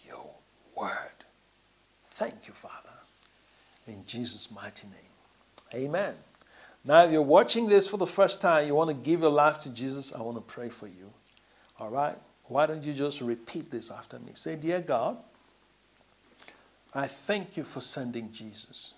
your 0.07 0.30
word. 0.76 1.18
Thank 2.19 2.49
you, 2.49 2.53
Father. 2.53 2.75
In 3.87 4.05
Jesus' 4.05 4.51
mighty 4.51 4.89
name. 4.89 5.85
Amen. 5.85 6.16
Now, 6.85 7.05
if 7.05 7.12
you're 7.12 7.23
watching 7.23 7.69
this 7.69 7.89
for 7.89 7.97
the 7.97 8.09
first 8.09 8.41
time, 8.41 8.66
you 8.66 8.75
want 8.75 8.91
to 8.91 9.09
give 9.09 9.21
your 9.21 9.31
life 9.31 9.59
to 9.59 9.69
Jesus, 9.69 10.12
I 10.12 10.21
want 10.23 10.37
to 10.37 10.41
pray 10.41 10.69
for 10.69 10.89
you. 10.89 11.12
All 11.79 11.91
right? 11.91 12.19
Why 12.47 12.66
don't 12.66 12.83
you 12.83 12.93
just 12.93 13.21
repeat 13.21 13.71
this 13.71 13.93
after 13.93 14.19
me? 14.19 14.33
Say, 14.35 14.57
Dear 14.57 14.81
God, 14.81 15.16
I 16.93 17.07
thank 17.07 17.57
you 17.57 17.62
for 17.62 17.81
sending 17.81 18.33
Jesus 18.33 18.95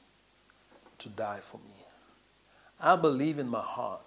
to 0.97 1.11
die 1.11 1.41
for 1.41 1.59
me. 1.59 1.85
I 2.81 2.97
believe 2.97 3.39
in 3.39 3.49
my 3.49 3.61
heart 3.61 4.01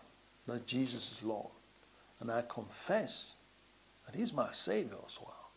that 0.47 0.65
Jesus 0.65 1.11
is 1.11 1.23
Lord, 1.23 1.51
and 2.19 2.31
I 2.31 2.41
confess 2.41 3.35
that 4.07 4.15
He's 4.15 4.33
my 4.33 4.49
Savior 4.49 4.97
as 5.05 5.19
well. 5.21 5.51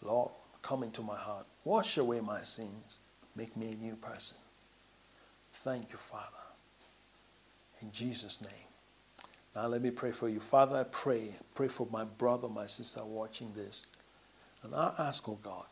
Lord, 0.00 0.30
come 0.62 0.82
into 0.82 1.02
my 1.02 1.16
heart, 1.16 1.46
wash 1.64 1.98
away 1.98 2.20
my 2.20 2.42
sins, 2.42 2.98
make 3.36 3.56
me 3.56 3.72
a 3.72 3.74
new 3.74 3.96
person. 3.96 4.36
Thank 5.52 5.92
you, 5.92 5.98
Father. 5.98 6.24
In 7.82 7.90
Jesus' 7.92 8.40
name. 8.42 8.52
Now 9.54 9.66
let 9.66 9.82
me 9.82 9.90
pray 9.90 10.12
for 10.12 10.28
you. 10.28 10.40
Father, 10.40 10.76
I 10.76 10.84
pray. 10.84 11.34
Pray 11.54 11.68
for 11.68 11.86
my 11.90 12.04
brother, 12.04 12.48
my 12.48 12.66
sister 12.66 13.04
watching 13.04 13.52
this. 13.54 13.86
And 14.62 14.74
I 14.74 14.92
ask, 14.98 15.28
oh 15.28 15.38
God, 15.42 15.66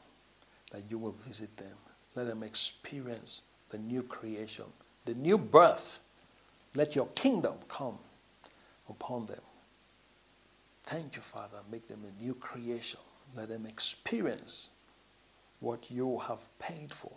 that 0.73 0.83
you 0.89 0.99
will 0.99 1.13
visit 1.13 1.57
them. 1.57 1.77
Let 2.15 2.27
them 2.27 2.43
experience 2.43 3.43
the 3.71 3.79
new 3.79 4.03
creation, 4.03 4.65
the 5.05 5.15
new 5.15 5.39
birth. 5.39 6.01
Let 6.75 6.97
your 6.97 7.07
kingdom 7.09 7.55
come 7.69 7.99
upon 8.89 9.27
them. 9.27 9.41
Thank 10.85 11.17
you, 11.17 11.23
Father. 11.23 11.59
Make 11.71 11.89
them 11.89 12.05
a 12.05 12.23
new 12.23 12.35
creation. 12.35 13.01
Let 13.37 13.49
them 13.49 13.67
experience 13.67 14.69
what 15.67 15.91
you 15.91 16.19
have 16.21 16.41
paid 16.61 16.93
for. 16.93 17.13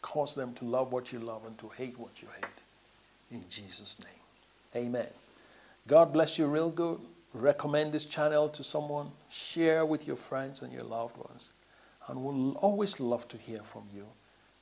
Cause 0.00 0.34
them 0.34 0.54
to 0.54 0.64
love 0.64 0.92
what 0.92 1.12
you 1.12 1.18
love 1.18 1.44
and 1.46 1.56
to 1.58 1.68
hate 1.68 1.98
what 1.98 2.22
you 2.22 2.28
hate. 2.34 2.62
In 3.30 3.44
Jesus' 3.48 3.98
name. 4.00 4.84
Amen. 4.84 5.06
God 5.86 6.12
bless 6.12 6.38
you 6.38 6.46
real 6.46 6.70
good. 6.70 6.98
Recommend 7.34 7.92
this 7.92 8.06
channel 8.06 8.48
to 8.48 8.64
someone. 8.64 9.10
Share 9.30 9.84
with 9.84 10.06
your 10.06 10.16
friends 10.16 10.62
and 10.62 10.72
your 10.72 10.84
loved 10.84 11.16
ones. 11.18 11.52
And 12.08 12.22
we'll 12.24 12.52
always 12.56 12.98
love 12.98 13.28
to 13.28 13.36
hear 13.36 13.62
from 13.62 13.84
you. 13.94 14.06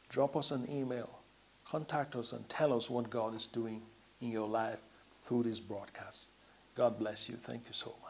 Drop 0.08 0.36
us 0.36 0.50
an 0.50 0.68
email. 0.70 1.10
Contact 1.64 2.16
us 2.16 2.32
and 2.32 2.46
tell 2.48 2.72
us 2.72 2.90
what 2.90 3.08
God 3.08 3.34
is 3.34 3.46
doing 3.46 3.80
in 4.20 4.30
your 4.30 4.48
life 4.48 4.82
through 5.22 5.44
this 5.44 5.60
broadcast. 5.60 6.30
God 6.74 6.98
bless 6.98 7.28
you. 7.28 7.36
Thank 7.36 7.62
you 7.66 7.72
so 7.72 7.94
much. 8.02 8.09